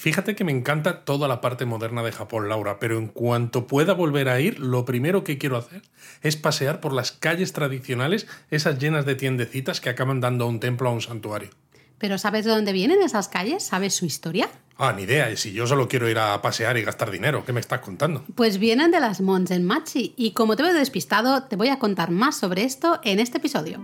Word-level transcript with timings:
Fíjate 0.00 0.34
que 0.34 0.44
me 0.44 0.52
encanta 0.52 1.04
toda 1.04 1.28
la 1.28 1.42
parte 1.42 1.66
moderna 1.66 2.02
de 2.02 2.10
Japón, 2.10 2.48
Laura, 2.48 2.78
pero 2.78 2.96
en 2.96 3.06
cuanto 3.06 3.66
pueda 3.66 3.92
volver 3.92 4.30
a 4.30 4.40
ir, 4.40 4.58
lo 4.58 4.86
primero 4.86 5.24
que 5.24 5.36
quiero 5.36 5.58
hacer 5.58 5.82
es 6.22 6.36
pasear 6.36 6.80
por 6.80 6.94
las 6.94 7.12
calles 7.12 7.52
tradicionales, 7.52 8.26
esas 8.50 8.78
llenas 8.78 9.04
de 9.04 9.14
tiendecitas 9.14 9.82
que 9.82 9.90
acaban 9.90 10.22
dando 10.22 10.46
a 10.46 10.48
un 10.48 10.58
templo 10.58 10.88
o 10.88 10.92
a 10.92 10.94
un 10.94 11.02
santuario. 11.02 11.50
¿Pero 11.98 12.16
sabes 12.16 12.46
de 12.46 12.50
dónde 12.50 12.72
vienen 12.72 13.02
esas 13.02 13.28
calles? 13.28 13.62
¿Sabes 13.62 13.94
su 13.94 14.06
historia? 14.06 14.48
Ah, 14.78 14.94
ni 14.94 15.02
idea. 15.02 15.30
Y 15.30 15.36
si 15.36 15.52
yo 15.52 15.66
solo 15.66 15.86
quiero 15.86 16.08
ir 16.08 16.18
a 16.18 16.40
pasear 16.40 16.78
y 16.78 16.82
gastar 16.82 17.10
dinero, 17.10 17.44
¿qué 17.44 17.52
me 17.52 17.60
estás 17.60 17.80
contando? 17.80 18.24
Pues 18.34 18.56
vienen 18.56 18.90
de 18.92 19.00
las 19.00 19.20
Monsen 19.20 19.66
Machi. 19.66 20.14
Y 20.16 20.30
como 20.32 20.56
te 20.56 20.62
veo 20.62 20.72
despistado, 20.72 21.42
te 21.42 21.56
voy 21.56 21.68
a 21.68 21.78
contar 21.78 22.10
más 22.10 22.38
sobre 22.38 22.64
esto 22.64 23.00
en 23.04 23.20
este 23.20 23.36
episodio. 23.36 23.78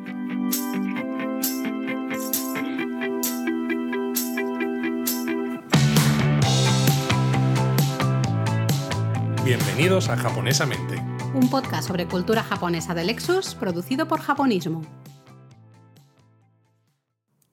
Bienvenidos 9.47 10.09
a 10.09 10.17
Japonesamente, 10.17 10.97
Un 11.33 11.49
podcast 11.49 11.87
sobre 11.87 12.07
cultura 12.07 12.43
japonesa 12.43 12.95
de 12.95 13.05
Lexus, 13.05 13.55
producido 13.55 14.09
por 14.09 14.19
Japonismo. 14.19 14.83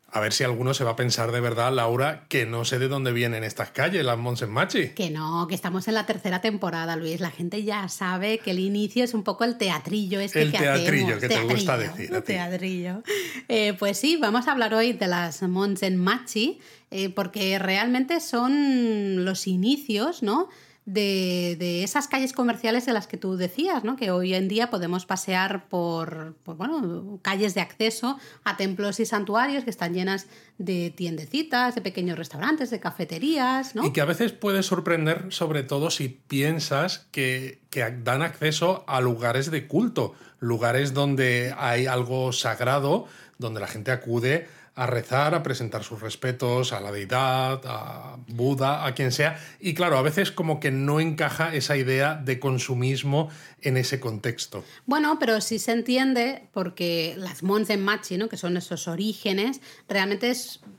A 0.08 0.20
ver 0.20 0.34
si 0.34 0.44
alguno 0.44 0.74
se 0.74 0.84
va 0.84 0.94
a 0.94 0.96
pensar 0.96 1.32
de 1.32 1.40
verdad, 1.40 1.72
Laura, 1.72 2.26
que 2.30 2.48
no 2.48 2.66
sé 2.66 2.80
de 2.80 2.88
dónde 2.88 3.12
vienen 3.12 3.44
estas 3.44 3.70
calles, 3.70 4.04
las 4.04 4.18
Monsenmachi. 4.18 4.90
Que 4.96 5.12
no, 5.12 5.46
que 5.48 5.54
estamos 5.54 5.88
en 5.88 5.94
la 5.94 6.08
tercera 6.08 6.42
temporada, 6.42 6.96
Luis. 6.96 7.20
La 7.20 7.30
gente 7.30 7.64
ya 7.64 7.88
sabe 7.90 8.40
que 8.40 8.50
el 8.50 8.60
inicio 8.60 9.04
es 9.04 9.14
un 9.14 9.22
poco 9.22 9.44
el 9.44 9.60
teatrillo. 9.60 10.20
Este 10.20 10.42
El 10.42 10.52
que 10.52 10.58
teatrillo 10.58 11.18
hacemos. 11.18 11.22
que 11.22 11.30
te 11.30 11.42
gusta 11.42 11.78
decir 11.78 12.16
a 12.16 12.22
ti. 12.22 12.34
Teatrillo. 12.34 13.04
Eh, 13.48 13.74
pues 13.78 14.00
sí, 14.00 14.18
vamos 14.18 14.48
a 14.48 14.54
hablar 14.54 14.74
hoy 14.74 14.94
de 14.94 15.06
las 15.06 15.44
Monsenmachi, 15.44 16.60
eh, 16.90 17.10
porque 17.10 17.60
realmente 17.60 18.20
son 18.20 19.26
los 19.26 19.46
inicios, 19.46 20.24
¿no? 20.24 20.50
De, 20.86 21.56
de 21.58 21.84
esas 21.84 22.10
calles 22.10 22.34
comerciales 22.34 22.86
de 22.86 22.92
las 22.92 23.08
que 23.08 23.16
tú 23.16 23.38
decías, 23.38 23.86
¿no? 23.86 23.96
Que 23.96 24.12
hoy 24.12 24.34
en 24.34 24.50
día 24.50 24.70
podemos 24.70 25.06
pasear 25.06 25.70
por, 25.70 26.36
por, 26.44 26.58
bueno, 26.58 27.20
calles 27.22 27.54
de 27.54 27.62
acceso 27.62 28.20
a 28.44 28.58
templos 28.58 29.00
y 29.00 29.06
santuarios 29.06 29.64
que 29.64 29.70
están 29.70 29.94
llenas 29.94 30.28
de 30.58 30.90
tiendecitas, 30.90 31.76
de 31.76 31.82
pequeños 31.82 32.18
restaurantes, 32.18 32.70
de 32.70 32.82
cafeterías, 32.82 33.76
¿no? 33.76 33.86
Y 33.86 33.94
que 33.94 34.02
a 34.02 34.06
veces 34.06 34.34
puede 34.34 34.62
sorprender, 34.62 35.28
sobre 35.30 35.64
todo 35.64 35.90
si 35.90 36.10
piensas 36.10 37.08
que, 37.12 37.62
que 37.70 37.90
dan 38.04 38.22
acceso 38.22 38.84
a 38.86 39.00
lugares 39.00 39.52
de 39.52 39.68
culto, 39.68 40.16
lugares 40.40 40.94
donde 40.94 41.56
hay 41.58 41.86
algo 41.86 42.34
sagrado, 42.34 43.08
donde 43.38 43.62
la 43.62 43.68
gente 43.68 43.92
acude 43.92 44.48
a 44.76 44.88
rezar, 44.88 45.36
a 45.36 45.44
presentar 45.44 45.84
sus 45.84 46.02
respetos 46.02 46.74
a 46.74 46.80
la 46.80 46.92
deidad, 46.92 47.62
a 47.66 48.18
Buda, 48.28 48.86
a 48.86 48.94
quien 48.94 49.12
sea. 49.12 49.40
Y 49.60 49.74
claro, 49.74 49.98
a 49.98 50.02
veces 50.02 50.32
como 50.32 50.60
que 50.60 50.72
no 50.72 51.00
encaja 51.00 51.54
esa 51.54 51.78
idea 51.78 52.16
de 52.16 52.40
consumismo 52.40 53.30
en 53.64 53.78
ese 53.78 54.00
contexto. 54.00 54.64
Bueno, 54.86 55.18
pero 55.20 55.42
sí 55.42 55.60
se 55.60 55.72
entiende 55.72 56.48
porque 56.54 57.16
las 57.18 57.44
Monsenmachi, 57.44 58.18
¿no? 58.18 58.30
que 58.30 58.38
son 58.38 58.58
esos 58.58 58.88
orígenes, 58.88 59.62
realmente 59.88 60.34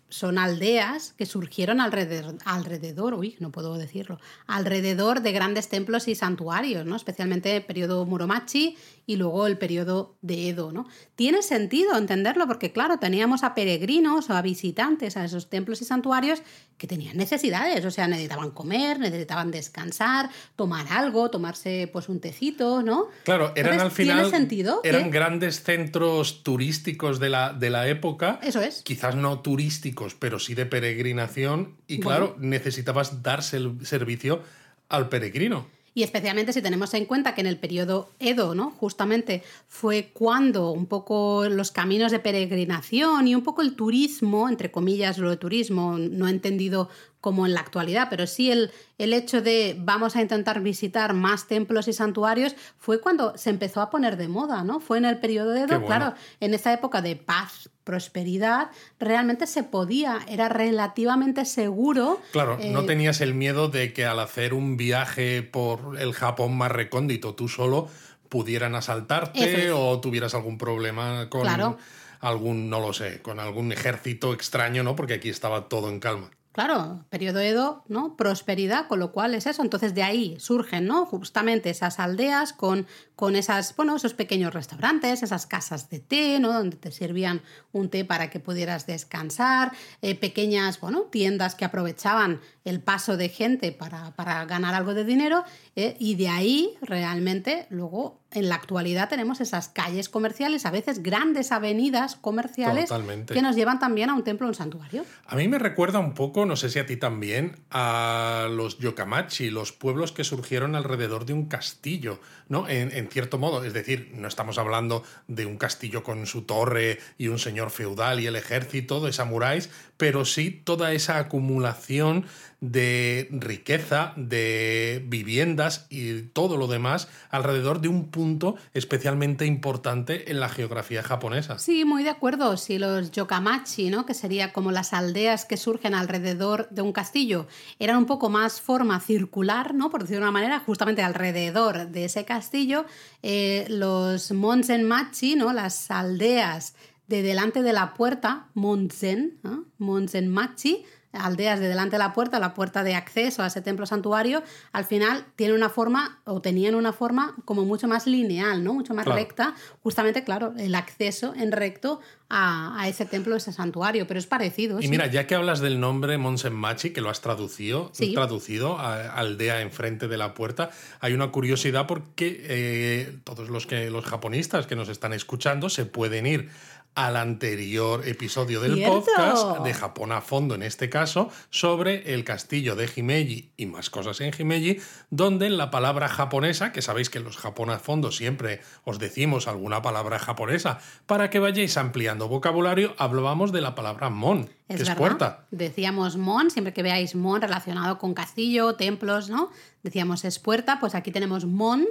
son 0.08 0.38
aldeas 0.38 1.12
que 1.18 1.26
surgieron 1.26 1.80
alrededor, 1.80 2.36
alrededor, 2.44 3.14
uy, 3.14 3.36
no 3.40 3.50
puedo 3.50 3.76
decirlo, 3.76 4.20
alrededor 4.46 5.22
de 5.22 5.32
grandes 5.32 5.68
templos 5.68 6.06
y 6.06 6.14
santuarios, 6.14 6.86
¿no? 6.86 6.94
especialmente 6.94 7.56
el 7.56 7.64
periodo 7.64 8.04
Muromachi 8.06 8.76
y 9.06 9.16
luego 9.16 9.46
el 9.46 9.58
periodo 9.58 10.16
de 10.22 10.50
Edo. 10.50 10.72
¿no? 10.72 10.86
Tiene 11.16 11.42
sentido 11.42 11.96
entenderlo 11.96 12.46
porque, 12.46 12.70
claro, 12.70 12.98
teníamos 12.98 13.42
a 13.42 13.54
peregrinos 13.54 14.30
o 14.30 14.34
a 14.34 14.42
visitantes 14.42 15.16
a 15.16 15.24
esos 15.24 15.50
templos 15.50 15.82
y 15.82 15.84
santuarios 15.84 16.42
que 16.78 16.86
tenían 16.86 17.16
necesidades, 17.16 17.84
o 17.84 17.90
sea, 17.90 18.06
necesitaban 18.08 18.50
comer, 18.50 18.98
necesitaban 18.98 19.50
descansar, 19.50 20.30
tomar 20.56 20.86
algo, 20.90 21.30
tomarse 21.30 21.88
pues 21.92 22.08
un 22.08 22.20
tecito, 22.20 22.73
¿no? 22.82 23.08
Claro, 23.24 23.52
eran 23.56 23.74
Entonces, 23.74 23.82
al 23.82 23.90
final. 23.90 24.16
¿Tiene 24.24 24.30
sentido? 24.38 24.80
Eran 24.84 25.10
grandes 25.10 25.62
centros 25.62 26.42
turísticos 26.42 27.20
de 27.20 27.28
la, 27.30 27.52
de 27.52 27.70
la 27.70 27.88
época. 27.88 28.40
Eso 28.42 28.60
es. 28.60 28.82
Quizás 28.82 29.14
no 29.16 29.40
turísticos, 29.40 30.14
pero 30.14 30.38
sí 30.38 30.54
de 30.54 30.66
peregrinación. 30.66 31.76
Y 31.86 32.00
claro, 32.00 32.36
necesitabas 32.38 33.22
dar 33.22 33.40
sel- 33.40 33.82
servicio 33.84 34.42
al 34.88 35.08
peregrino. 35.08 35.66
Y 35.96 36.02
especialmente 36.02 36.52
si 36.52 36.60
tenemos 36.60 36.92
en 36.94 37.06
cuenta 37.06 37.34
que 37.34 37.40
en 37.40 37.46
el 37.46 37.56
periodo 37.56 38.10
Edo, 38.18 38.56
¿no? 38.56 38.72
Justamente 38.72 39.44
fue 39.68 40.10
cuando 40.12 40.72
un 40.72 40.86
poco 40.86 41.48
los 41.48 41.70
caminos 41.70 42.10
de 42.10 42.18
peregrinación 42.18 43.28
y 43.28 43.34
un 43.36 43.44
poco 43.44 43.62
el 43.62 43.76
turismo, 43.76 44.48
entre 44.48 44.72
comillas 44.72 45.18
lo 45.18 45.30
de 45.30 45.36
turismo, 45.36 45.96
no 45.96 46.26
entendido 46.26 46.88
como 47.20 47.46
en 47.46 47.54
la 47.54 47.60
actualidad, 47.60 48.08
pero 48.10 48.26
sí 48.26 48.50
el, 48.50 48.70
el 48.98 49.12
hecho 49.12 49.40
de 49.40 49.76
vamos 49.78 50.14
a 50.16 50.20
intentar 50.20 50.60
visitar 50.60 51.14
más 51.14 51.46
templos 51.46 51.88
y 51.88 51.92
santuarios 51.92 52.54
fue 52.76 53.00
cuando 53.00 53.38
se 53.38 53.50
empezó 53.50 53.80
a 53.80 53.88
poner 53.88 54.16
de 54.16 54.28
moda, 54.28 54.62
¿no? 54.64 54.80
Fue 54.80 54.98
en 54.98 55.04
el 55.04 55.18
periodo 55.18 55.52
de 55.52 55.60
Edo, 55.60 55.68
bueno. 55.80 55.86
claro, 55.86 56.14
en 56.40 56.54
esa 56.54 56.72
época 56.72 57.00
de 57.00 57.16
paz, 57.16 57.70
prosperidad, 57.84 58.70
realmente 58.98 59.46
se 59.46 59.62
podía, 59.62 60.20
era 60.28 60.48
relativamente 60.48 61.44
seguro. 61.44 62.20
Claro, 62.32 62.58
no 62.72 62.80
eh, 62.80 62.86
tenías 62.86 63.20
el 63.20 63.34
miedo 63.34 63.68
de 63.68 63.92
que 63.92 64.06
al 64.06 64.18
hacer 64.18 64.54
un 64.54 64.76
viaje 64.76 65.42
por 65.42 66.00
el 66.00 66.12
Japón 66.14 66.56
más 66.56 66.72
recóndito 66.72 67.34
tú 67.34 67.48
solo 67.48 67.88
pudieran 68.28 68.74
asaltarte 68.74 69.70
o 69.70 70.00
tuvieras 70.00 70.34
algún 70.34 70.58
problema 70.58 71.28
con 71.30 71.42
Claro. 71.42 71.78
algún, 72.20 72.68
no 72.68 72.80
lo 72.80 72.92
sé, 72.92 73.22
con 73.22 73.38
algún 73.38 73.70
ejército 73.70 74.32
extraño, 74.32 74.82
¿no? 74.82 74.96
Porque 74.96 75.14
aquí 75.14 75.28
estaba 75.28 75.68
todo 75.68 75.88
en 75.88 76.00
calma. 76.00 76.30
Claro, 76.54 77.04
periodo 77.10 77.40
Edo, 77.40 77.82
¿no? 77.88 78.16
Prosperidad, 78.16 78.86
con 78.86 79.00
lo 79.00 79.10
cual 79.10 79.34
es 79.34 79.48
eso. 79.48 79.60
Entonces 79.60 79.92
de 79.92 80.04
ahí 80.04 80.36
surgen, 80.38 80.86
¿no? 80.86 81.04
Justamente 81.04 81.68
esas 81.68 81.98
aldeas 81.98 82.52
con, 82.52 82.86
con 83.16 83.34
esas, 83.34 83.74
bueno, 83.74 83.96
esos 83.96 84.14
pequeños 84.14 84.54
restaurantes, 84.54 85.24
esas 85.24 85.46
casas 85.48 85.90
de 85.90 85.98
té, 85.98 86.38
¿no? 86.38 86.52
Donde 86.52 86.76
te 86.76 86.92
servían 86.92 87.42
un 87.72 87.90
té 87.90 88.04
para 88.04 88.30
que 88.30 88.38
pudieras 88.38 88.86
descansar, 88.86 89.72
eh, 90.00 90.14
pequeñas, 90.14 90.78
bueno, 90.78 91.08
tiendas 91.10 91.56
que 91.56 91.64
aprovechaban 91.64 92.40
el 92.64 92.80
paso 92.80 93.16
de 93.16 93.30
gente 93.30 93.72
para, 93.72 94.12
para 94.12 94.44
ganar 94.44 94.76
algo 94.76 94.94
de 94.94 95.04
dinero 95.04 95.42
eh, 95.74 95.96
y 95.98 96.14
de 96.14 96.28
ahí 96.28 96.78
realmente 96.82 97.66
luego 97.68 98.20
en 98.34 98.48
la 98.48 98.56
actualidad 98.56 99.08
tenemos 99.08 99.40
esas 99.40 99.68
calles 99.68 100.08
comerciales, 100.08 100.66
a 100.66 100.70
veces 100.70 101.02
grandes 101.02 101.52
avenidas 101.52 102.16
comerciales 102.16 102.88
Totalmente. 102.88 103.34
que 103.34 103.42
nos 103.42 103.56
llevan 103.56 103.78
también 103.78 104.10
a 104.10 104.14
un 104.14 104.24
templo 104.24 104.46
o 104.46 104.50
un 104.50 104.54
santuario. 104.54 105.04
A 105.26 105.36
mí 105.36 105.48
me 105.48 105.58
recuerda 105.58 105.98
un 105.98 106.14
poco, 106.14 106.44
no 106.44 106.56
sé 106.56 106.68
si 106.68 106.78
a 106.78 106.86
ti 106.86 106.96
también, 106.96 107.56
a 107.70 108.48
los 108.50 108.78
yokamachi, 108.78 109.50
los 109.50 109.72
pueblos 109.72 110.12
que 110.12 110.24
surgieron 110.24 110.74
alrededor 110.74 111.24
de 111.24 111.32
un 111.32 111.46
castillo, 111.46 112.20
¿no? 112.48 112.68
En, 112.68 112.92
en 112.92 113.08
cierto 113.08 113.38
modo, 113.38 113.64
es 113.64 113.72
decir, 113.72 114.10
no 114.14 114.28
estamos 114.28 114.58
hablando 114.58 115.04
de 115.28 115.46
un 115.46 115.56
castillo 115.56 116.02
con 116.02 116.26
su 116.26 116.42
torre 116.42 116.98
y 117.18 117.28
un 117.28 117.38
señor 117.38 117.70
feudal 117.70 118.20
y 118.20 118.26
el 118.26 118.36
ejército 118.36 119.00
de 119.00 119.12
samuráis, 119.12 119.70
pero 119.96 120.24
sí 120.24 120.50
toda 120.50 120.92
esa 120.92 121.18
acumulación 121.18 122.26
de 122.64 123.28
riqueza, 123.30 124.14
de 124.16 125.04
viviendas 125.06 125.86
y 125.90 126.22
todo 126.22 126.56
lo 126.56 126.66
demás 126.66 127.08
alrededor 127.28 127.82
de 127.82 127.88
un 127.88 128.10
punto 128.10 128.56
especialmente 128.72 129.44
importante 129.44 130.30
en 130.30 130.40
la 130.40 130.48
geografía 130.48 131.02
japonesa. 131.02 131.58
Sí, 131.58 131.84
muy 131.84 132.04
de 132.04 132.08
acuerdo. 132.08 132.56
Si 132.56 132.78
los 132.78 133.10
yokamachi, 133.10 133.90
¿no? 133.90 134.06
que 134.06 134.14
sería 134.14 134.54
como 134.54 134.72
las 134.72 134.94
aldeas 134.94 135.44
que 135.44 135.58
surgen 135.58 135.94
alrededor 135.94 136.66
de 136.70 136.80
un 136.80 136.92
castillo, 136.92 137.46
eran 137.78 137.98
un 137.98 138.06
poco 138.06 138.30
más 138.30 138.62
forma 138.62 138.98
circular, 139.00 139.74
¿no? 139.74 139.90
por 139.90 140.00
decirlo 140.00 140.20
de 140.20 140.30
una 140.30 140.40
manera, 140.40 140.60
justamente 140.60 141.02
alrededor 141.02 141.88
de 141.88 142.06
ese 142.06 142.24
castillo, 142.24 142.86
eh, 143.22 143.66
los 143.68 144.32
monzenmachi, 144.32 145.36
¿no? 145.36 145.52
las 145.52 145.90
aldeas 145.90 146.74
de 147.08 147.22
delante 147.22 147.62
de 147.62 147.74
la 147.74 147.92
puerta, 147.92 148.48
monzen, 148.54 149.38
¿no? 149.42 149.66
monzenmachi, 149.76 150.84
aldeas 151.18 151.60
de 151.60 151.68
delante 151.68 151.94
de 151.96 151.98
la 151.98 152.12
puerta, 152.12 152.38
la 152.38 152.54
puerta 152.54 152.82
de 152.84 152.94
acceso 152.94 153.42
a 153.42 153.46
ese 153.46 153.60
templo 153.62 153.86
santuario, 153.86 154.42
al 154.72 154.84
final 154.84 155.24
tienen 155.36 155.56
una 155.56 155.68
forma 155.70 156.20
o 156.24 156.40
tenían 156.40 156.74
una 156.74 156.92
forma 156.92 157.34
como 157.44 157.64
mucho 157.64 157.88
más 157.88 158.06
lineal, 158.06 158.62
¿no? 158.64 158.74
Mucho 158.74 158.94
más 158.94 159.04
Claro. 159.04 159.18
recta, 159.20 159.54
justamente, 159.82 160.24
claro, 160.24 160.54
el 160.58 160.74
acceso 160.74 161.34
en 161.36 161.52
recto 161.52 162.00
a, 162.28 162.80
a 162.80 162.88
ese 162.88 163.04
templo, 163.04 163.36
ese 163.36 163.52
santuario, 163.52 164.06
pero 164.06 164.18
es 164.18 164.26
parecido. 164.26 164.80
Y 164.80 164.84
sí. 164.84 164.88
mira, 164.88 165.06
ya 165.06 165.26
que 165.26 165.34
hablas 165.34 165.60
del 165.60 165.78
nombre 165.78 166.18
Monsenmachi, 166.18 166.90
que 166.90 167.00
lo 167.00 167.10
has 167.10 167.20
traducido, 167.20 167.90
Sí. 167.92 168.12
traducido 168.14 168.78
a 168.78 169.12
aldea 169.14 169.60
enfrente 169.60 170.08
de 170.08 170.16
la 170.16 170.34
puerta, 170.34 170.70
hay 171.00 171.12
una 171.12 171.30
curiosidad 171.30 171.86
porque 171.86 172.40
eh, 172.48 173.18
todos 173.24 173.50
los 173.50 173.66
que 173.66 173.90
los 173.90 174.04
japonistas 174.04 174.66
que 174.66 174.74
nos 174.74 174.88
están 174.88 175.12
escuchando 175.12 175.68
se 175.68 175.84
pueden 175.84 176.26
ir 176.26 176.50
al 176.94 177.16
anterior 177.16 178.06
episodio 178.06 178.60
del 178.60 178.74
¡Cierto! 178.74 178.94
podcast 178.94 179.64
de 179.64 179.74
Japón 179.74 180.12
a 180.12 180.20
fondo, 180.20 180.54
en 180.54 180.62
este 180.62 180.88
caso, 180.88 181.28
sobre 181.50 182.14
el 182.14 182.24
castillo 182.24 182.76
de 182.76 182.88
Himeji 182.94 183.52
y 183.56 183.66
más 183.66 183.90
cosas 183.90 184.20
en 184.20 184.32
Himeji, 184.36 184.78
donde 185.10 185.50
la 185.50 185.70
palabra 185.70 186.08
japonesa, 186.08 186.72
que 186.72 186.82
sabéis 186.82 187.10
que 187.10 187.18
en 187.18 187.24
los 187.24 187.36
Japón 187.36 187.70
a 187.70 187.78
fondo 187.78 188.12
siempre 188.12 188.60
os 188.84 188.98
decimos 188.98 189.48
alguna 189.48 189.82
palabra 189.82 190.18
japonesa, 190.18 190.78
para 191.06 191.30
que 191.30 191.38
vayáis 191.38 191.76
ampliando 191.76 192.28
vocabulario, 192.28 192.94
hablábamos 192.98 193.50
de 193.52 193.60
la 193.60 193.74
palabra 193.74 194.10
mon, 194.10 194.46
que 194.46 194.74
es 194.74 194.80
verdad. 194.80 194.96
puerta. 194.96 195.46
Decíamos 195.50 196.16
mon, 196.16 196.50
siempre 196.50 196.72
que 196.72 196.82
veáis 196.82 197.14
mon 197.14 197.40
relacionado 197.40 197.98
con 197.98 198.14
castillo, 198.14 198.76
templos, 198.76 199.30
¿no? 199.30 199.50
Decíamos 199.82 200.24
es 200.24 200.38
puerta, 200.38 200.78
pues 200.80 200.94
aquí 200.94 201.10
tenemos 201.10 201.44
mon, 201.44 201.86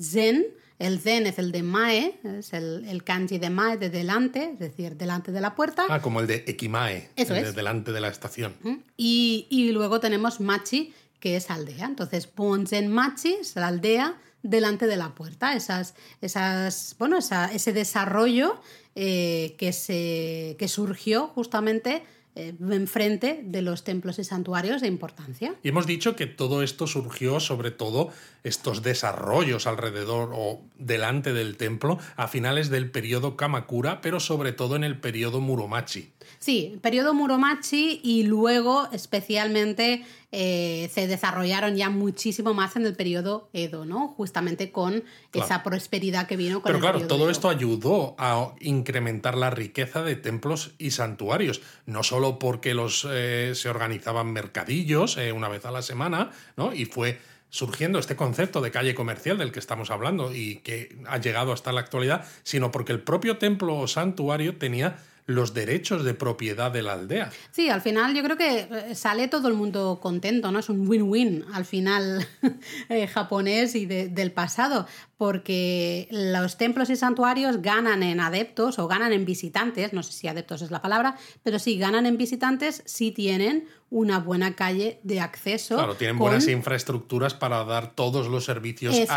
zen. 0.00 0.46
El 0.78 1.00
zen 1.00 1.26
es 1.26 1.38
el 1.38 1.52
de 1.52 1.62
mae, 1.62 2.20
es 2.38 2.52
el, 2.52 2.84
el 2.86 3.02
kanji 3.02 3.38
de 3.38 3.48
mae 3.48 3.78
de 3.78 3.88
delante, 3.88 4.50
es 4.52 4.58
decir, 4.58 4.96
delante 4.96 5.32
de 5.32 5.40
la 5.40 5.54
puerta. 5.54 5.86
Ah, 5.88 6.02
como 6.02 6.20
el 6.20 6.26
de 6.26 6.44
Ekimae, 6.46 7.08
Eso 7.16 7.34
el 7.34 7.44
de 7.44 7.48
es. 7.48 7.54
delante 7.56 7.92
de 7.92 8.00
la 8.00 8.08
estación. 8.08 8.54
Y, 8.96 9.46
y 9.48 9.72
luego 9.72 10.00
tenemos 10.00 10.38
machi, 10.40 10.92
que 11.18 11.36
es 11.36 11.50
aldea. 11.50 11.86
Entonces, 11.86 12.28
Bonzen 12.36 12.88
Machi 12.92 13.38
es 13.40 13.56
la 13.56 13.68
aldea 13.68 14.18
delante 14.42 14.86
de 14.86 14.96
la 14.98 15.14
puerta. 15.14 15.54
Esas, 15.56 15.94
esas, 16.20 16.94
bueno, 16.98 17.16
esa- 17.16 17.50
ese 17.52 17.72
desarrollo 17.72 18.60
eh, 18.94 19.54
que, 19.58 19.72
se, 19.72 20.56
que 20.58 20.68
surgió 20.68 21.28
justamente 21.28 22.02
enfrente 22.36 23.40
de 23.42 23.62
los 23.62 23.82
templos 23.82 24.18
y 24.18 24.24
santuarios 24.24 24.82
de 24.82 24.88
importancia. 24.88 25.54
Y 25.62 25.70
hemos 25.70 25.86
dicho 25.86 26.16
que 26.16 26.26
todo 26.26 26.62
esto 26.62 26.86
surgió 26.86 27.40
sobre 27.40 27.70
todo 27.70 28.10
estos 28.44 28.82
desarrollos 28.82 29.66
alrededor 29.66 30.30
o 30.34 30.62
delante 30.78 31.32
del 31.32 31.56
templo 31.56 31.98
a 32.16 32.28
finales 32.28 32.70
del 32.70 32.90
periodo 32.90 33.36
Kamakura, 33.36 34.00
pero 34.00 34.20
sobre 34.20 34.52
todo 34.52 34.76
en 34.76 34.84
el 34.84 35.00
periodo 35.00 35.40
Muromachi. 35.40 36.12
Sí, 36.38 36.78
periodo 36.82 37.14
Muromachi 37.14 38.00
y 38.02 38.22
luego 38.24 38.88
especialmente 38.92 40.04
eh, 40.32 40.90
se 40.92 41.06
desarrollaron 41.06 41.76
ya 41.76 41.88
muchísimo 41.90 42.52
más 42.54 42.76
en 42.76 42.84
el 42.86 42.94
periodo 42.94 43.48
Edo, 43.52 43.84
¿no? 43.84 44.08
Justamente 44.08 44.70
con 44.70 45.04
Claro. 45.30 45.46
esa 45.46 45.62
prosperidad 45.62 46.26
que 46.26 46.36
vino 46.36 46.60
con 46.60 46.64
Pero 46.70 46.76
el 46.76 46.82
claro, 46.82 47.06
todo 47.06 47.24
Edo. 47.24 47.30
esto 47.30 47.48
ayudó 47.48 48.14
a 48.18 48.52
incrementar 48.60 49.36
la 49.36 49.50
riqueza 49.50 50.02
de 50.02 50.16
templos 50.16 50.72
y 50.78 50.90
santuarios, 50.92 51.62
no 51.86 52.02
solo 52.02 52.38
porque 52.38 52.74
los, 52.74 53.06
eh, 53.10 53.52
se 53.54 53.68
organizaban 53.68 54.32
mercadillos 54.32 55.16
eh, 55.16 55.32
una 55.32 55.48
vez 55.48 55.64
a 55.64 55.70
la 55.70 55.82
semana, 55.82 56.30
¿no? 56.56 56.72
Y 56.74 56.84
fue 56.86 57.18
surgiendo 57.48 57.98
este 57.98 58.16
concepto 58.16 58.60
de 58.60 58.70
calle 58.70 58.94
comercial 58.94 59.38
del 59.38 59.52
que 59.52 59.60
estamos 59.60 59.90
hablando 59.90 60.34
y 60.34 60.56
que 60.56 60.96
ha 61.06 61.18
llegado 61.18 61.52
hasta 61.52 61.72
la 61.72 61.80
actualidad, 61.80 62.26
sino 62.42 62.70
porque 62.72 62.92
el 62.92 63.00
propio 63.00 63.38
templo 63.38 63.76
o 63.76 63.86
santuario 63.88 64.56
tenía 64.56 64.98
los 65.26 65.54
derechos 65.54 66.04
de 66.04 66.14
propiedad 66.14 66.70
de 66.70 66.82
la 66.82 66.92
aldea. 66.92 67.30
Sí, 67.50 67.68
al 67.68 67.80
final 67.82 68.14
yo 68.14 68.22
creo 68.22 68.36
que 68.36 68.68
eh, 68.70 68.94
sale 68.94 69.26
todo 69.26 69.48
el 69.48 69.54
mundo 69.54 69.98
contento, 70.00 70.52
¿no? 70.52 70.60
Es 70.60 70.68
un 70.68 70.86
win-win 70.88 71.44
al 71.52 71.64
final 71.64 72.24
eh, 72.88 73.08
japonés 73.08 73.74
y 73.74 73.86
de- 73.86 74.08
del 74.08 74.30
pasado, 74.30 74.86
porque 75.18 76.06
los 76.12 76.56
templos 76.58 76.90
y 76.90 76.96
santuarios 76.96 77.60
ganan 77.60 78.02
en 78.04 78.20
adeptos 78.20 78.78
o 78.78 78.86
ganan 78.86 79.12
en 79.12 79.24
visitantes, 79.24 79.92
no 79.92 80.02
sé 80.04 80.12
si 80.12 80.28
adeptos 80.28 80.62
es 80.62 80.70
la 80.70 80.80
palabra, 80.80 81.16
pero 81.42 81.58
sí 81.58 81.76
ganan 81.76 82.06
en 82.06 82.16
visitantes 82.16 82.82
si 82.84 83.10
tienen 83.10 83.66
una 83.90 84.18
buena 84.20 84.54
calle 84.54 85.00
de 85.02 85.20
acceso. 85.20 85.74
Claro, 85.76 85.94
tienen 85.96 86.16
con- 86.18 86.26
buenas 86.28 86.46
infraestructuras 86.48 87.34
para 87.34 87.64
dar 87.64 87.94
todos 87.94 88.28
los 88.28 88.44
servicios 88.44 88.94
Eso 88.94 89.02
es. 89.02 89.10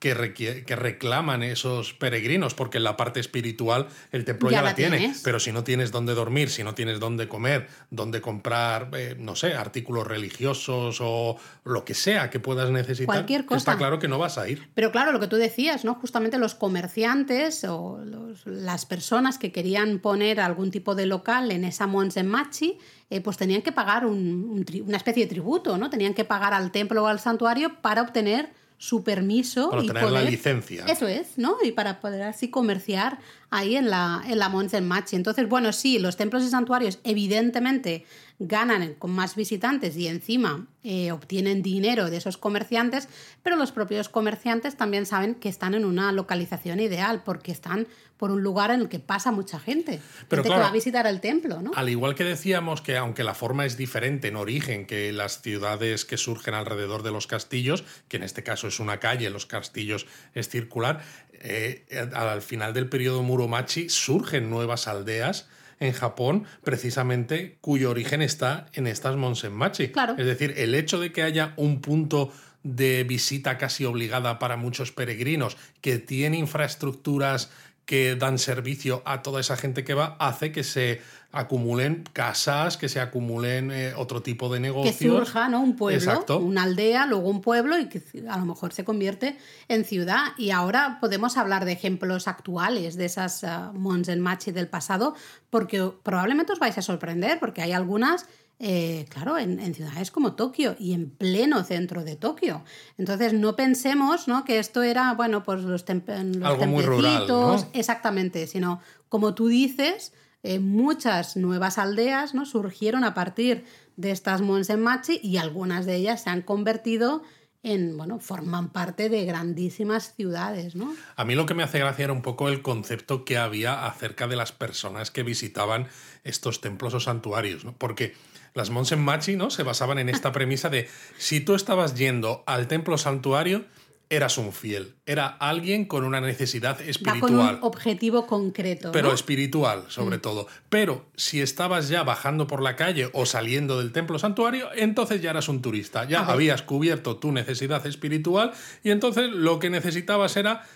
Que, 0.00 0.64
que 0.66 0.76
reclaman 0.76 1.42
esos 1.42 1.92
peregrinos, 1.92 2.54
porque 2.54 2.78
en 2.78 2.84
la 2.84 2.96
parte 2.96 3.20
espiritual 3.20 3.86
el 4.12 4.24
templo 4.24 4.50
ya, 4.50 4.56
Ya 4.56 4.62
la, 4.62 4.74
tiene, 4.74 4.96
tienes. 4.98 5.20
pero 5.22 5.38
si 5.38 5.52
no 5.52 5.62
tienes 5.62 5.92
dónde 5.92 6.14
dormir, 6.14 6.48
si 6.48 6.64
no 6.64 6.74
tienes 6.74 6.98
dónde 6.98 7.28
comer, 7.28 7.68
dónde 7.90 8.22
comprar, 8.22 8.90
eh, 8.94 9.14
no 9.18 9.36
sé, 9.36 9.52
artículos 9.54 10.06
religiosos 10.06 10.98
o 11.02 11.36
lo 11.64 11.84
que 11.84 11.92
sea 11.94 12.30
que 12.30 12.40
puedas 12.40 12.70
necesitar, 12.70 13.14
Cualquier 13.14 13.44
cosa. 13.44 13.58
está 13.58 13.76
claro 13.76 13.98
que 13.98 14.08
no 14.08 14.18
vas 14.18 14.38
a 14.38 14.48
ir. 14.48 14.70
Pero 14.74 14.90
claro, 14.90 15.12
lo 15.12 15.20
que 15.20 15.26
tú 15.28 15.36
decías, 15.36 15.84
¿no? 15.84 15.94
Justamente 15.96 16.38
los 16.38 16.54
comerciantes 16.54 17.64
o 17.64 17.98
los- 18.04 18.46
las 18.46 18.86
personas 18.86 19.38
que 19.38 19.52
querían 19.52 19.98
poner 19.98 20.40
algún 20.40 20.70
tipo 20.70 20.94
de 20.94 21.04
local 21.06 21.50
en 21.50 21.64
esa 21.64 21.86
Monsenmachi, 21.86 22.78
eh, 23.10 23.20
pues 23.20 23.36
tenían 23.36 23.62
que 23.62 23.72
pagar 23.72 24.06
un- 24.06 24.48
un 24.50 24.64
tri- 24.64 24.82
una 24.82 24.96
especie 24.96 25.24
de 25.24 25.28
tributo, 25.28 25.76
¿no? 25.76 25.90
Tenían 25.90 26.14
que 26.14 26.24
pagar 26.24 26.54
al 26.54 26.70
templo 26.72 27.04
o 27.04 27.06
al 27.06 27.20
santuario 27.20 27.80
para 27.82 28.02
obtener 28.02 28.58
su 28.82 29.04
permiso 29.04 29.68
Para 29.68 29.82
y 29.82 29.86
obtener 29.90 30.04
la 30.04 30.08
poder- 30.20 30.30
licencia. 30.30 30.86
Eso 30.86 31.06
es, 31.06 31.36
¿no? 31.36 31.56
Y 31.62 31.72
para 31.72 32.00
poder 32.00 32.22
así 32.22 32.48
comerciar 32.48 33.18
ahí 33.50 33.76
en 33.76 33.90
la, 33.90 34.22
en 34.26 34.38
la 34.38 34.48
Monsenmachi. 34.48 35.16
Entonces, 35.16 35.46
bueno, 35.50 35.70
sí, 35.74 35.98
los 35.98 36.16
templos 36.16 36.42
y 36.44 36.48
santuarios 36.48 36.98
evidentemente 37.04 38.06
ganan 38.40 38.94
con 38.94 39.10
más 39.10 39.36
visitantes 39.36 39.96
y 39.98 40.08
encima 40.08 40.66
eh, 40.82 41.12
obtienen 41.12 41.62
dinero 41.62 42.08
de 42.08 42.16
esos 42.16 42.38
comerciantes, 42.38 43.06
pero 43.42 43.56
los 43.56 43.70
propios 43.70 44.08
comerciantes 44.08 44.76
también 44.76 45.04
saben 45.04 45.34
que 45.34 45.50
están 45.50 45.74
en 45.74 45.84
una 45.84 46.10
localización 46.10 46.80
ideal 46.80 47.22
porque 47.22 47.52
están 47.52 47.86
por 48.16 48.30
un 48.30 48.42
lugar 48.42 48.70
en 48.70 48.80
el 48.80 48.88
que 48.88 48.98
pasa 48.98 49.30
mucha 49.30 49.60
gente. 49.60 50.00
Pero 50.28 50.42
gente 50.42 50.48
claro, 50.48 50.62
que 50.62 50.64
va 50.64 50.68
a 50.70 50.72
visitar 50.72 51.06
el 51.06 51.20
templo, 51.20 51.60
¿no? 51.60 51.72
Al 51.74 51.90
igual 51.90 52.14
que 52.14 52.24
decíamos 52.24 52.80
que 52.80 52.96
aunque 52.96 53.24
la 53.24 53.34
forma 53.34 53.66
es 53.66 53.76
diferente 53.76 54.28
en 54.28 54.36
origen 54.36 54.86
que 54.86 55.12
las 55.12 55.42
ciudades 55.42 56.06
que 56.06 56.16
surgen 56.16 56.54
alrededor 56.54 57.02
de 57.02 57.10
los 57.10 57.26
castillos, 57.26 57.84
que 58.08 58.16
en 58.16 58.22
este 58.22 58.42
caso 58.42 58.68
es 58.68 58.80
una 58.80 59.00
calle, 59.00 59.28
los 59.28 59.44
castillos 59.44 60.06
es 60.34 60.48
circular, 60.48 61.02
eh, 61.32 61.84
al 62.14 62.40
final 62.40 62.72
del 62.72 62.88
periodo 62.88 63.22
Muromachi 63.22 63.90
surgen 63.90 64.48
nuevas 64.48 64.88
aldeas 64.88 65.46
en 65.80 65.92
Japón, 65.92 66.44
precisamente 66.62 67.56
cuyo 67.60 67.90
origen 67.90 68.22
está 68.22 68.66
en 68.74 68.86
estas 68.86 69.16
Monsenmachi. 69.16 69.88
Claro. 69.88 70.14
Es 70.16 70.26
decir, 70.26 70.54
el 70.58 70.74
hecho 70.74 71.00
de 71.00 71.10
que 71.10 71.22
haya 71.22 71.54
un 71.56 71.80
punto 71.80 72.32
de 72.62 73.04
visita 73.04 73.56
casi 73.56 73.86
obligada 73.86 74.38
para 74.38 74.56
muchos 74.56 74.92
peregrinos, 74.92 75.56
que 75.80 75.98
tiene 75.98 76.36
infraestructuras 76.36 77.50
que 77.86 78.14
dan 78.14 78.38
servicio 78.38 79.02
a 79.04 79.22
toda 79.22 79.40
esa 79.40 79.56
gente 79.56 79.82
que 79.82 79.94
va, 79.94 80.16
hace 80.20 80.52
que 80.52 80.62
se 80.62 81.00
acumulen 81.32 82.02
casas, 82.12 82.76
que 82.76 82.88
se 82.88 82.98
acumulen 83.00 83.70
eh, 83.70 83.92
otro 83.96 84.20
tipo 84.20 84.48
de 84.48 84.58
que 84.58 84.62
negocios. 84.62 84.96
surja 85.16 85.48
¿no? 85.48 85.60
un 85.60 85.76
pueblo, 85.76 85.96
Exacto. 85.96 86.38
una 86.38 86.64
aldea, 86.64 87.06
luego 87.06 87.28
un 87.30 87.40
pueblo 87.40 87.78
y 87.78 87.88
que 87.88 88.02
a 88.28 88.36
lo 88.36 88.46
mejor 88.46 88.72
se 88.72 88.84
convierte 88.84 89.36
en 89.68 89.84
ciudad. 89.84 90.32
Y 90.38 90.50
ahora 90.50 90.98
podemos 91.00 91.36
hablar 91.36 91.64
de 91.64 91.72
ejemplos 91.72 92.26
actuales 92.26 92.96
de 92.96 93.04
esas 93.04 93.44
uh, 93.44 94.52
del 94.52 94.68
pasado, 94.68 95.14
porque 95.50 95.92
probablemente 96.02 96.52
os 96.52 96.58
vais 96.58 96.76
a 96.76 96.82
sorprender, 96.82 97.38
porque 97.38 97.62
hay 97.62 97.72
algunas, 97.72 98.26
eh, 98.58 99.06
claro, 99.08 99.38
en, 99.38 99.60
en 99.60 99.72
ciudades 99.72 100.10
como 100.10 100.32
Tokio 100.32 100.74
y 100.80 100.94
en 100.94 101.10
pleno 101.10 101.62
centro 101.62 102.02
de 102.02 102.16
Tokio. 102.16 102.64
Entonces 102.98 103.34
no 103.34 103.54
pensemos 103.54 104.26
¿no? 104.26 104.44
que 104.44 104.58
esto 104.58 104.82
era, 104.82 105.14
bueno, 105.14 105.44
pues 105.44 105.62
los, 105.62 105.86
temp- 105.86 106.34
los 106.34 106.44
Algo 106.44 106.66
muy 106.66 106.82
rural, 106.82 107.26
exactamente, 107.72 108.48
sino 108.48 108.80
como 109.08 109.34
tú 109.34 109.46
dices, 109.46 110.12
eh, 110.42 110.58
muchas 110.58 111.36
nuevas 111.36 111.78
aldeas 111.78 112.34
¿no? 112.34 112.46
surgieron 112.46 113.04
a 113.04 113.14
partir 113.14 113.64
de 113.96 114.10
estas 114.10 114.40
Monsenmachi 114.40 115.20
y 115.22 115.36
algunas 115.36 115.86
de 115.86 115.96
ellas 115.96 116.22
se 116.22 116.30
han 116.30 116.42
convertido 116.42 117.22
en, 117.62 117.96
bueno, 117.96 118.20
forman 118.20 118.70
parte 118.70 119.10
de 119.10 119.24
grandísimas 119.26 120.14
ciudades, 120.14 120.74
¿no? 120.74 120.94
A 121.16 121.24
mí 121.26 121.34
lo 121.34 121.44
que 121.44 121.52
me 121.52 121.62
hace 121.62 121.78
gracia 121.78 122.04
era 122.04 122.12
un 122.14 122.22
poco 122.22 122.48
el 122.48 122.62
concepto 122.62 123.24
que 123.26 123.36
había 123.36 123.86
acerca 123.86 124.26
de 124.26 124.36
las 124.36 124.52
personas 124.52 125.10
que 125.10 125.22
visitaban 125.22 125.88
estos 126.24 126.62
templos 126.62 126.94
o 126.94 127.00
santuarios, 127.00 127.66
¿no? 127.66 127.74
Porque 127.76 128.14
las 128.54 128.70
Monsenmachi, 128.70 129.36
¿no? 129.36 129.50
Se 129.50 129.62
basaban 129.62 129.98
en 129.98 130.08
esta 130.08 130.32
premisa 130.32 130.70
de 130.70 130.88
si 131.18 131.40
tú 131.40 131.54
estabas 131.54 131.94
yendo 131.94 132.44
al 132.46 132.66
templo 132.66 132.96
santuario, 132.96 133.66
eras 134.10 134.38
un 134.38 134.52
fiel, 134.52 134.96
era 135.06 135.28
alguien 135.28 135.84
con 135.84 136.04
una 136.04 136.20
necesidad 136.20 136.72
Va 136.72 136.78
con 136.78 136.84
un 136.84 136.90
espiritual. 136.90 137.58
objetivo 137.62 138.26
concreto. 138.26 138.90
Pero 138.90 139.06
¿no? 139.06 139.12
Mm. 139.12 139.14
espiritual, 139.14 139.84
sobre 139.88 140.18
todo. 140.18 140.48
Pero 140.68 141.06
si 141.16 141.40
estabas 141.40 141.88
ya 141.88 142.02
bajando 142.02 142.48
por 142.48 142.60
la 142.60 142.74
calle 142.74 143.08
o 143.12 143.24
saliendo 143.24 143.78
del 143.78 143.92
templo 143.92 144.18
santuario, 144.18 144.68
entonces 144.74 145.22
ya 145.22 145.30
eras 145.30 145.48
un 145.48 145.62
turista. 145.62 146.04
Ya 146.06 146.26
habías 146.26 146.62
cubierto 146.62 147.18
tu 147.18 147.30
necesidad 147.30 147.86
espiritual 147.86 148.52
y 148.82 148.90
entonces 148.90 149.30
lo 149.30 149.60
que 149.60 149.70
necesitabas 149.70 150.36
era 150.36 150.66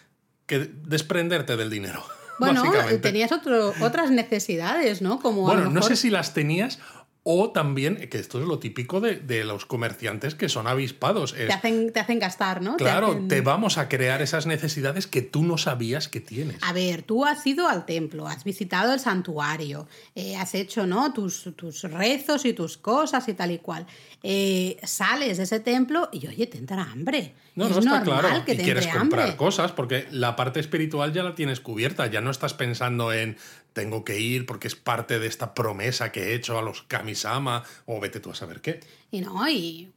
que 0.47 0.61
desprenderte 0.61 1.57
del 1.57 1.71
dinero. 1.71 2.05
Bueno, 2.39 2.63
tenías 3.01 3.33
otro, 3.33 3.73
otras 3.81 4.11
necesidades, 4.11 5.03
¿no? 5.03 5.21
Como 5.21 5.49
a 5.49 5.55
Bueno, 5.55 5.71
no 5.71 5.83
sé 5.83 5.97
si 5.97 6.11
las 6.11 6.35
tenías 6.35 6.79
O 7.27 7.53
también, 7.53 7.97
que 8.11 8.19
esto 8.19 8.39
es 8.39 8.47
lo 8.47 8.59
típico 8.59 9.01
de, 9.01 9.17
de 9.17 9.45
los 9.45 9.65
comerciantes 9.65 10.35
que 10.35 10.51
son 10.51 10.67
avispados. 10.67 11.33
es, 11.33 11.47
Te 11.47 11.53
hacen, 11.55 11.91
te 11.91 11.99
hacen 12.01 12.19
gastar, 12.19 12.61
¿no? 12.61 12.77
Te 12.77 12.85
claro, 12.85 13.13
hacen- 13.13 13.29
te 13.29 13.41
vamos 13.41 13.79
a 13.79 13.89
crear 13.89 14.21
esas 14.21 14.45
necesidades 14.45 15.07
que 15.07 15.23
tú 15.23 15.43
no 15.43 15.57
sabías 15.57 16.09
que 16.09 16.21
tienes. 16.21 16.59
A 16.61 16.75
ver, 16.75 17.01
tú 17.03 17.25
has 17.25 17.47
ido 17.47 17.67
al 17.67 17.87
templo, 17.87 18.29
has 18.29 18.45
visitado 18.45 18.93
el 18.93 19.01
santuario, 19.01 19.89
eh, 20.15 20.37
has 20.37 20.55
hecho 20.55 20.87
¿no? 20.87 21.15
tus, 21.15 21.49
tus 21.57 21.83
rezos 21.85 22.45
y 22.45 22.53
tus 22.53 22.77
cosas 22.77 23.27
y 23.27 23.33
tal 23.33 23.53
y 23.53 23.59
cual. 23.59 23.87
Eh, 24.23 24.77
sales 24.83 25.39
de 25.39 25.45
ese 25.45 25.61
templo 25.61 26.11
y 26.13 26.27
oye, 26.27 26.47
te 26.47 26.59
entra 26.59 26.83
hambre. 26.83 27.33
No, 27.55 27.67
es 27.67 27.71
no 27.73 27.79
está 27.79 28.01
normal 28.01 28.21
claro. 28.21 28.45
que 28.45 28.53
y 28.53 28.57
te 28.57 28.63
quieres 28.65 28.87
comprar 28.89 29.23
hambre. 29.23 29.37
cosas 29.39 29.73
porque 29.73 30.07
la 30.11 30.37
parte 30.37 30.61
espiritual 30.61 31.13
ya 31.15 31.23
la 31.23 31.35
tienes 31.35 31.61
cubierta. 31.61 32.07
Ya 32.09 32.21
no 32.21 32.31
estás 32.31 32.53
pensando 32.53 33.13
en 33.13 33.37
tengo 33.75 34.05
que 34.05 34.19
ir 34.19 34.47
porque 34.47 34.69
es 34.69 34.75
parte 34.75 35.19
de 35.19 35.27
esta 35.27 35.53
promesa 35.53 36.11
que 36.13 36.31
he 36.31 36.35
hecho 36.35 36.59
a 36.59 36.63
los 36.63 36.83
Kamisama 36.83 37.65
o 37.85 38.01
vete 38.01 38.21
tú 38.21 38.31
a 38.31 38.35
saber 38.35 38.63
qué. 38.63 38.81
Y 39.11 39.21
no, 39.21 39.47
y 39.49 39.91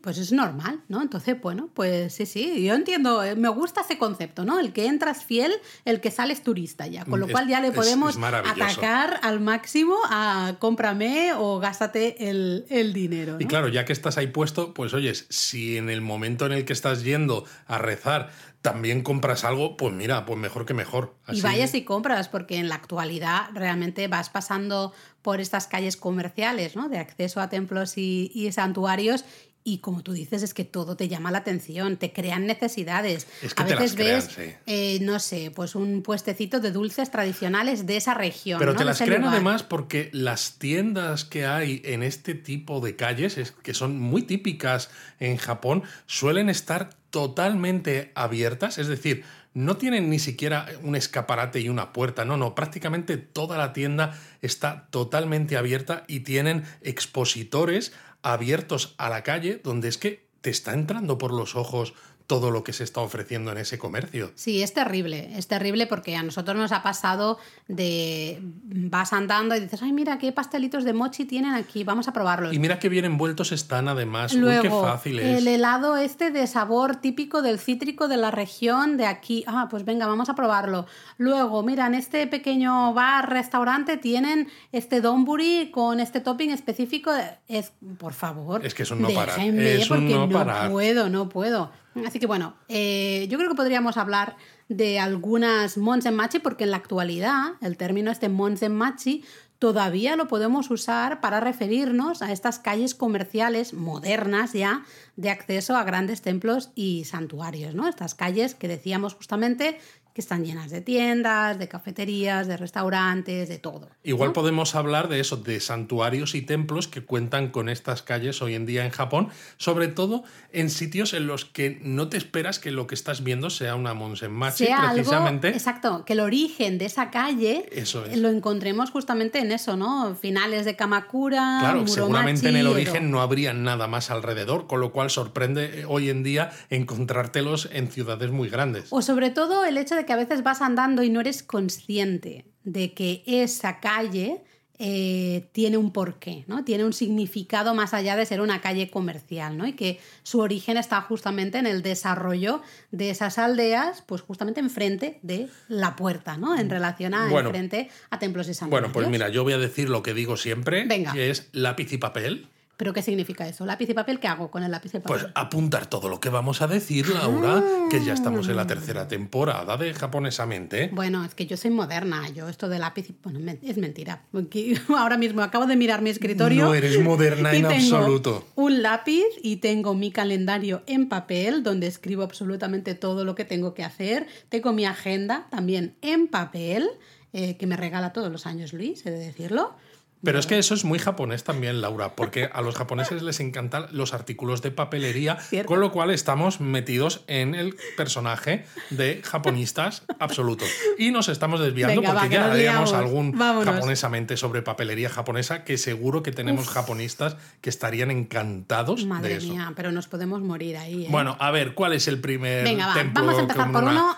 pues 0.00 0.18
es 0.18 0.32
normal, 0.32 0.80
¿no? 0.88 1.02
Entonces, 1.02 1.40
bueno, 1.40 1.68
pues 1.72 2.12
sí, 2.12 2.26
sí, 2.26 2.64
yo 2.64 2.74
entiendo, 2.74 3.22
eh, 3.22 3.36
me 3.36 3.48
gusta 3.48 3.82
ese 3.82 3.96
concepto, 3.96 4.44
¿no? 4.44 4.58
El 4.58 4.72
que 4.72 4.86
entras 4.86 5.24
fiel, 5.24 5.52
el 5.84 6.00
que 6.00 6.10
sales 6.10 6.42
turista 6.42 6.86
ya, 6.88 7.04
con 7.04 7.20
lo 7.20 7.26
Es- 7.26 7.32
cual 7.32 7.46
ya 7.46 7.60
le 7.60 7.70
podemos 7.70 8.16
es 8.16 8.22
atacar 8.22 9.20
al 9.22 9.38
máximo 9.40 9.96
a 10.10 10.56
cómprame 10.58 11.32
o 11.34 11.60
gástate 11.60 12.28
el, 12.28 12.66
el 12.70 12.92
dinero. 12.92 13.34
¿no? 13.34 13.40
Y 13.40 13.44
claro, 13.46 13.68
ya 13.68 13.84
que 13.84 13.92
estás 13.92 14.18
ahí 14.18 14.26
puesto, 14.26 14.74
pues 14.74 14.94
oyes, 14.94 15.26
si 15.28 15.76
en 15.76 15.90
el 15.90 16.00
momento 16.00 16.46
en 16.46 16.52
el 16.52 16.64
que 16.64 16.72
estás 16.72 17.04
yendo 17.04 17.44
a 17.66 17.78
rezar 17.78 18.30
también 18.62 19.02
compras 19.02 19.44
algo, 19.44 19.76
pues 19.76 19.94
mira, 19.94 20.26
pues 20.26 20.38
mejor 20.38 20.66
que 20.66 20.74
mejor. 20.74 21.14
Y 21.32 21.40
vayas 21.40 21.74
y 21.74 21.84
compras, 21.84 22.28
porque 22.28 22.56
en 22.56 22.68
la 22.68 22.74
actualidad 22.74 23.46
realmente 23.54 24.08
vas 24.08 24.30
pasando 24.30 24.92
por 25.22 25.40
estas 25.40 25.66
calles 25.68 25.96
comerciales, 25.96 26.74
¿no? 26.74 26.88
De 26.88 26.98
acceso 26.98 27.40
a 27.40 27.48
templos 27.48 27.96
y, 27.98 28.30
y 28.34 28.50
santuarios. 28.52 29.24
Y 29.64 29.78
como 29.78 30.02
tú 30.02 30.12
dices, 30.12 30.42
es 30.42 30.54
que 30.54 30.64
todo 30.64 30.96
te 30.96 31.08
llama 31.08 31.30
la 31.30 31.38
atención, 31.38 31.98
te 31.98 32.12
crean 32.12 32.46
necesidades. 32.46 33.26
Es 33.42 33.52
que 33.54 33.62
a 33.62 33.66
te 33.66 33.74
las 33.74 33.82
veces 33.82 33.96
ves, 33.98 34.34
crean, 34.34 34.50
sí. 34.50 34.56
eh, 34.66 34.98
no 35.02 35.18
sé, 35.18 35.50
pues 35.54 35.74
un 35.74 36.02
puestecito 36.02 36.58
de 36.60 36.70
dulces 36.70 37.10
tradicionales 37.10 37.84
de 37.84 37.98
esa 37.98 38.14
región. 38.14 38.58
Pero 38.60 38.72
¿no? 38.72 38.78
te 38.78 38.84
las 38.86 38.98
crean 38.98 39.20
lugar. 39.20 39.34
además 39.34 39.62
porque 39.64 40.08
las 40.14 40.58
tiendas 40.58 41.24
que 41.24 41.44
hay 41.44 41.82
en 41.84 42.02
este 42.02 42.34
tipo 42.34 42.80
de 42.80 42.96
calles, 42.96 43.36
es- 43.36 43.52
que 43.52 43.74
son 43.74 44.00
muy 44.00 44.22
típicas 44.22 44.88
en 45.20 45.36
Japón, 45.36 45.82
suelen 46.06 46.48
estar 46.48 46.90
totalmente 47.10 48.12
abiertas, 48.14 48.78
es 48.78 48.86
decir, 48.86 49.24
no 49.54 49.76
tienen 49.76 50.10
ni 50.10 50.18
siquiera 50.18 50.66
un 50.82 50.94
escaparate 50.94 51.60
y 51.60 51.68
una 51.68 51.92
puerta, 51.92 52.24
no, 52.24 52.36
no, 52.36 52.54
prácticamente 52.54 53.16
toda 53.16 53.58
la 53.58 53.72
tienda 53.72 54.18
está 54.42 54.88
totalmente 54.90 55.56
abierta 55.56 56.04
y 56.06 56.20
tienen 56.20 56.64
expositores 56.82 57.92
abiertos 58.22 58.94
a 58.98 59.08
la 59.08 59.22
calle 59.22 59.60
donde 59.62 59.88
es 59.88 59.98
que 59.98 60.28
te 60.40 60.50
está 60.50 60.74
entrando 60.74 61.18
por 61.18 61.32
los 61.32 61.56
ojos 61.56 61.94
todo 62.28 62.50
lo 62.50 62.62
que 62.62 62.74
se 62.74 62.84
está 62.84 63.00
ofreciendo 63.00 63.50
en 63.52 63.56
ese 63.56 63.78
comercio. 63.78 64.30
Sí, 64.34 64.62
es 64.62 64.74
terrible, 64.74 65.30
es 65.34 65.48
terrible 65.48 65.86
porque 65.86 66.14
a 66.14 66.22
nosotros 66.22 66.58
nos 66.58 66.72
ha 66.72 66.82
pasado 66.82 67.38
de 67.68 68.38
vas 68.64 69.14
andando 69.14 69.56
y 69.56 69.60
dices, 69.60 69.82
ay, 69.82 69.92
mira 69.92 70.18
qué 70.18 70.30
pastelitos 70.30 70.84
de 70.84 70.92
mochi 70.92 71.24
tienen 71.24 71.54
aquí, 71.54 71.84
vamos 71.84 72.06
a 72.06 72.12
probarlos. 72.12 72.52
Y 72.52 72.58
mira 72.58 72.78
qué 72.78 72.90
bien 72.90 73.06
envueltos 73.06 73.50
están 73.52 73.88
además, 73.88 74.34
uy, 74.34 74.40
Luego, 74.40 74.62
qué 74.62 74.68
fácil 74.68 75.18
es. 75.20 75.38
el 75.38 75.48
helado 75.48 75.96
este 75.96 76.30
de 76.30 76.46
sabor 76.46 76.96
típico 76.96 77.40
del 77.40 77.58
cítrico 77.58 78.08
de 78.08 78.18
la 78.18 78.30
región 78.30 78.98
de 78.98 79.06
aquí. 79.06 79.42
Ah, 79.46 79.68
pues 79.70 79.86
venga, 79.86 80.06
vamos 80.06 80.28
a 80.28 80.34
probarlo. 80.34 80.84
Luego, 81.16 81.62
mira, 81.62 81.86
en 81.86 81.94
este 81.94 82.26
pequeño 82.26 82.92
bar, 82.92 83.30
restaurante, 83.30 83.96
tienen 83.96 84.48
este 84.70 85.00
donburi 85.00 85.70
con 85.70 85.98
este 85.98 86.20
topping 86.20 86.50
específico. 86.50 87.10
Es, 87.48 87.72
por 87.96 88.12
favor. 88.12 88.66
Es 88.66 88.74
que 88.74 88.82
es 88.82 88.90
un 88.90 89.00
no 89.00 89.08
parar, 89.08 89.40
es 89.40 89.90
un 89.90 89.96
porque 89.96 90.14
no 90.14 90.26
no 90.26 90.38
parar. 90.38 90.70
puedo, 90.70 91.08
no 91.08 91.30
puedo. 91.30 91.72
Así 92.06 92.18
que 92.18 92.26
bueno, 92.26 92.54
eh, 92.68 93.26
yo 93.30 93.38
creo 93.38 93.50
que 93.50 93.56
podríamos 93.56 93.96
hablar 93.96 94.36
de 94.68 94.98
algunas 94.98 95.78
monzenmachi 95.78 96.38
porque 96.40 96.64
en 96.64 96.70
la 96.70 96.76
actualidad 96.76 97.52
el 97.60 97.76
término 97.76 98.10
este 98.10 98.28
monzenmachi 98.28 99.24
todavía 99.58 100.16
lo 100.16 100.28
podemos 100.28 100.70
usar 100.70 101.20
para 101.20 101.40
referirnos 101.40 102.22
a 102.22 102.32
estas 102.32 102.58
calles 102.58 102.94
comerciales 102.94 103.74
modernas 103.74 104.52
ya 104.52 104.84
de 105.16 105.30
acceso 105.30 105.76
a 105.76 105.84
grandes 105.84 106.22
templos 106.22 106.70
y 106.74 107.04
santuarios, 107.04 107.74
¿no? 107.74 107.88
Estas 107.88 108.14
calles 108.14 108.54
que 108.54 108.68
decíamos 108.68 109.14
justamente 109.14 109.80
que 110.18 110.22
están 110.22 110.44
llenas 110.44 110.72
de 110.72 110.80
tiendas, 110.80 111.60
de 111.60 111.68
cafeterías, 111.68 112.48
de 112.48 112.56
restaurantes, 112.56 113.48
de 113.48 113.58
todo. 113.58 113.88
Igual 114.02 114.30
¿no? 114.30 114.32
podemos 114.32 114.74
hablar 114.74 115.06
de 115.08 115.20
eso, 115.20 115.36
de 115.36 115.60
santuarios 115.60 116.34
y 116.34 116.42
templos 116.42 116.88
que 116.88 117.04
cuentan 117.04 117.50
con 117.50 117.68
estas 117.68 118.02
calles 118.02 118.42
hoy 118.42 118.56
en 118.56 118.66
día 118.66 118.84
en 118.84 118.90
Japón, 118.90 119.28
sobre 119.58 119.86
todo 119.86 120.24
en 120.52 120.70
sitios 120.70 121.14
en 121.14 121.28
los 121.28 121.44
que 121.44 121.78
no 121.84 122.08
te 122.08 122.16
esperas 122.16 122.58
que 122.58 122.72
lo 122.72 122.88
que 122.88 122.96
estás 122.96 123.22
viendo 123.22 123.48
sea 123.48 123.76
una 123.76 123.94
monsenmachi, 123.94 124.64
sea 124.64 124.90
precisamente. 124.92 125.46
algo 125.48 125.56
exacto 125.56 126.04
que 126.04 126.14
el 126.14 126.20
origen 126.20 126.78
de 126.78 126.86
esa 126.86 127.12
calle 127.12 127.68
Eso 127.70 128.04
es. 128.04 128.18
lo 128.18 128.28
encontremos 128.28 128.90
justamente 128.90 129.38
en 129.38 129.52
eso 129.52 129.76
no 129.76 130.16
finales 130.16 130.64
de 130.64 130.74
Kamakura 130.74 131.58
Claro, 131.60 131.74
Muromachi, 131.78 131.92
seguramente 131.94 132.48
en 132.48 132.56
el 132.56 132.66
origen 132.66 133.12
no 133.12 133.20
habría 133.20 133.52
nada 133.52 133.86
más 133.86 134.10
alrededor, 134.10 134.66
con 134.66 134.80
lo 134.80 134.90
cual 134.90 135.10
sorprende 135.10 135.82
eh, 135.82 135.84
hoy 135.86 136.10
en 136.10 136.24
día 136.24 136.50
encontrártelos 136.70 137.68
en 137.72 137.86
ciudades 137.88 138.32
muy 138.32 138.48
grandes. 138.48 138.86
o 138.90 139.00
sobre 139.00 139.30
todo 139.30 139.64
el 139.64 139.78
hecho 139.78 139.94
de 139.94 140.07
que 140.08 140.14
a 140.14 140.16
veces 140.16 140.42
vas 140.42 140.62
andando 140.62 141.02
y 141.02 141.10
no 141.10 141.20
eres 141.20 141.42
consciente 141.42 142.46
de 142.64 142.94
que 142.94 143.22
esa 143.26 143.78
calle 143.78 144.40
eh, 144.78 145.50
tiene 145.52 145.76
un 145.76 145.92
porqué, 145.92 146.44
¿no? 146.46 146.64
Tiene 146.64 146.86
un 146.86 146.94
significado 146.94 147.74
más 147.74 147.92
allá 147.92 148.16
de 148.16 148.24
ser 148.24 148.40
una 148.40 148.62
calle 148.62 148.90
comercial, 148.90 149.58
¿no? 149.58 149.66
Y 149.66 149.74
que 149.74 150.00
su 150.22 150.40
origen 150.40 150.78
está 150.78 151.02
justamente 151.02 151.58
en 151.58 151.66
el 151.66 151.82
desarrollo 151.82 152.62
de 152.90 153.10
esas 153.10 153.36
aldeas, 153.36 154.02
pues 154.06 154.22
justamente 154.22 154.60
enfrente 154.60 155.18
de 155.22 155.48
la 155.68 155.94
puerta, 155.94 156.38
¿no? 156.38 156.56
En 156.58 156.70
relación 156.70 157.12
a 157.12 157.28
Bueno. 157.28 157.50
enfrente 157.50 157.90
a 158.08 158.18
templos 158.18 158.48
y 158.48 158.54
santuarios. 158.54 158.90
Bueno, 158.92 159.08
pues 159.10 159.10
mira, 159.10 159.28
yo 159.28 159.42
voy 159.44 159.52
a 159.52 159.58
decir 159.58 159.90
lo 159.90 160.02
que 160.02 160.14
digo 160.14 160.38
siempre, 160.38 160.86
Venga. 160.86 161.12
que 161.12 161.28
es 161.28 161.50
lápiz 161.52 161.92
y 161.92 161.98
papel. 161.98 162.48
¿Pero 162.78 162.94
qué 162.94 163.02
significa 163.02 163.46
eso? 163.46 163.66
¿Lápiz 163.66 163.90
y 163.90 163.92
papel? 163.94 164.20
¿Qué 164.20 164.28
hago 164.28 164.50
con 164.50 164.62
el 164.62 164.70
lápiz 164.70 164.94
y 164.94 165.00
papel? 165.00 165.20
Pues 165.22 165.26
apuntar 165.34 165.86
todo 165.86 166.08
lo 166.08 166.20
que 166.20 166.28
vamos 166.30 166.62
a 166.62 166.68
decir, 166.68 167.08
Laura, 167.08 167.60
que 167.90 168.02
ya 168.04 168.12
estamos 168.14 168.48
en 168.48 168.54
la 168.56 168.62
Ah. 168.62 168.66
tercera 168.68 169.08
temporada 169.08 169.76
de 169.76 169.92
Japonesamente. 169.92 170.88
Bueno, 170.92 171.24
es 171.24 171.34
que 171.34 171.44
yo 171.46 171.56
soy 171.56 171.72
moderna. 171.72 172.28
Yo 172.30 172.48
esto 172.48 172.68
de 172.68 172.78
lápiz... 172.78 173.10
y- 173.10 173.16
Bueno, 173.22 173.40
es 173.62 173.76
mentira. 173.78 174.22
Ahora 174.96 175.16
mismo 175.18 175.42
acabo 175.42 175.66
de 175.66 175.74
mirar 175.74 176.02
mi 176.02 176.10
escritorio. 176.10 176.66
No 176.66 176.74
eres 176.74 177.00
moderna 177.02 177.52
y 177.52 177.56
en 177.58 177.68
tengo 177.68 177.96
absoluto. 177.96 178.46
Un 178.54 178.80
lápiz 178.82 179.24
y 179.42 179.56
tengo 179.56 179.94
mi 179.94 180.12
calendario 180.12 180.82
en 180.86 181.08
papel 181.08 181.64
donde 181.64 181.88
escribo 181.88 182.22
absolutamente 182.22 182.94
todo 182.94 183.24
lo 183.24 183.34
que 183.34 183.44
tengo 183.44 183.74
que 183.74 183.82
hacer. 183.82 184.28
Tengo 184.50 184.72
mi 184.72 184.84
agenda 184.84 185.48
también 185.50 185.96
en 186.00 186.28
papel, 186.28 186.88
eh, 187.32 187.56
que 187.56 187.66
me 187.66 187.76
regala 187.76 188.12
todos 188.12 188.30
los 188.30 188.46
años 188.46 188.72
Luis, 188.72 189.04
he 189.04 189.10
de 189.10 189.18
decirlo. 189.18 189.74
Pero 190.22 190.38
es 190.38 190.46
que 190.46 190.58
eso 190.58 190.74
es 190.74 190.84
muy 190.84 190.98
japonés 190.98 191.44
también, 191.44 191.80
Laura, 191.80 192.16
porque 192.16 192.50
a 192.52 192.60
los 192.60 192.74
japoneses 192.74 193.22
les 193.22 193.38
encantan 193.40 193.86
los 193.92 194.12
artículos 194.14 194.62
de 194.62 194.70
papelería, 194.72 195.36
Cierto. 195.36 195.68
con 195.68 195.80
lo 195.80 195.92
cual 195.92 196.10
estamos 196.10 196.60
metidos 196.60 197.22
en 197.28 197.54
el 197.54 197.76
personaje 197.96 198.64
de 198.90 199.22
japonistas 199.24 200.02
absolutos. 200.18 200.68
Y 200.98 201.10
nos 201.12 201.28
estamos 201.28 201.60
desviando 201.60 202.00
Venga, 202.00 202.14
va, 202.14 202.20
porque 202.22 202.28
que 202.30 202.40
ya 202.40 202.50
haríamos 202.50 202.92
algún 202.92 203.38
Vámonos. 203.38 203.74
japonesamente 203.74 204.36
sobre 204.36 204.62
papelería 204.62 205.08
japonesa, 205.08 205.62
que 205.64 205.78
seguro 205.78 206.22
que 206.22 206.32
tenemos 206.32 206.68
japonistas 206.68 207.36
que 207.60 207.70
estarían 207.70 208.10
encantados 208.10 209.04
Madre 209.06 209.28
de 209.30 209.36
eso. 209.36 209.48
mía, 209.48 209.72
pero 209.76 209.92
nos 209.92 210.08
podemos 210.08 210.40
morir 210.40 210.76
ahí. 210.76 211.04
¿eh? 211.04 211.08
Bueno, 211.10 211.36
a 211.38 211.50
ver, 211.50 211.74
¿cuál 211.74 211.92
es 211.92 212.08
el 212.08 212.20
primer 212.20 212.64
Venga, 212.64 212.88
va, 212.88 212.94
templo 212.94 213.22
vamos 213.24 213.38
a 213.38 213.42
empezar 213.42 213.72
por 213.72 213.84
uno 213.84 214.16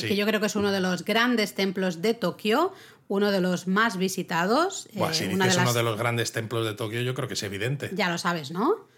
que 0.00 0.16
yo 0.16 0.26
creo 0.26 0.40
que 0.40 0.46
es 0.46 0.56
uno 0.56 0.70
de 0.70 0.80
los 0.80 1.04
grandes 1.04 1.54
templos 1.54 2.02
de 2.02 2.14
Tokio, 2.14 2.72
uno 3.08 3.30
de 3.30 3.40
los 3.40 3.66
más 3.66 3.96
visitados. 3.96 4.88
Buah, 4.94 5.10
eh, 5.10 5.14
si 5.14 5.24
una 5.26 5.44
dices 5.46 5.56
de 5.56 5.62
uno 5.62 5.72
de 5.74 5.82
los 5.82 5.98
grandes 5.98 6.32
templos 6.32 6.64
de 6.66 6.74
Tokio, 6.74 7.00
yo 7.02 7.14
creo 7.14 7.28
que 7.28 7.34
es 7.34 7.42
evidente. 7.42 7.90
Ya 7.94 8.08
lo 8.10 8.18
sabes, 8.18 8.50
¿no? 8.50 8.88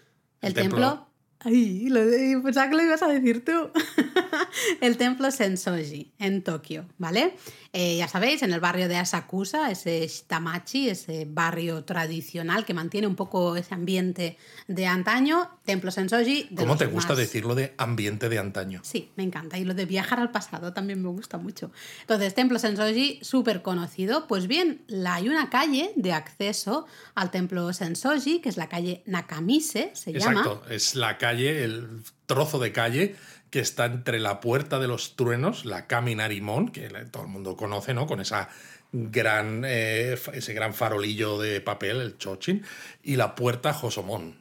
El, 0.41 0.49
El 0.49 0.53
templo... 0.53 0.77
templo- 0.79 1.05
Ay, 1.39 1.89
lo 1.89 2.03
de- 2.03 2.39
pensaba 2.43 2.69
que 2.69 2.75
lo 2.77 2.83
ibas 2.83 3.03
a 3.03 3.07
decir 3.09 3.43
tú. 3.43 3.69
el 4.81 4.97
templo 4.97 5.29
Sensoji, 5.31 6.13
en 6.17 6.43
Tokio, 6.43 6.85
¿vale? 6.97 7.35
Eh, 7.77 7.97
ya 7.97 8.07
sabéis, 8.07 8.41
en 8.41 8.53
el 8.53 8.61
barrio 8.61 8.87
de 8.87 8.95
Asakusa, 8.95 9.69
ese 9.69 10.07
Shitamachi, 10.07 10.87
ese 10.89 11.27
barrio 11.29 11.83
tradicional 11.83 12.63
que 12.63 12.73
mantiene 12.73 13.05
un 13.05 13.17
poco 13.17 13.57
ese 13.57 13.73
ambiente 13.73 14.37
de 14.69 14.87
antaño, 14.87 15.49
templo 15.65 15.91
Sensoji. 15.91 16.47
de 16.51 16.55
¿Cómo 16.55 16.77
te 16.77 16.85
gusta 16.85 17.09
más- 17.09 17.17
decirlo 17.17 17.53
de 17.53 17.73
ambiente 17.77 18.29
de 18.29 18.39
antaño? 18.39 18.79
Sí, 18.85 19.11
me 19.17 19.23
encanta. 19.23 19.57
Y 19.57 19.65
lo 19.65 19.73
de 19.73 19.83
viajar 19.85 20.21
al 20.21 20.31
pasado 20.31 20.71
también 20.71 21.01
me 21.03 21.09
gusta 21.09 21.37
mucho. 21.37 21.69
Entonces, 21.99 22.33
Templo 22.33 22.59
Sensoji, 22.59 23.19
súper 23.21 23.61
conocido. 23.61 24.25
Pues 24.27 24.47
bien, 24.47 24.81
la, 24.87 25.15
hay 25.15 25.27
una 25.27 25.49
calle 25.49 25.91
de 25.97 26.13
acceso 26.13 26.85
al 27.13 27.29
Templo 27.29 27.73
Sensoji, 27.73 28.39
que 28.39 28.47
es 28.47 28.55
la 28.55 28.69
calle 28.69 29.03
Nakamise, 29.05 29.91
se 29.95 30.13
llama. 30.13 30.39
Exacto, 30.43 30.63
es 30.69 30.95
la 30.95 31.17
calle, 31.17 31.65
el 31.65 32.03
trozo 32.25 32.57
de 32.57 32.71
calle 32.71 33.15
que 33.55 33.61
está 33.61 33.85
entre 33.85 34.19
la 34.19 34.41
Puerta 34.41 34.79
de 34.79 34.87
los 34.89 35.15
Truenos, 35.15 35.63
la 35.63 35.87
Caminarimón, 35.87 36.73
que 36.73 36.89
todo 37.09 37.23
el 37.23 37.29
mundo 37.29 37.55
conoce, 37.55 37.93
¿no? 37.93 38.05
Con 38.05 38.19
esa 38.19 38.49
gran, 38.91 39.63
eh, 39.65 40.19
ese 40.33 40.53
gran 40.53 40.73
farolillo 40.73 41.39
de 41.39 41.61
papel, 41.61 42.01
el 42.01 42.17
Chochin, 42.17 42.65
y 43.01 43.15
la 43.15 43.33
puerta 43.33 43.71
Josomón. 43.71 44.35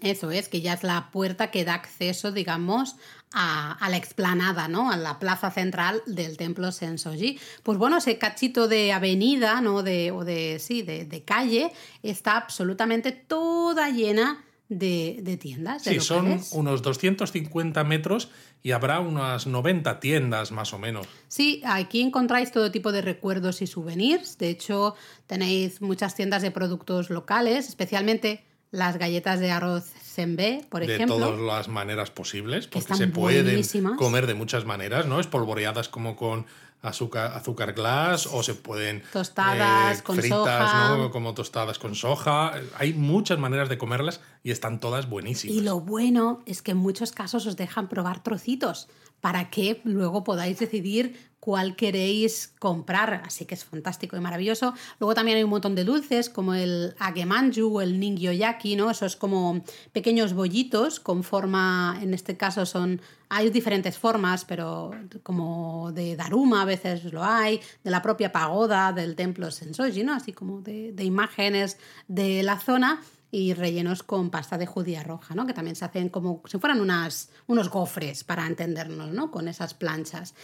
eso 0.00 0.30
es, 0.30 0.48
que 0.48 0.60
ya 0.60 0.74
es 0.74 0.84
la 0.84 1.10
puerta 1.10 1.50
que 1.50 1.64
da 1.64 1.74
acceso, 1.74 2.30
digamos, 2.30 2.94
a, 3.32 3.84
la 3.90 3.96
explanada, 3.96 4.68
¿no? 4.68 4.92
A 4.92 4.96
la 4.96 5.18
plaza 5.18 5.50
central 5.50 6.00
del 6.06 6.36
templo 6.36 6.70
Sensoji. 6.70 7.40
Pues 7.64 7.78
bueno, 7.78 7.96
ese 7.96 8.16
cachito 8.18 8.68
de 8.68 8.92
avenida, 8.92 9.60
¿no? 9.60 9.82
De, 9.82 10.12
o 10.12 10.24
de, 10.24 10.60
sí, 10.60 10.82
de, 10.82 11.04
de 11.04 11.24
calle, 11.24 11.72
está 12.04 12.36
absolutamente 12.36 13.10
toda 13.10 13.90
llena 13.90 14.44
de, 14.78 15.38
tiendas. 15.40 15.82
sí, 15.82 16.00
son 16.00 16.40
unos 16.52 16.82
250 16.82 17.84
metros 17.84 18.30
y 18.62 18.72
habrá 18.72 19.00
unas 19.00 19.46
90 19.46 20.00
tiendas 20.00 20.52
más 20.52 20.72
o 20.72 20.78
menos. 20.78 21.06
Sí, 21.28 21.62
aquí 21.64 22.00
encontráis 22.00 22.52
todo 22.52 22.70
tipo 22.70 22.92
de 22.92 23.02
recuerdos 23.02 23.62
y 23.62 23.66
souvenirs. 23.66 24.38
De 24.38 24.50
hecho, 24.50 24.94
tenéis 25.26 25.80
muchas 25.80 26.14
tiendas 26.14 26.42
de 26.42 26.50
productos 26.50 27.10
locales, 27.10 27.68
especialmente 27.68 28.44
las 28.70 28.96
galletas 28.98 29.40
de 29.40 29.50
arroz 29.50 29.84
zenbe, 30.02 30.64
por 30.68 30.82
ejemplo. 30.82 31.18
De 31.18 31.24
todas 31.24 31.40
las 31.40 31.68
maneras 31.68 32.10
posibles, 32.10 32.66
porque 32.66 32.94
se 32.94 33.06
pueden 33.06 33.62
comer 33.96 34.26
de 34.26 34.34
muchas 34.34 34.64
maneras, 34.64 35.06
¿no? 35.06 35.20
Espolvoreadas 35.20 35.88
como 35.88 36.16
con 36.16 36.46
azúcar, 36.82 37.32
azúcar 37.34 37.72
glass 37.72 38.26
o 38.26 38.42
se 38.42 38.54
pueden 38.54 39.02
tostadas 39.12 40.00
eh, 40.00 40.02
con 40.02 40.20
soja. 40.20 41.10
como 41.10 41.34
tostadas 41.34 41.78
con 41.78 41.94
soja. 41.94 42.54
Hay 42.78 42.92
muchas 42.92 43.38
maneras 43.38 43.68
de 43.68 43.78
comerlas 43.78 44.20
y 44.42 44.50
están 44.50 44.80
todas 44.80 45.08
buenísimas. 45.08 45.56
Y 45.56 45.60
lo 45.60 45.80
bueno 45.80 46.42
es 46.46 46.62
que 46.62 46.72
en 46.72 46.78
muchos 46.78 47.12
casos 47.12 47.46
os 47.46 47.56
dejan 47.56 47.88
probar 47.88 48.22
trocitos 48.22 48.88
para 49.20 49.50
que 49.50 49.80
luego 49.84 50.24
podáis 50.24 50.58
decidir 50.58 51.16
cuál 51.38 51.76
queréis 51.76 52.54
comprar. 52.58 53.22
Así 53.24 53.46
que 53.46 53.54
es 53.54 53.64
fantástico 53.64 54.16
y 54.16 54.20
maravilloso. 54.20 54.74
Luego 54.98 55.14
también 55.14 55.38
hay 55.38 55.44
un 55.44 55.50
montón 55.50 55.74
de 55.76 55.84
dulces 55.84 56.28
como 56.28 56.54
el 56.54 56.94
agemanju 56.98 57.78
o 57.78 57.80
el 57.80 58.00
ningyoyaki, 58.00 58.74
¿no? 58.74 58.90
Eso 58.90 59.06
es 59.06 59.16
como 59.16 59.62
pequeños 59.92 60.34
bollitos 60.34 60.98
con 60.98 61.22
forma, 61.22 61.98
en 62.00 62.14
este 62.14 62.36
caso 62.36 62.66
son, 62.66 63.00
hay 63.28 63.50
diferentes 63.50 63.96
formas, 63.96 64.44
pero 64.44 64.92
como 65.22 65.92
de 65.92 66.16
Daruma 66.16 66.62
a 66.62 66.64
veces 66.64 67.04
lo 67.12 67.24
hay, 67.24 67.60
de 67.82 67.90
la 67.90 68.02
propia 68.02 68.32
pagoda 68.32 68.92
del 68.92 69.14
templo 69.14 69.52
Sensoji, 69.52 70.02
¿no? 70.02 70.14
Así 70.14 70.32
como 70.32 70.62
de, 70.62 70.92
de 70.92 71.04
imágenes 71.04 71.76
de 72.08 72.42
la 72.42 72.58
zona 72.58 73.00
y 73.34 73.54
rellenos 73.54 74.02
con 74.02 74.30
pasta 74.30 74.58
de 74.58 74.66
judía 74.66 75.02
roja, 75.02 75.34
¿no? 75.34 75.46
que 75.46 75.54
también 75.54 75.74
se 75.74 75.86
hacen 75.86 76.10
como 76.10 76.42
si 76.44 76.58
fueran 76.58 76.82
unas, 76.82 77.30
unos 77.46 77.70
gofres, 77.70 78.24
para 78.24 78.46
entendernos, 78.46 79.10
¿no? 79.10 79.30
con 79.30 79.48
esas 79.48 79.72
planchas. 79.72 80.34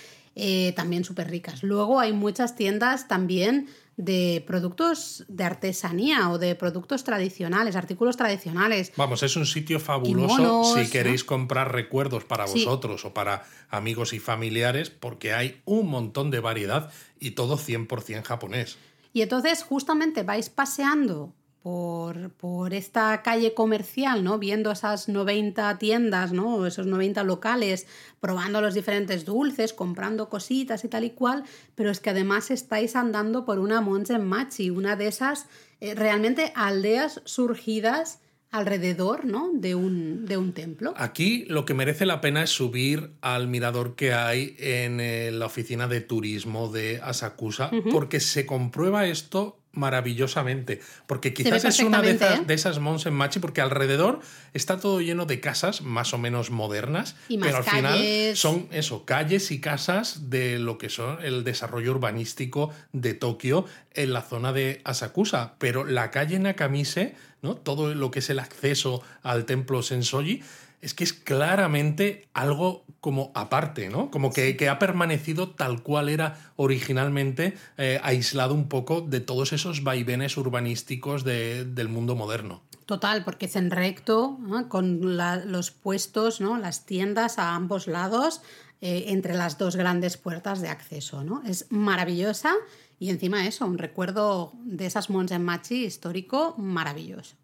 Eh, 0.40 0.73
también 0.76 1.02
súper 1.04 1.28
ricas. 1.28 1.64
Luego 1.64 1.99
hay 1.99 2.12
muchas 2.12 2.54
tiendas 2.54 3.09
también 3.09 3.68
de 3.97 4.45
productos 4.47 5.25
de 5.26 5.42
artesanía 5.42 6.30
o 6.30 6.38
de 6.38 6.54
productos 6.54 7.02
tradicionales, 7.02 7.75
artículos 7.75 8.16
tradicionales. 8.16 8.92
Vamos, 8.97 9.25
es 9.25 9.37
un 9.37 9.47
sitio 9.47 9.80
fabuloso 9.80 10.76
si 10.76 10.88
queréis 10.88 11.25
comprar 11.25 11.73
recuerdos 11.73 12.25
para 12.25 12.47
vosotros 12.47 13.04
o 13.04 13.12
para 13.12 13.45
amigos 13.68 14.12
y 14.12 14.21
familiares, 14.21 14.90
porque 14.90 15.35
hay 15.35 15.61
un 15.64 15.88
montón 15.88 16.30
de 16.30 16.38
variedad 16.38 16.92
y 17.18 17.33
todo 17.33 17.59
100% 17.59 18.23
japonés. 18.23 18.78
Y 19.12 19.23
entonces 19.23 19.64
justamente 19.64 20.23
vais 20.23 20.49
paseando 20.49 21.35
por, 21.62 22.73
esta 22.73 23.23
calle 23.23 23.55
comercial, 23.55 24.23
¿no? 24.25 24.38
Viendo 24.38 24.71
esas 24.71 25.09
90 25.09 25.79
tiendas, 25.79 26.33
¿no? 26.33 26.67
Esos 26.67 26.87
90 26.87 27.25
locales, 27.25 27.87
probando 28.21 28.61
los 28.61 28.75
diferentes 28.75 29.25
dulces, 29.25 29.73
comprando 29.73 30.29
cositas 30.29 30.85
y 30.85 30.88
tal 30.88 31.05
y 31.05 31.11
cual, 31.11 31.45
pero 31.75 31.91
es 31.91 32.00
que 32.00 32.11
además 32.11 32.50
estáis 32.50 32.97
andando 32.97 33.45
por 33.45 33.59
una 33.59 33.81
Machi, 33.81 34.71
una 34.71 34.97
de 34.97 35.09
esas 35.09 35.47
eh, 35.81 35.95
realmente 35.95 36.53
aldeas 36.55 37.21
surgidas 37.25 38.21
alrededor 38.50 39.25
¿no? 39.25 39.50
de, 39.53 39.75
un, 39.75 40.25
de 40.25 40.37
un 40.37 40.53
templo. 40.53 40.95
Aquí 40.97 41.45
lo 41.49 41.65
que 41.65 41.75
merece 41.75 42.07
la 42.07 42.21
pena 42.21 42.43
es 42.43 42.50
subir 42.50 43.12
al 43.21 43.49
mirador 43.49 43.95
que 43.95 44.15
hay 44.15 44.57
en 44.59 45.00
eh, 45.00 45.31
la 45.31 45.47
oficina 45.47 45.87
de 45.87 46.00
turismo 46.00 46.69
de 46.69 47.00
Asakusa, 47.03 47.71
porque 47.91 48.21
se 48.21 48.47
comprueba 48.47 49.07
esto 49.07 49.59
maravillosamente. 49.79 50.81
Porque 51.07 51.33
quizás 51.33 51.65
es 51.65 51.81
una 51.81 52.03
de 52.03 52.11
esas, 52.11 52.41
¿eh? 52.41 52.43
de 52.47 52.55
esas 52.55 52.79
Mons 52.79 53.07
en 53.07 53.15
Machi, 53.15 53.41
porque 53.41 53.61
alrededor 53.61 54.21
está 54.53 54.79
todo 54.79 55.01
lleno 55.01 55.25
de 55.25 55.41
casas 55.41 55.83
más 55.83 56.13
o 56.13 56.19
menos 56.19 56.51
modernas, 56.51 57.17
pero 57.29 57.57
al 57.57 57.65
final 57.65 58.37
son 58.37 58.69
eso, 58.71 59.05
calles 59.05 59.51
y 59.51 59.61
casas 59.61 60.31
de 60.31 60.59
lo 60.59 60.79
que 60.79 60.91
son 60.91 61.19
el 61.23 61.45
desarrollo 61.45 61.93
urbanístico 61.93 62.71
de 62.93 63.15
Tokio 63.15 63.65
en 63.95 64.13
la 64.13 64.23
zona 64.23 64.53
de 64.53 64.81
Asakusa. 64.85 65.55
Pero 65.59 65.85
la 65.85 66.11
calle 66.11 66.39
Nakamise, 66.39 67.15
¿no? 67.43 67.57
todo 67.57 67.95
lo 67.95 68.11
que 68.11 68.19
es 68.19 68.31
el 68.31 68.41
acceso 68.41 69.03
al 69.23 69.45
templo 69.45 69.83
Sensoji, 69.83 70.43
es 70.81 70.95
que 70.95 71.05
es 71.05 71.13
claramente 71.13 72.29
algo 72.35 72.85
como 73.00 73.31
aparte, 73.35 73.88
¿no? 73.88 74.11
Como 74.11 74.33
que, 74.33 74.69
ha 74.69 74.78
permanecido 74.78 75.50
tal 75.50 75.83
cual 75.83 76.09
era 76.09 76.52
originalmente, 76.57 77.57
eh, 77.76 78.00
aislado 78.02 78.55
un 78.55 78.69
poco 78.69 79.00
de 79.00 79.21
todos 79.21 79.52
esos 79.52 79.85
vaivenes 79.85 80.37
urbanísticos 80.37 81.25
del 81.25 81.88
mundo 81.88 82.17
moderno. 82.17 82.62
Total, 82.87 83.23
porque 83.23 83.47
es 83.47 83.57
en 83.57 83.71
recto, 83.71 84.38
con 84.69 85.17
los 85.17 85.71
puestos, 85.71 86.40
¿no? 86.40 86.57
las 86.57 86.87
tiendas 86.87 87.38
a 87.38 87.55
ambos 87.55 87.87
lados, 87.87 88.40
eh, 88.81 89.07
entre 89.09 89.35
las 89.35 89.59
dos 89.59 89.77
grandes 89.77 90.16
puertas 90.16 90.61
de 90.61 90.68
acceso. 90.68 91.23
¿no? 91.23 91.42
Es 91.44 91.66
maravillosa 91.70 92.55
y 92.99 93.11
encima 93.11 93.46
eso, 93.46 93.66
un 93.66 93.79
recuerdo 93.79 94.53
de 94.64 94.87
esas 94.87 95.11
Machi 95.11 95.85
histórico 95.85 96.55
maravilloso. 96.59 97.37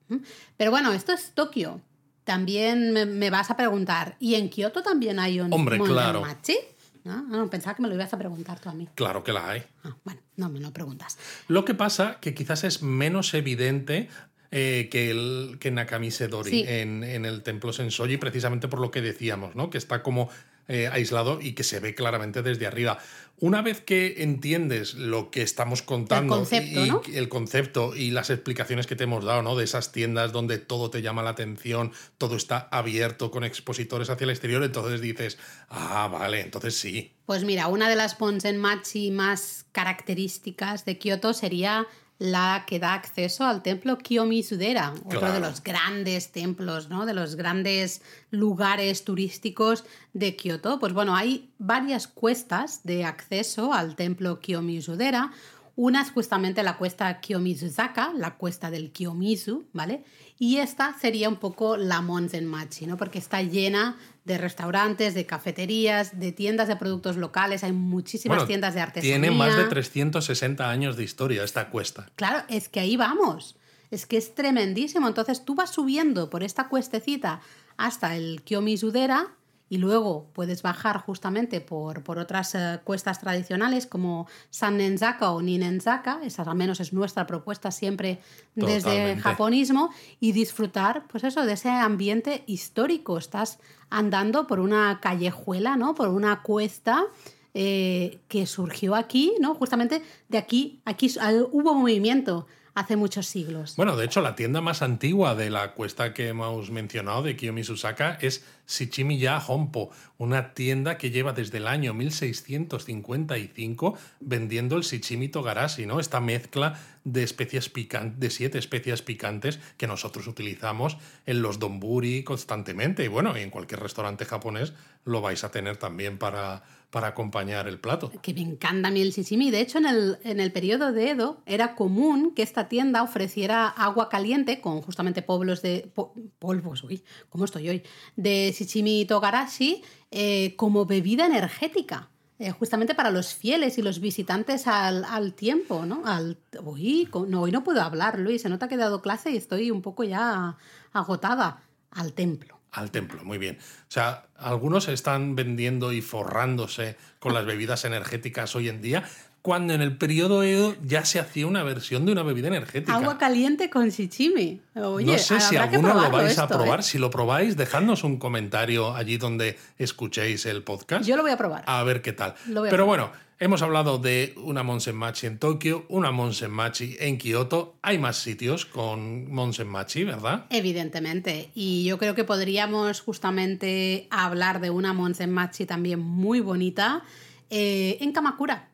Pero 0.57 0.71
bueno, 0.71 0.93
esto 0.93 1.13
es 1.13 1.33
Tokio. 1.35 1.81
También 2.25 2.93
me, 2.93 3.31
vas 3.31 3.51
a 3.51 3.57
preguntar, 3.57 4.17
¿y 4.19 4.35
en 4.35 4.49
Kioto 4.49 4.83
también 4.83 5.19
hay 5.19 5.41
un 5.41 5.53
Hombre, 5.53 5.79
claro. 5.79 6.23
Machi? 6.23 6.57
¿No? 7.05 7.21
no, 7.21 7.51
pensaba 7.51 7.77
que 7.77 7.83
me 7.83 7.89
lo 7.89 7.95
ibas 7.95 8.15
a 8.15 8.19
preguntar 8.19 8.59
tú 8.61 8.71
a 8.71 8.73
mí. 8.73 8.89
Claro 8.95 9.23
que 9.23 9.33
la 9.33 9.51
hay. 9.51 9.63
Ah, 9.85 9.95
bueno, 10.05 10.23
no 10.37 10.49
me 10.49 10.59
lo 10.59 10.73
preguntas. 10.73 11.19
Lo 11.49 11.67
que 11.67 11.75
pasa 11.75 12.19
que 12.19 12.33
quizás 12.33 12.65
es 12.65 12.83
menos 12.83 13.35
evidente 13.35 14.09
eh, 14.51 14.89
que, 14.91 15.11
el, 15.11 15.59
que 15.61 15.71
Nakamise 15.71 16.29
Dori 16.29 16.65
en, 16.67 17.05
en, 17.05 17.27
el 17.27 17.43
templo 17.43 17.75
Sensoji, 17.75 18.17
precisamente 18.17 18.69
por 18.69 18.81
lo 18.81 18.91
que 18.91 19.03
decíamos, 19.03 19.55
¿no? 19.55 19.69
Que 19.69 19.77
está 19.77 20.03
como 20.03 20.31
eh, 20.69 20.89
aislado 20.91 21.41
y 21.41 21.53
que 21.53 21.65
se 21.65 21.81
ve 21.81 21.95
claramente 21.95 22.43
desde 22.43 22.67
arriba. 22.67 22.99
Una 23.39 23.63
vez 23.63 23.81
que 23.81 24.23
entiendes 24.23 24.95
lo 24.95 25.31
que 25.31 25.43
estamos 25.43 25.83
contando, 25.83 26.35
el 26.35 26.41
concepto, 26.41 27.03
y, 27.11 27.17
el 27.17 27.29
concepto 27.29 27.97
y 27.97 28.11
las 28.13 28.31
explicaciones 28.31 28.87
que 28.87 28.97
te 28.97 29.05
hemos 29.05 29.25
dado, 29.25 29.43
¿no? 29.43 29.57
De 29.57 29.65
esas 29.65 29.93
tiendas 29.93 30.33
donde 30.33 30.59
todo 30.59 30.89
te 30.89 31.03
llama 31.03 31.23
la 31.23 31.31
atención, 31.31 31.93
todo 32.17 32.37
está 32.37 32.69
abierto 32.71 33.31
con 33.31 33.45
expositores 33.45 34.09
hacia 34.09 34.25
el 34.25 34.31
exterior, 34.31 34.63
entonces 34.63 35.01
dices, 35.01 35.37
ah, 35.69 36.09
vale, 36.11 36.41
entonces 36.41 36.77
sí. 36.77 37.13
Pues 37.27 37.45
mira, 37.45 37.67
una 37.67 37.89
de 37.89 37.97
las 37.97 38.17
Machi 38.21 39.11
más 39.11 39.67
características 39.73 40.85
de 40.85 40.97
Kioto 40.99 41.35
sería 41.35 41.87
la 42.25 42.65
que 42.67 42.79
da 42.79 42.95
acceso 42.95 43.45
al 43.45 43.63
templo 43.63 43.99
Kiyomi-Sudera, 43.99 44.95
otro 45.05 45.31
de 45.31 45.41
los 45.41 45.63
grandes 45.63 46.33
templos, 46.33 46.89
¿no? 46.89 47.05
de 47.05 47.13
los 47.13 47.37
grandes 47.37 48.01
lugares 48.31 49.05
turísticos 49.05 49.85
de 50.15 50.35
Kioto. 50.35 50.79
Pues 50.79 50.95
bueno, 50.95 51.15
hay 51.15 51.51
varias 51.59 52.09
cuestas 52.09 52.83
de 52.83 53.05
acceso 53.05 53.75
al 53.75 53.95
templo 53.95 54.41
Kiyomi-Sudera. 54.41 55.33
Una 55.77 56.01
es 56.01 56.13
justamente 56.13 56.63
la 56.63 56.79
cuesta 56.79 57.21
Kiyomizuzaka, 57.21 58.15
la 58.15 58.37
cuesta 58.37 58.71
del 58.71 58.91
Kiyomizu, 58.91 59.65
¿vale? 59.73 60.05
Y 60.39 60.59
esta 60.59 60.97
sería 60.99 61.29
un 61.29 61.37
poco 61.37 61.77
la 61.77 62.01
Monzenmachi, 62.01 62.87
¿no? 62.87 62.97
Porque 62.97 63.19
está 63.19 63.43
llena 63.43 63.99
de 64.25 64.39
restaurantes, 64.39 65.15
de 65.15 65.27
cafeterías, 65.27 66.19
de 66.19 66.33
tiendas 66.33 66.69
de 66.69 66.77
productos 66.77 67.17
locales, 67.17 67.63
hay 67.63 67.73
muchísimas 67.73 68.47
tiendas 68.47 68.75
de 68.75 68.81
artesanía. 68.81 69.21
Tiene 69.21 69.37
más 69.37 69.57
de 69.57 69.65
360 69.65 70.69
años 70.69 70.97
de 70.97 71.05
historia 71.05 71.45
esta 71.45 71.69
cuesta. 71.69 72.09
Claro, 72.17 72.43
es 72.49 72.69
que 72.69 72.81
ahí 72.81 72.97
vamos. 72.97 73.57
Es 73.91 74.07
que 74.07 74.17
es 74.17 74.35
tremendísimo. 74.35 75.07
Entonces 75.07 75.45
tú 75.45 75.55
vas 75.55 75.71
subiendo 75.71 76.31
por 76.31 76.43
esta 76.43 76.69
cuestecita 76.69 77.41
hasta 77.77 78.17
el 78.17 78.43
Kiyomi-Sudera 78.45 79.29
y 79.75 79.79
luego 79.79 80.29
puedes 80.35 80.63
bajar 80.63 81.01
justamente 81.01 81.61
por, 81.61 82.05
por 82.05 82.21
otras 82.21 82.55
eh, 82.55 82.79
cuestas 82.85 83.19
tradicionales 83.19 83.89
como 83.89 84.29
Sannenzaka 84.51 85.33
o 85.33 85.43
Ninenzaka, 85.43 86.21
esa 86.23 86.45
al 86.45 86.55
menos 86.55 86.79
es 86.79 86.93
nuestra 86.93 87.27
propuesta 87.27 87.73
siempre 87.73 88.21
desde 88.55 89.11
el 89.11 89.21
japonismo, 89.21 89.91
y 90.21 90.31
disfrutar 90.31 91.09
pues 91.09 91.25
eso, 91.25 91.45
de 91.45 91.55
ese 91.55 91.71
ambiente 91.71 92.45
histórico. 92.47 93.19
Estás 93.19 93.59
andando 93.91 94.47
por 94.47 94.61
una 94.61 95.01
callejuela, 95.01 95.77
¿no? 95.77 95.97
por 95.97 96.07
una 96.07 96.43
cuesta 96.43 97.07
eh, 97.53 98.21
que 98.29 98.47
surgió 98.47 98.95
aquí, 98.95 99.33
¿no? 99.41 99.57
justamente 99.57 100.03
de 100.29 100.39
aquí, 100.39 100.83
aquí 100.85 101.13
hubo 101.51 101.75
movimiento 101.75 102.47
hace 102.75 102.97
muchos 102.97 103.27
siglos. 103.27 103.77
Bueno, 103.77 103.97
de 103.97 104.05
hecho, 104.05 104.21
la 104.21 104.35
tienda 104.35 104.61
más 104.61 104.83
antigua 104.83 105.35
de 105.35 105.51
la 105.51 105.73
cuesta 105.75 106.13
que 106.13 106.29
hemos 106.29 106.71
mencionado 106.71 107.23
de 107.23 107.37
Kiyomi 107.37 107.65
Susaka 107.65 108.19
es 108.21 108.45
Shichimiya 108.67 109.39
Honpo, 109.39 109.91
una 110.19 110.55
tienda 110.55 110.99
que 110.99 111.11
lleva 111.11 111.33
desde 111.33 111.59
el 111.59 111.67
año 111.67 111.95
1655 111.95 113.99
vendiendo 114.21 114.77
el 114.77 114.83
Shichimi 114.83 115.29
Togarashi, 115.29 115.87
¿no? 115.87 116.01
Esta 116.01 116.21
mezcla 116.21 116.79
de 117.05 117.23
especias 117.23 117.69
picantes, 117.69 118.19
de 118.19 118.31
siete 118.31 118.59
especias 118.59 119.03
picantes 119.03 119.59
que 119.77 119.87
nosotros 119.87 120.27
utilizamos 120.27 120.97
en 121.27 121.43
los 121.43 121.59
donburi 121.59 122.25
constantemente. 122.25 123.05
Y 123.05 123.09
bueno, 123.09 123.37
en 123.37 123.51
cualquier 123.51 123.81
restaurante 123.81 124.25
japonés 124.25 124.73
lo 125.05 125.21
vais 125.21 125.45
a 125.45 125.51
tener 125.51 125.77
también 125.77 126.17
para, 126.17 126.63
para 126.91 127.09
acompañar 127.09 127.69
el 127.69 127.79
plato. 127.79 128.11
Que 128.23 128.33
me 128.33 128.41
encanta 128.41 128.89
a 128.89 128.91
mí 128.91 129.03
el 129.03 129.11
shichimi. 129.11 129.51
De 129.51 129.61
hecho, 129.61 129.79
en 129.79 129.87
el, 129.87 130.19
en 130.25 130.41
el 130.41 130.51
periodo 130.53 130.93
de 130.93 131.11
Edo 131.11 131.43
era 131.45 131.75
común 131.75 132.33
que 132.35 132.43
esta 132.43 132.69
tienda 132.69 133.03
ofreciera 133.03 133.69
agua 133.69 134.09
caliente 134.09 134.63
con 134.63 134.81
justamente 134.81 135.21
polvos 135.21 135.61
de... 135.61 135.91
polvos, 136.39 136.85
uy, 136.85 137.03
¿cómo 137.29 137.45
estoy 137.45 137.69
hoy? 137.69 137.83
De 138.17 138.54
shichimi 138.55 139.05
togarashi 139.05 139.83
eh, 140.11 140.55
como 140.57 140.87
bebida 140.87 141.27
energética. 141.27 142.09
Eh, 142.41 142.51
justamente 142.51 142.97
para 142.97 143.13
los 143.13 143.33
fieles 143.33 143.79
y 143.79 143.83
los 143.83 144.01
visitantes 144.01 144.67
al, 144.67 145.05
al 145.05 145.35
tiempo, 145.35 145.87
¿no? 145.87 146.03
Al, 146.05 146.37
hoy 146.65 147.09
no 147.53 147.63
puedo 147.63 147.81
hablar, 147.81 148.19
Luis, 148.19 148.43
se 148.43 148.49
nota 148.49 148.67
que 148.67 148.75
he 148.75 149.01
clase 149.03 149.31
y 149.31 149.37
estoy 149.37 149.71
un 149.71 149.83
poco 149.83 150.03
ya 150.03 150.57
agotada. 150.93 151.63
Al 151.93 152.13
templo. 152.13 152.59
Al 152.73 152.91
templo, 152.91 153.25
muy 153.25 153.39
bien. 153.39 153.59
O 153.61 153.91
sea, 153.91 154.27
algunos 154.37 154.89
están 154.89 155.37
vendiendo 155.37 155.93
y 155.93 156.03
forrándose 156.03 156.97
con 157.21 157.33
las 157.33 157.47
bebidas 157.47 157.85
energéticas 157.85 158.57
hoy 158.57 158.69
en 158.69 158.83
día, 158.83 159.05
cuando 159.45 159.75
en 159.75 159.83
el 159.83 159.99
periodo 159.99 160.43
Edo 160.43 160.75
ya 160.83 161.05
se 161.05 161.21
hacía 161.21 161.47
una 161.47 161.63
versión 161.63 162.07
de 162.07 162.13
una 162.13 162.23
bebida 162.23 162.49
energética. 162.49 162.95
Agua 162.95 163.19
caliente 163.19 163.69
con 163.69 163.91
shichimi. 163.91 164.63
Oye, 164.75 165.05
no 165.13 165.19
sé 165.19 165.39
si 165.39 165.55
alguno 165.57 165.93
lo 165.93 166.11
vais 166.11 166.39
a 166.39 166.49
probar. 166.49 166.81
¿eh? 166.81 166.83
Si 166.83 166.97
lo 166.97 167.11
probáis, 167.11 167.55
dejadnos 167.55 168.05
un 168.05 168.17
comentario 168.17 168.95
allí 168.95 169.19
donde 169.19 169.59
escuchéis 169.77 170.47
el 170.47 170.63
podcast. 170.63 171.05
Yo 171.05 171.15
lo 171.17 171.23
voy 171.23 171.33
a 171.33 171.37
probar. 171.37 171.63
A 171.67 171.85
ver 171.85 172.01
qué 172.01 172.15
tal. 172.15 172.35
Lo 172.47 172.61
voy 172.61 172.69
a 172.69 172.71
Pero 172.71 172.85
probar. 172.87 173.11
bueno, 173.11 173.21
hemos 173.39 173.61
hablado 173.61 173.99
de 173.99 174.33
una 174.39 174.63
Monsenmachi 174.63 175.27
en 175.27 175.39
Tokio, 175.39 175.85
una 175.91 176.11
Monsenmachi 176.11 176.97
en 176.99 177.19
Kioto. 177.19 177.77
Hay 177.83 177.99
más 177.99 178.17
sitios 178.17 178.65
con 178.65 179.31
Monsenmachi, 179.31 180.05
¿verdad? 180.05 180.47
Evidentemente. 180.49 181.51
Y 181.55 181.85
yo 181.85 181.99
creo 181.99 182.15
que 182.15 182.25
podríamos 182.25 183.03
justamente 183.03 184.09
hablar 184.11 184.63
de 184.63 184.71
una 184.71 184.95
Monsenmachi 184.95 185.67
también 185.67 186.01
muy 186.01 186.41
bonita 186.41 187.03
eh, 187.51 187.99
en 188.01 188.13
Kamakura. 188.13 188.71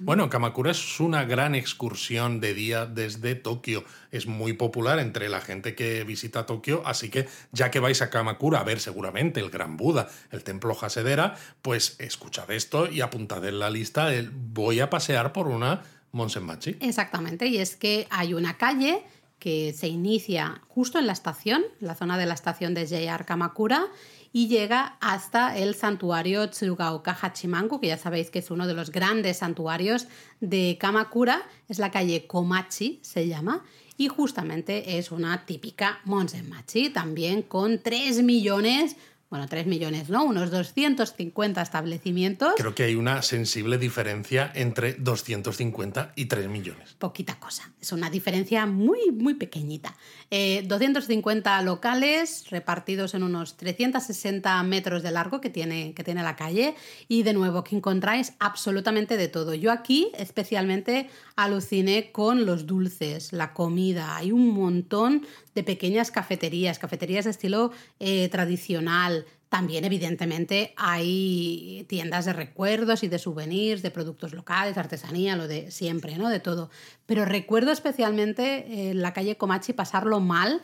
Bueno, 0.00 0.28
Kamakura 0.28 0.70
es 0.70 1.00
una 1.00 1.24
gran 1.24 1.54
excursión 1.54 2.40
de 2.40 2.54
día 2.54 2.86
desde 2.86 3.34
Tokio. 3.34 3.84
Es 4.10 4.26
muy 4.26 4.52
popular 4.52 4.98
entre 4.98 5.28
la 5.28 5.40
gente 5.40 5.74
que 5.74 6.04
visita 6.04 6.46
Tokio, 6.46 6.82
así 6.86 7.10
que 7.10 7.28
ya 7.52 7.70
que 7.70 7.80
vais 7.80 8.02
a 8.02 8.10
Kamakura 8.10 8.60
a 8.60 8.64
ver 8.64 8.80
seguramente 8.80 9.40
el 9.40 9.50
Gran 9.50 9.76
Buda, 9.76 10.08
el 10.30 10.44
templo 10.44 10.76
Hasedera, 10.80 11.36
pues 11.62 11.96
escuchad 11.98 12.50
esto 12.50 12.90
y 12.90 13.00
apuntad 13.00 13.44
en 13.44 13.58
la 13.58 13.70
lista 13.70 14.14
el 14.14 14.30
voy 14.30 14.80
a 14.80 14.90
pasear 14.90 15.32
por 15.32 15.48
una 15.48 15.82
Monsenmachi. 16.12 16.76
Exactamente. 16.80 17.46
Y 17.46 17.58
es 17.58 17.76
que 17.76 18.06
hay 18.10 18.34
una 18.34 18.56
calle 18.56 19.02
que 19.38 19.72
se 19.72 19.88
inicia 19.88 20.62
justo 20.68 20.98
en 20.98 21.06
la 21.08 21.12
estación, 21.12 21.64
la 21.80 21.96
zona 21.96 22.16
de 22.16 22.26
la 22.26 22.34
estación 22.34 22.74
de 22.74 22.86
JR 22.86 23.24
Kamakura, 23.24 23.86
y 24.32 24.48
llega 24.48 24.96
hasta 25.00 25.56
el 25.56 25.74
santuario 25.74 26.48
Tsurugaoka 26.48 27.16
Hachimangu, 27.20 27.80
que 27.80 27.88
ya 27.88 27.98
sabéis 27.98 28.30
que 28.30 28.38
es 28.38 28.50
uno 28.50 28.66
de 28.66 28.74
los 28.74 28.90
grandes 28.90 29.38
santuarios 29.38 30.06
de 30.40 30.78
Kamakura, 30.80 31.42
es 31.68 31.78
la 31.78 31.90
calle 31.90 32.26
Komachi, 32.26 33.00
se 33.02 33.28
llama, 33.28 33.64
y 33.96 34.08
justamente 34.08 34.98
es 34.98 35.12
una 35.12 35.44
típica 35.44 36.00
Monsenmachi, 36.04 36.90
también 36.90 37.42
con 37.42 37.82
3 37.82 38.22
millones, 38.22 38.96
bueno, 39.32 39.48
3 39.48 39.66
millones, 39.66 40.10
¿no? 40.10 40.24
Unos 40.24 40.50
250 40.50 41.62
establecimientos. 41.62 42.52
Creo 42.54 42.74
que 42.74 42.82
hay 42.82 42.96
una 42.96 43.22
sensible 43.22 43.78
diferencia 43.78 44.52
entre 44.54 44.92
250 44.92 46.12
y 46.16 46.26
3 46.26 46.50
millones. 46.50 46.94
Poquita 46.98 47.40
cosa, 47.40 47.72
es 47.80 47.92
una 47.92 48.10
diferencia 48.10 48.66
muy, 48.66 49.10
muy 49.10 49.32
pequeñita. 49.32 49.96
Eh, 50.30 50.64
250 50.66 51.62
locales 51.62 52.50
repartidos 52.50 53.14
en 53.14 53.22
unos 53.22 53.56
360 53.56 54.62
metros 54.64 55.02
de 55.02 55.12
largo 55.12 55.40
que 55.40 55.48
tiene, 55.48 55.94
que 55.94 56.04
tiene 56.04 56.22
la 56.22 56.36
calle 56.36 56.74
y 57.08 57.22
de 57.22 57.32
nuevo 57.32 57.64
que 57.64 57.74
encontráis 57.74 58.34
absolutamente 58.38 59.16
de 59.16 59.28
todo. 59.28 59.54
Yo 59.54 59.72
aquí 59.72 60.12
especialmente 60.18 61.08
aluciné 61.36 62.12
con 62.12 62.44
los 62.44 62.66
dulces, 62.66 63.32
la 63.32 63.54
comida, 63.54 64.14
hay 64.14 64.30
un 64.30 64.50
montón 64.50 65.26
de 65.54 65.62
pequeñas 65.62 66.10
cafeterías, 66.10 66.78
cafeterías 66.78 67.24
de 67.24 67.30
estilo 67.30 67.72
eh, 67.98 68.28
tradicional. 68.28 69.26
También, 69.48 69.84
evidentemente, 69.84 70.72
hay 70.76 71.84
tiendas 71.88 72.24
de 72.24 72.32
recuerdos 72.32 73.02
y 73.02 73.08
de 73.08 73.18
souvenirs, 73.18 73.82
de 73.82 73.90
productos 73.90 74.32
locales, 74.32 74.78
artesanía, 74.78 75.36
lo 75.36 75.46
de 75.46 75.70
siempre, 75.70 76.16
¿no? 76.16 76.30
De 76.30 76.40
todo. 76.40 76.70
Pero 77.04 77.24
recuerdo 77.26 77.70
especialmente 77.70 78.90
en 78.90 79.02
la 79.02 79.12
calle 79.12 79.36
Comachi 79.36 79.74
pasarlo 79.74 80.20
mal 80.20 80.62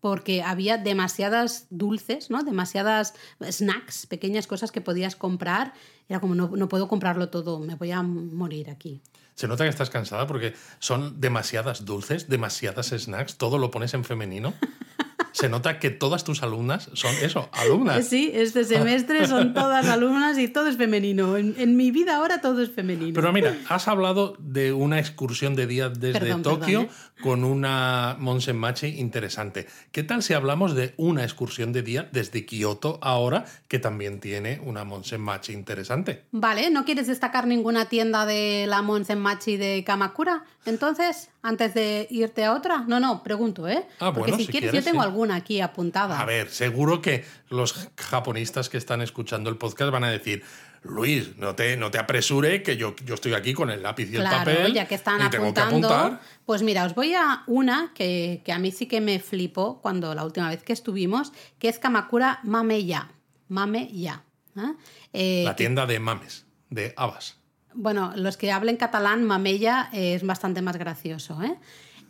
porque 0.00 0.42
había 0.42 0.78
demasiadas 0.78 1.66
dulces, 1.70 2.30
¿no? 2.30 2.42
Demasiadas 2.42 3.14
snacks, 3.42 4.06
pequeñas 4.06 4.46
cosas 4.46 4.72
que 4.72 4.80
podías 4.80 5.16
comprar. 5.16 5.74
Era 6.08 6.20
como, 6.20 6.34
no, 6.34 6.48
no 6.56 6.68
puedo 6.68 6.88
comprarlo 6.88 7.28
todo, 7.28 7.60
me 7.60 7.74
voy 7.74 7.90
a 7.90 8.02
morir 8.02 8.70
aquí. 8.70 9.02
Se 9.40 9.48
nota 9.48 9.64
que 9.64 9.70
estás 9.70 9.88
cansada 9.88 10.26
porque 10.26 10.52
son 10.80 11.18
demasiadas 11.18 11.86
dulces, 11.86 12.28
demasiadas 12.28 12.88
snacks, 12.90 13.38
todo 13.38 13.56
lo 13.56 13.70
pones 13.70 13.94
en 13.94 14.04
femenino. 14.04 14.52
Se 15.32 15.48
nota 15.48 15.78
que 15.78 15.90
todas 15.90 16.24
tus 16.24 16.42
alumnas 16.42 16.90
son 16.94 17.14
eso, 17.22 17.48
alumnas. 17.52 18.06
Sí, 18.06 18.30
este 18.34 18.64
semestre 18.64 19.26
son 19.26 19.54
todas 19.54 19.86
alumnas 19.86 20.38
y 20.38 20.48
todo 20.48 20.66
es 20.66 20.76
femenino. 20.76 21.36
En, 21.36 21.54
en 21.58 21.76
mi 21.76 21.90
vida 21.90 22.16
ahora 22.16 22.40
todo 22.40 22.62
es 22.62 22.70
femenino. 22.70 23.12
Pero 23.14 23.32
mira, 23.32 23.56
has 23.68 23.88
hablado 23.88 24.36
de 24.38 24.72
una 24.72 24.98
excursión 24.98 25.54
de 25.54 25.66
día 25.66 25.88
desde 25.88 26.18
Perdón, 26.18 26.42
Tokio 26.42 26.80
perdón, 26.80 26.96
con 27.22 27.44
una 27.44 28.16
Monsenmachi 28.18 28.86
interesante. 28.98 29.66
¿Qué 29.92 30.02
tal 30.02 30.22
si 30.22 30.34
hablamos 30.34 30.74
de 30.74 30.94
una 30.96 31.24
excursión 31.24 31.72
de 31.72 31.82
día 31.82 32.08
desde 32.12 32.46
Kioto 32.46 32.98
ahora, 33.02 33.44
que 33.68 33.78
también 33.78 34.20
tiene 34.20 34.60
una 34.64 34.84
Monsenmachi 34.84 35.52
interesante? 35.52 36.24
Vale, 36.32 36.70
¿no 36.70 36.84
quieres 36.84 37.06
destacar 37.06 37.46
ninguna 37.46 37.88
tienda 37.88 38.26
de 38.26 38.66
la 38.66 38.82
Monsenmachi 38.82 39.56
de 39.56 39.84
Kamakura? 39.84 40.44
Entonces, 40.66 41.30
antes 41.42 41.74
de 41.74 42.06
irte 42.10 42.44
a 42.44 42.54
otra. 42.54 42.84
No, 42.86 43.00
no, 43.00 43.22
pregunto, 43.22 43.66
¿eh? 43.66 43.86
Ah, 43.98 44.12
Porque 44.12 44.32
bueno, 44.32 44.36
si, 44.36 44.46
si 44.46 44.52
quieres, 44.52 44.70
quieres, 44.70 44.84
yo 44.84 44.90
tengo 44.90 45.02
sí. 45.02 45.08
Alguna 45.20 45.36
aquí 45.36 45.60
apuntada. 45.60 46.18
A 46.18 46.24
ver, 46.24 46.48
seguro 46.48 47.02
que 47.02 47.24
los 47.48 47.90
japonistas 47.96 48.68
que 48.68 48.78
están 48.78 49.02
escuchando 49.02 49.50
el 49.50 49.56
podcast 49.56 49.92
van 49.92 50.04
a 50.04 50.10
decir, 50.10 50.42
Luis, 50.82 51.36
no 51.36 51.54
te, 51.54 51.76
no 51.76 51.90
te 51.90 51.98
apresure, 51.98 52.62
que 52.62 52.76
yo, 52.76 52.96
yo 53.04 53.14
estoy 53.14 53.34
aquí 53.34 53.52
con 53.52 53.70
el 53.70 53.82
lápiz 53.82 54.10
y 54.10 54.16
el 54.16 54.24
papel. 54.24 54.72
ya 54.72 54.86
que 54.86 54.94
están 54.94 55.26
y 55.26 55.28
tengo 55.28 55.52
que 55.52 55.60
apuntando. 55.60 56.18
Pues 56.46 56.62
mira, 56.62 56.86
os 56.86 56.94
voy 56.94 57.14
a 57.14 57.42
una 57.46 57.92
que, 57.94 58.40
que 58.44 58.52
a 58.52 58.58
mí 58.58 58.72
sí 58.72 58.86
que 58.86 59.00
me 59.00 59.18
flipó 59.18 59.80
cuando 59.82 60.14
la 60.14 60.24
última 60.24 60.48
vez 60.48 60.62
que 60.62 60.72
estuvimos, 60.72 61.32
que 61.58 61.68
es 61.68 61.78
Kamakura 61.78 62.40
Mameya. 62.44 63.10
Mameya. 63.48 64.22
¿eh? 64.56 64.72
Eh, 65.12 65.42
La 65.44 65.54
tienda 65.56 65.84
de 65.84 66.00
mames, 66.00 66.46
de 66.70 66.94
habas. 66.96 67.36
Bueno, 67.74 68.12
los 68.16 68.36
que 68.36 68.50
hablen 68.50 68.76
catalán, 68.76 69.24
Mamella 69.24 69.90
eh, 69.92 70.14
es 70.14 70.24
bastante 70.24 70.60
más 70.60 70.76
gracioso, 70.76 71.40
¿eh? 71.42 71.56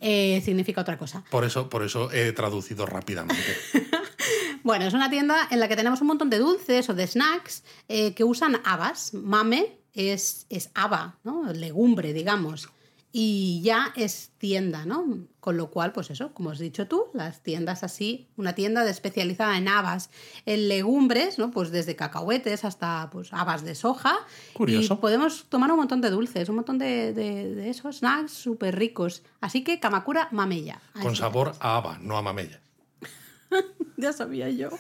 Eh, 0.01 0.41
significa 0.45 0.81
otra 0.81 0.97
cosa. 0.99 1.25
Por 1.31 1.45
eso, 1.45 1.69
por 1.69 1.83
eso 1.83 2.11
he 2.11 2.33
traducido 2.33 2.87
rápidamente. 2.87 3.43
Bueno, 4.63 4.85
es 4.85 4.93
una 4.93 5.09
tienda 5.09 5.49
en 5.51 5.59
la 5.59 5.69
que 5.69 5.77
tenemos 5.77 6.03
un 6.03 6.09
montón 6.09 6.29
de 6.29 6.39
dulces 6.39 6.91
o 6.91 6.95
de 6.95 7.07
snacks 7.07 7.65
eh, 7.89 8.13
que 8.13 8.25
usan 8.25 8.61
habas. 8.65 9.15
Mame 9.15 9.79
es, 9.95 10.47
es 10.51 10.71
haba, 10.75 11.19
¿no? 11.25 11.51
Legumbre, 11.53 12.13
digamos. 12.13 12.69
Y 13.13 13.61
ya 13.63 13.93
es 13.97 14.31
tienda, 14.39 14.87
¿no? 14.87 15.05
Con 15.41 15.57
lo 15.57 15.71
cual, 15.71 15.91
pues 15.93 16.11
eso, 16.11 16.33
como 16.33 16.51
has 16.51 16.61
dicho 16.61 16.87
tú, 16.87 17.07
las 17.13 17.43
tiendas 17.43 17.83
así, 17.83 18.29
una 18.37 18.55
tienda 18.55 18.85
de 18.85 18.91
especializada 18.93 19.59
en 19.59 19.67
habas, 19.67 20.11
en 20.47 20.69
legumbres, 20.69 21.37
¿no? 21.39 21.51
Pues 21.51 21.73
desde 21.73 21.97
cacahuetes 21.97 22.65
hasta 22.65 23.09
pues 23.11 23.33
habas 23.33 23.65
de 23.65 23.75
soja. 23.75 24.15
Curioso. 24.53 24.95
Y 24.95 24.97
podemos 24.99 25.47
tomar 25.49 25.73
un 25.73 25.79
montón 25.79 26.01
de 26.01 26.11
dulces, 26.11 26.49
un 26.51 26.57
montón 26.57 26.79
de, 26.79 27.13
de- 27.13 27.55
de 27.55 27.71
esos 27.71 27.97
snacks 27.99 28.31
súper 28.33 28.77
ricos. 28.79 29.25
Así 29.41 29.65
que 29.65 29.81
Kamakura 29.81 30.29
Mamella. 30.31 30.81
Con 31.03 31.17
sabor 31.17 31.55
a 31.59 31.79
haba, 31.79 31.99
no 31.99 32.17
a 32.17 32.23
mamella. 32.23 32.61
Ya 34.01 34.13
sabía 34.13 34.49
yo. 34.51 34.71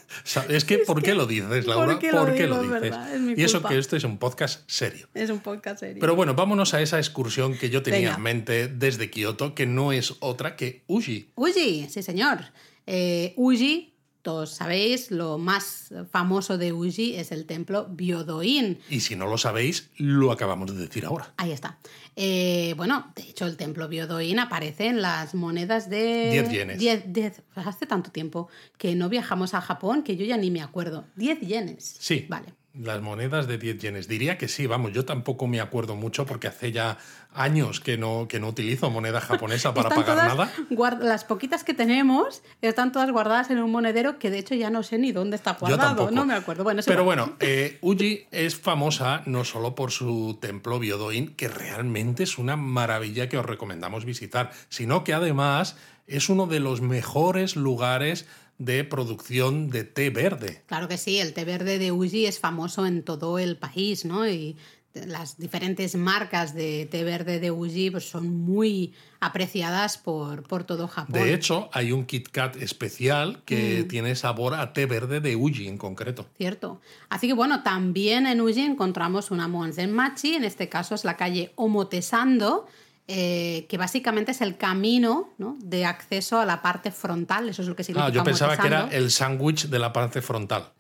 Es 0.49 0.65
que, 0.65 0.79
¿por 0.79 1.03
qué 1.03 1.15
lo 1.15 1.27
dices, 1.27 1.67
Laura? 1.67 1.93
porque 1.93 2.11
lo 2.11 2.25
¿Por 2.25 2.35
qué 2.35 2.45
digo, 2.45 2.57
lo 2.63 2.81
dices? 2.81 2.97
es 3.15 3.21
mi 3.21 3.35
y 3.37 3.45
eso 3.45 3.63
que 3.63 3.79
este 3.79 3.97
es 3.97 4.05
un 4.05 4.19
podcast 4.19 4.63
serio. 4.67 5.09
Es 5.15 5.31
un 5.31 5.41
podcast 5.41 5.81
serio. 5.81 5.99
Pero 6.01 6.17
bueno, 6.17 6.35
vámonos 6.35 6.75
a 6.75 6.81
esa 6.81 6.99
excursión 6.99 7.57
que 7.57 7.71
yo 7.71 7.83
tenía 7.83 8.01
Venga. 8.01 8.15
en 8.17 8.23
mente 8.23 8.69
desde 8.69 9.11
Kioto, 9.11 9.55
que 9.55 9.67
no 9.67 9.93
es 9.93 10.15
otra 10.21 10.57
que 10.57 10.83
Uji. 10.87 11.31
Uji, 11.35 11.89
sí 11.91 12.03
señor. 12.03 12.39
Eh, 12.87 13.35
Uji 13.37 13.90
todos 14.23 14.51
sabéis, 14.51 15.11
lo 15.11 15.39
más 15.39 15.93
famoso 16.11 16.59
de 16.59 16.73
Uji 16.73 17.17
es 17.17 17.33
el 17.33 17.47
templo 17.47 17.87
Byodoin. 17.91 18.79
Y 18.91 19.01
si 19.01 19.17
no 19.17 19.27
lo 19.27 19.39
sabéis, 19.39 19.91
lo 19.97 20.33
acabamos 20.33 20.75
de 20.75 20.81
decir 20.81 21.05
ahora. 21.07 21.33
Ahí 21.37 21.53
está. 21.53 21.79
Eh, 22.17 22.75
bueno, 22.77 23.13
de 23.17 23.23
hecho, 23.23 23.47
el 23.47 23.57
templo 23.57 23.89
Byodoin 23.89 24.39
aparece 24.39 24.89
en 24.89 25.01
las 25.01 25.35
monedas 25.35 25.89
de. 25.89 26.31
10 26.33 26.51
yenes. 26.51 26.79
10, 26.79 27.13
10. 27.13 27.43
Hace 27.55 27.87
tanto 27.87 28.11
tiempo 28.11 28.49
que 28.77 28.95
no 28.95 29.09
viajamos 29.09 29.55
a 29.55 29.61
Japón 29.61 30.03
que 30.03 30.17
yo 30.17 30.25
ya 30.27 30.37
ni 30.37 30.51
me 30.51 30.61
acuerdo. 30.61 31.07
10 31.17 31.41
yenes. 31.41 31.97
Sí. 31.99 32.27
Vale. 32.29 32.60
Las 32.73 33.01
monedas 33.01 33.49
de 33.49 33.59
10 33.59 33.79
yenes. 33.79 34.07
Diría 34.07 34.39
que 34.39 34.47
sí, 34.47 34.67
vamos, 34.67 34.93
yo 34.93 35.05
tampoco 35.05 35.49
me 35.49 35.61
acuerdo 35.61 35.97
mucho 35.97 36.25
porque 36.25 36.47
hace 36.47 36.71
ya 36.71 36.99
años 37.35 37.81
que 37.81 37.99
no, 37.99 38.29
que 38.29 38.39
no 38.39 38.49
utilizo 38.49 38.91
moneda 38.91 39.21
japonesa 39.21 39.75
para 39.75 39.89
pagar 39.89 40.17
nada. 40.17 40.53
Las 41.01 41.25
poquitas 41.25 41.65
que 41.65 41.75
tenemos 41.75 42.43
están 42.63 42.93
todas 42.93 43.11
guardadas 43.11 43.51
en 43.51 43.59
un 43.59 43.73
monedero 43.73 44.21
que 44.21 44.31
de 44.31 44.39
hecho 44.39 44.55
ya 44.55 44.71
no 44.71 44.85
sé 44.85 44.99
ni 44.99 45.11
dónde 45.11 45.35
está 45.35 45.55
guardado. 45.55 46.13
No 46.13 46.25
me 46.25 46.35
acuerdo. 46.35 46.63
Bueno, 46.63 46.79
es 46.79 46.87
Pero 46.87 47.03
igual. 47.03 47.19
bueno, 47.19 47.37
eh, 47.41 47.79
Uji 47.81 48.29
es 48.31 48.55
famosa 48.57 49.23
no 49.27 49.45
solo 49.45 49.75
por 49.75 49.91
su 49.91 50.39
templo 50.41 50.79
Byodoin, 50.79 51.35
que 51.35 51.49
realmente 51.49 52.23
es 52.23 52.39
una 52.39 52.55
maravilla 52.57 53.29
que 53.29 53.37
os 53.37 53.47
recomendamos 53.47 54.05
visitar, 54.05 54.53
sino 54.69 55.03
que 55.03 55.13
además 55.13 55.77
es 56.07 56.29
uno 56.29 56.47
de 56.47 56.61
los 56.61 56.81
mejores 56.81 57.57
lugares 57.57 58.27
de 58.61 58.85
producción 58.85 59.71
de 59.71 59.85
té 59.85 60.11
verde. 60.11 60.63
Claro 60.67 60.87
que 60.87 60.99
sí, 60.99 61.19
el 61.19 61.33
té 61.33 61.45
verde 61.45 61.79
de 61.79 61.93
Uji 61.93 62.27
es 62.27 62.39
famoso 62.39 62.87
en 62.87 63.03
todo 63.03 63.39
el 63.39 63.57
país, 63.57 64.05
¿no? 64.05 64.29
Y 64.29 64.55
las 64.93 65.39
diferentes 65.39 65.95
marcas 65.95 66.53
de 66.55 66.87
té 66.91 67.03
verde 67.05 67.39
de 67.41 67.51
Uji 67.51 67.91
pues, 67.91 68.11
son 68.11 68.29
muy 68.29 68.93
apreciadas 69.21 69.97
por, 69.97 70.43
por 70.43 70.65
todo 70.65 70.89
Japón. 70.89 71.15
De 71.15 71.33
hecho, 71.33 71.71
hay 71.73 71.93
un 71.93 72.05
Kit 72.05 72.29
Kat 72.29 72.57
especial 72.57 73.39
Mm. 73.39 73.45
que 73.47 73.85
tiene 73.89 74.15
sabor 74.15 74.55
a 74.55 74.73
té 74.75 74.85
verde 74.87 75.21
de 75.21 75.37
Uji 75.37 75.67
en 75.69 75.79
concreto. 75.79 76.27
Cierto. 76.37 76.81
Así 77.09 77.29
que 77.29 77.35
bueno, 77.35 77.63
también 77.63 78.27
en 78.27 78.41
Uji 78.41 78.61
encontramos 78.63 79.31
una 79.31 79.49
Monzen 79.49 79.93
Machi, 79.93 80.35
en 80.35 80.45
este 80.45 80.69
caso 80.69 80.95
es 80.95 81.05
la 81.05 81.17
calle 81.17 81.53
Omotesando, 81.55 82.67
eh, 83.13 83.67
que 83.69 83.77
básicamente 83.77 84.31
es 84.31 84.41
el 84.41 84.57
camino 84.57 85.31
¿no? 85.37 85.57
de 85.61 85.85
acceso 85.85 86.39
a 86.39 86.47
la 86.47 86.63
parte 86.63 86.93
frontal, 86.93 87.49
eso 87.49 87.63
es 87.63 87.69
lo 87.69 87.75
que 87.75 87.83
significa 87.85 88.07
Ah, 88.07 88.13
yo 88.13 88.23
pensaba 88.25 88.57
que 88.57 88.67
era 88.69 88.89
el 88.93 89.11
sándwich 89.11 89.67
de 89.69 89.79
la 89.81 89.93
parte 89.93 90.23
frontal. 90.23 90.71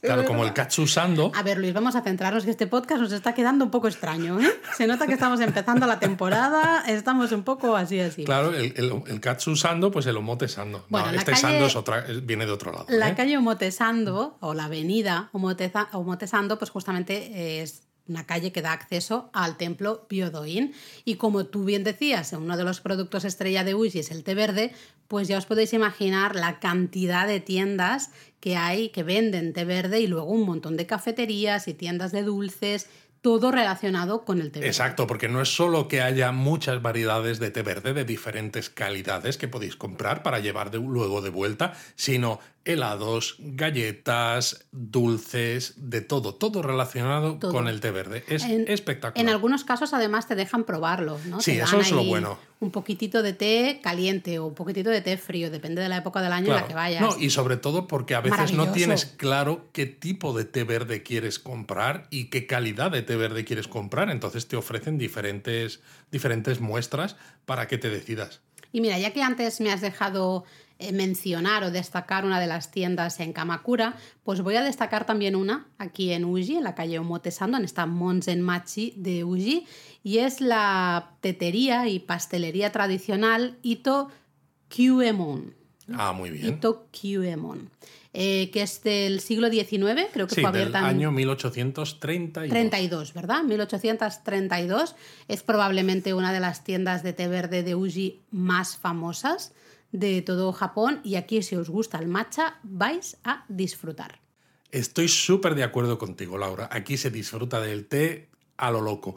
Claro, 0.00 0.24
como 0.26 0.44
el 0.44 0.52
katsusando. 0.52 1.32
A 1.34 1.42
ver, 1.42 1.58
Luis, 1.58 1.72
vamos 1.74 1.96
a 1.96 2.02
centrarnos 2.02 2.44
que 2.44 2.52
este 2.52 2.68
podcast 2.68 3.00
nos 3.02 3.10
está 3.10 3.34
quedando 3.34 3.64
un 3.64 3.72
poco 3.72 3.88
extraño. 3.88 4.38
¿eh? 4.40 4.48
Se 4.76 4.86
nota 4.86 5.08
que 5.08 5.14
estamos 5.14 5.40
empezando 5.40 5.88
la 5.88 5.98
temporada, 5.98 6.84
estamos 6.86 7.32
un 7.32 7.42
poco 7.42 7.74
así, 7.74 7.98
así. 7.98 8.24
Claro, 8.24 8.54
el, 8.54 8.72
el, 8.76 9.02
el 9.08 9.20
katsusando, 9.20 9.90
pues 9.90 10.06
el 10.06 10.16
omotesando. 10.16 10.84
Bueno, 10.88 11.10
no, 11.10 11.18
este 11.18 11.32
calle- 11.32 11.40
sando 11.40 11.66
es 11.66 11.74
otra, 11.74 12.06
es- 12.06 12.24
viene 12.24 12.46
de 12.46 12.52
otro 12.52 12.70
lado. 12.70 12.86
La 12.88 13.08
¿eh? 13.08 13.14
calle 13.16 13.36
Omotesando, 13.38 14.36
o 14.40 14.54
la 14.54 14.66
avenida 14.66 15.30
Omoteza- 15.32 15.88
Omotesando, 15.92 16.58
pues 16.60 16.70
justamente 16.70 17.60
es 17.60 17.87
una 18.08 18.26
calle 18.26 18.52
que 18.52 18.62
da 18.62 18.72
acceso 18.72 19.30
al 19.32 19.56
templo 19.56 20.06
Byodoin. 20.08 20.74
Y 21.04 21.16
como 21.16 21.46
tú 21.46 21.64
bien 21.64 21.84
decías, 21.84 22.32
uno 22.32 22.56
de 22.56 22.64
los 22.64 22.80
productos 22.80 23.24
estrella 23.24 23.64
de 23.64 23.74
Uji 23.74 24.00
es 24.00 24.10
el 24.10 24.24
té 24.24 24.34
verde, 24.34 24.72
pues 25.08 25.28
ya 25.28 25.38
os 25.38 25.46
podéis 25.46 25.72
imaginar 25.72 26.34
la 26.36 26.58
cantidad 26.60 27.26
de 27.26 27.40
tiendas 27.40 28.10
que 28.40 28.56
hay 28.56 28.90
que 28.90 29.02
venden 29.02 29.52
té 29.52 29.64
verde 29.64 30.00
y 30.00 30.06
luego 30.06 30.30
un 30.30 30.44
montón 30.44 30.76
de 30.76 30.86
cafeterías 30.86 31.68
y 31.68 31.74
tiendas 31.74 32.12
de 32.12 32.22
dulces, 32.22 32.88
todo 33.20 33.50
relacionado 33.50 34.24
con 34.24 34.40
el 34.40 34.52
té 34.52 34.60
verde. 34.60 34.68
Exacto, 34.68 35.06
porque 35.06 35.28
no 35.28 35.42
es 35.42 35.54
solo 35.54 35.88
que 35.88 36.02
haya 36.02 36.30
muchas 36.30 36.80
variedades 36.82 37.38
de 37.38 37.50
té 37.50 37.62
verde 37.62 37.92
de 37.92 38.04
diferentes 38.04 38.70
calidades 38.70 39.38
que 39.38 39.48
podéis 39.48 39.76
comprar 39.76 40.22
para 40.22 40.38
llevar 40.38 40.74
luego 40.74 41.20
de 41.20 41.30
vuelta, 41.30 41.74
sino 41.96 42.38
helados, 42.68 43.36
galletas, 43.38 44.66
dulces, 44.72 45.74
de 45.76 46.00
todo, 46.00 46.34
todo 46.34 46.62
relacionado 46.62 47.38
Todo. 47.38 47.52
con 47.52 47.66
el 47.68 47.80
té 47.80 47.90
verde. 47.90 48.24
Es 48.28 48.44
En- 48.44 48.68
espectacular. 48.68 49.20
En 49.24 49.30
algunos 49.32 49.64
casos 49.64 49.94
además 49.94 50.28
te 50.28 50.34
dejan 50.34 50.64
probarlo, 50.64 51.18
¿no? 51.26 51.40
Sí, 51.40 51.52
Te 51.52 51.62
eso 51.62 51.80
es 51.80 51.90
lo 51.90 52.04
bueno. 52.04 52.38
Un 52.60 52.70
poquitito 52.70 53.22
de 53.22 53.32
té 53.32 53.80
caliente 53.82 54.38
o 54.38 54.46
un 54.46 54.54
poquitito 54.54 54.90
de 54.90 55.00
té 55.00 55.16
frío, 55.16 55.50
depende 55.50 55.80
de 55.80 55.88
la 55.88 55.98
época 55.98 56.20
del 56.20 56.32
año 56.32 56.48
en 56.48 56.60
la 56.60 56.66
que 56.66 56.74
vayas. 56.74 57.00
No, 57.00 57.16
y 57.18 57.30
sobre 57.30 57.56
todo 57.56 57.86
porque 57.86 58.14
a 58.14 58.20
veces 58.20 58.52
no 58.52 58.70
tienes 58.72 59.06
claro 59.06 59.68
qué 59.72 59.86
tipo 59.86 60.36
de 60.36 60.44
té 60.44 60.64
verde 60.64 61.02
quieres 61.02 61.38
comprar 61.38 62.06
y 62.10 62.26
qué 62.26 62.46
calidad 62.46 62.90
de 62.90 63.02
té 63.02 63.16
verde 63.16 63.44
quieres 63.44 63.68
comprar. 63.68 64.10
Entonces 64.10 64.46
te 64.48 64.56
ofrecen 64.56 64.98
diferentes, 64.98 65.80
diferentes 66.10 66.60
muestras 66.60 67.16
para 67.46 67.68
que 67.68 67.78
te 67.78 67.88
decidas. 67.90 68.40
Y 68.72 68.80
mira, 68.82 68.98
ya 68.98 69.12
que 69.12 69.22
antes 69.22 69.60
me 69.62 69.72
has 69.72 69.80
dejado 69.80 70.44
mencionar 70.92 71.64
o 71.64 71.70
destacar 71.70 72.24
una 72.24 72.40
de 72.40 72.46
las 72.46 72.70
tiendas 72.70 73.18
en 73.20 73.32
Kamakura, 73.32 73.96
pues 74.22 74.40
voy 74.42 74.56
a 74.56 74.62
destacar 74.62 75.06
también 75.06 75.34
una 75.34 75.66
aquí 75.76 76.12
en 76.12 76.24
Uji, 76.24 76.56
en 76.56 76.64
la 76.64 76.74
calle 76.74 76.98
Omotesando, 76.98 77.58
en 77.58 77.64
esta 77.64 77.86
Monzen 77.86 78.42
Machi 78.42 78.94
de 78.96 79.24
Uji, 79.24 79.66
y 80.04 80.18
es 80.18 80.40
la 80.40 81.16
tetería 81.20 81.88
y 81.88 81.98
pastelería 81.98 82.70
tradicional 82.70 83.58
Ito 83.62 84.08
Kyuemon. 84.68 85.54
Ah, 85.94 86.12
muy 86.12 86.30
bien. 86.30 86.46
Ito 86.46 86.86
Kyuemon, 86.92 87.70
eh, 88.12 88.50
que 88.52 88.62
es 88.62 88.82
del 88.84 89.20
siglo 89.20 89.48
XIX, 89.48 90.06
creo 90.12 90.28
que 90.28 90.36
Sí, 90.36 90.42
fue 90.42 90.52
del 90.52 90.62
abierta 90.62 90.78
en 90.78 90.84
año 90.84 91.10
1832. 91.10 92.50
32, 92.50 93.14
¿verdad? 93.14 93.42
1832. 93.42 94.94
Es 95.26 95.42
probablemente 95.42 96.14
una 96.14 96.32
de 96.32 96.38
las 96.38 96.62
tiendas 96.62 97.02
de 97.02 97.14
té 97.14 97.26
verde 97.26 97.64
de 97.64 97.74
Uji 97.74 98.20
más 98.30 98.76
famosas 98.76 99.52
de 99.92 100.22
todo 100.22 100.52
Japón 100.52 101.00
y 101.04 101.16
aquí 101.16 101.42
si 101.42 101.56
os 101.56 101.70
gusta 101.70 101.98
el 101.98 102.08
matcha 102.08 102.58
vais 102.62 103.16
a 103.24 103.44
disfrutar. 103.48 104.20
Estoy 104.70 105.08
súper 105.08 105.54
de 105.54 105.64
acuerdo 105.64 105.98
contigo, 105.98 106.36
Laura. 106.36 106.68
Aquí 106.70 106.96
se 106.96 107.10
disfruta 107.10 107.60
del 107.60 107.86
té 107.86 108.28
a 108.56 108.70
lo 108.70 108.82
loco. 108.82 109.16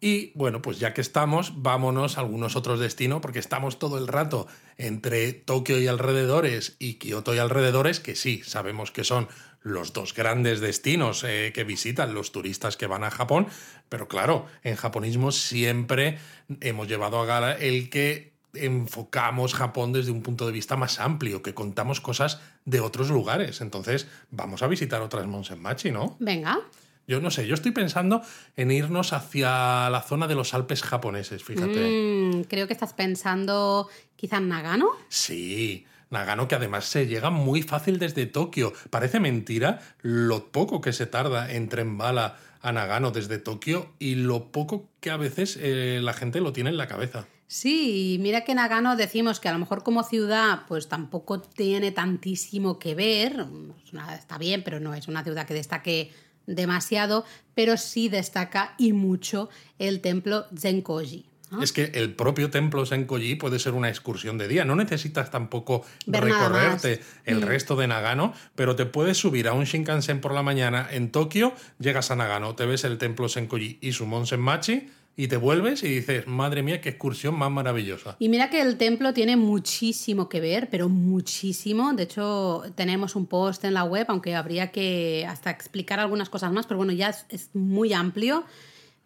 Y 0.00 0.32
bueno, 0.34 0.62
pues 0.62 0.78
ya 0.78 0.94
que 0.94 1.02
estamos, 1.02 1.62
vámonos 1.62 2.16
a 2.16 2.20
algunos 2.20 2.56
otros 2.56 2.80
destinos, 2.80 3.20
porque 3.20 3.38
estamos 3.38 3.78
todo 3.78 3.98
el 3.98 4.08
rato 4.08 4.46
entre 4.78 5.32
Tokio 5.34 5.78
y 5.78 5.88
alrededores 5.88 6.76
y 6.78 6.94
Kioto 6.94 7.34
y 7.34 7.38
alrededores, 7.38 8.00
que 8.00 8.16
sí, 8.16 8.42
sabemos 8.44 8.90
que 8.90 9.04
son 9.04 9.28
los 9.62 9.92
dos 9.92 10.14
grandes 10.14 10.60
destinos 10.60 11.22
eh, 11.22 11.52
que 11.54 11.64
visitan 11.64 12.14
los 12.14 12.32
turistas 12.32 12.78
que 12.78 12.86
van 12.86 13.04
a 13.04 13.10
Japón, 13.10 13.46
pero 13.90 14.08
claro, 14.08 14.46
en 14.62 14.76
japonismo 14.76 15.32
siempre 15.32 16.18
hemos 16.60 16.88
llevado 16.88 17.20
a 17.20 17.26
gala 17.26 17.52
el 17.52 17.90
que 17.90 18.29
enfocamos 18.54 19.54
Japón 19.54 19.92
desde 19.92 20.10
un 20.10 20.22
punto 20.22 20.46
de 20.46 20.52
vista 20.52 20.76
más 20.76 21.00
amplio, 21.00 21.42
que 21.42 21.54
contamos 21.54 22.00
cosas 22.00 22.40
de 22.64 22.80
otros 22.80 23.10
lugares. 23.10 23.60
Entonces, 23.60 24.08
vamos 24.30 24.62
a 24.62 24.66
visitar 24.66 25.02
otras 25.02 25.26
Monsenmachi, 25.26 25.90
¿no? 25.90 26.16
Venga, 26.18 26.60
Yo 27.06 27.20
no 27.20 27.30
sé, 27.30 27.46
yo 27.46 27.54
estoy 27.54 27.72
pensando 27.72 28.22
en 28.56 28.70
irnos 28.70 29.12
hacia 29.12 29.90
la 29.90 30.02
zona 30.02 30.28
de 30.28 30.36
los 30.36 30.54
Alpes 30.54 30.82
japoneses, 30.82 31.42
fíjate. 31.42 32.32
Mm, 32.32 32.44
creo 32.44 32.66
que 32.66 32.72
estás 32.72 32.92
pensando 32.92 33.88
quizá 34.16 34.36
en 34.36 34.48
Nagano. 34.48 34.90
Sí, 35.08 35.86
Nagano 36.10 36.46
que 36.46 36.54
además 36.54 36.84
se 36.84 37.06
llega 37.06 37.30
muy 37.30 37.62
fácil 37.62 37.98
desde 37.98 38.26
Tokio. 38.26 38.72
Parece 38.90 39.18
mentira 39.18 39.80
lo 40.02 40.52
poco 40.52 40.80
que 40.80 40.92
se 40.92 41.06
tarda 41.06 41.52
en 41.52 41.68
tren 41.68 41.98
bala 41.98 42.36
a 42.62 42.72
Nagano 42.72 43.10
desde 43.10 43.38
Tokio 43.38 43.92
y 43.98 44.16
lo 44.16 44.52
poco 44.52 44.88
que 45.00 45.10
a 45.10 45.16
veces 45.16 45.58
eh, 45.60 46.00
la 46.02 46.12
gente 46.12 46.40
lo 46.40 46.52
tiene 46.52 46.70
en 46.70 46.76
la 46.76 46.88
cabeza. 46.88 47.26
Sí, 47.52 48.14
y 48.14 48.18
mira 48.20 48.42
que 48.42 48.54
Nagano 48.54 48.94
decimos 48.94 49.40
que 49.40 49.48
a 49.48 49.52
lo 49.52 49.58
mejor 49.58 49.82
como 49.82 50.04
ciudad 50.04 50.60
pues 50.68 50.86
tampoco 50.88 51.40
tiene 51.40 51.90
tantísimo 51.90 52.78
que 52.78 52.94
ver, 52.94 53.44
Es 53.84 53.92
una- 53.92 54.14
está 54.14 54.38
bien, 54.38 54.62
pero 54.62 54.78
no 54.78 54.94
es 54.94 55.08
una 55.08 55.24
ciudad 55.24 55.48
que 55.48 55.54
destaque 55.54 56.12
demasiado, 56.46 57.24
pero 57.56 57.76
sí 57.76 58.08
destaca 58.08 58.74
y 58.78 58.92
mucho 58.92 59.48
el 59.80 60.00
templo 60.00 60.46
Zenkoji. 60.56 61.26
¿no? 61.50 61.60
Es 61.60 61.72
que 61.72 61.86
el 61.94 62.14
propio 62.14 62.50
templo 62.50 62.86
Senkoji 62.86 63.34
puede 63.34 63.58
ser 63.58 63.72
una 63.72 63.88
excursión 63.88 64.38
de 64.38 64.46
día. 64.46 64.64
No 64.64 64.76
necesitas 64.76 65.32
tampoco 65.32 65.84
Ver 66.06 66.22
recorrerte 66.22 67.00
el 67.24 67.38
Mm. 67.40 67.42
resto 67.48 67.74
de 67.74 67.88
Nagano, 67.88 68.32
pero 68.54 68.76
te 68.76 68.86
puedes 68.86 69.18
subir 69.18 69.48
a 69.48 69.54
un 69.54 69.64
Shinkansen 69.64 70.20
por 70.20 70.32
la 70.32 70.44
mañana 70.44 70.86
en 70.88 71.10
Tokio, 71.10 71.52
llegas 71.80 72.12
a 72.12 72.14
Nagano, 72.14 72.54
te 72.54 72.64
ves 72.66 72.84
el 72.84 72.98
templo 72.98 73.28
Senkoji 73.28 73.78
y 73.80 73.90
su 73.90 74.06
Monsenmachi 74.06 74.88
y 75.16 75.28
te 75.28 75.36
vuelves 75.36 75.82
y 75.82 75.88
dices, 75.88 76.26
madre 76.26 76.62
mía, 76.62 76.80
qué 76.80 76.90
excursión 76.90 77.34
más 77.36 77.50
maravillosa. 77.50 78.16
Y 78.18 78.28
mira 78.28 78.48
que 78.48 78.60
el 78.62 78.76
templo 78.78 79.12
tiene 79.12 79.36
muchísimo 79.36 80.28
que 80.28 80.40
ver, 80.40 80.68
pero 80.70 80.88
muchísimo. 80.88 81.92
De 81.92 82.04
hecho, 82.04 82.62
tenemos 82.74 83.16
un 83.16 83.26
post 83.26 83.64
en 83.64 83.74
la 83.74 83.84
web, 83.84 84.06
aunque 84.08 84.34
habría 84.34 84.70
que 84.70 85.26
hasta 85.28 85.50
explicar 85.50 86.00
algunas 86.00 86.30
cosas 86.30 86.52
más, 86.52 86.66
pero 86.66 86.78
bueno, 86.78 86.92
ya 86.92 87.10
es, 87.10 87.26
es 87.28 87.50
muy 87.54 87.92
amplio. 87.92 88.44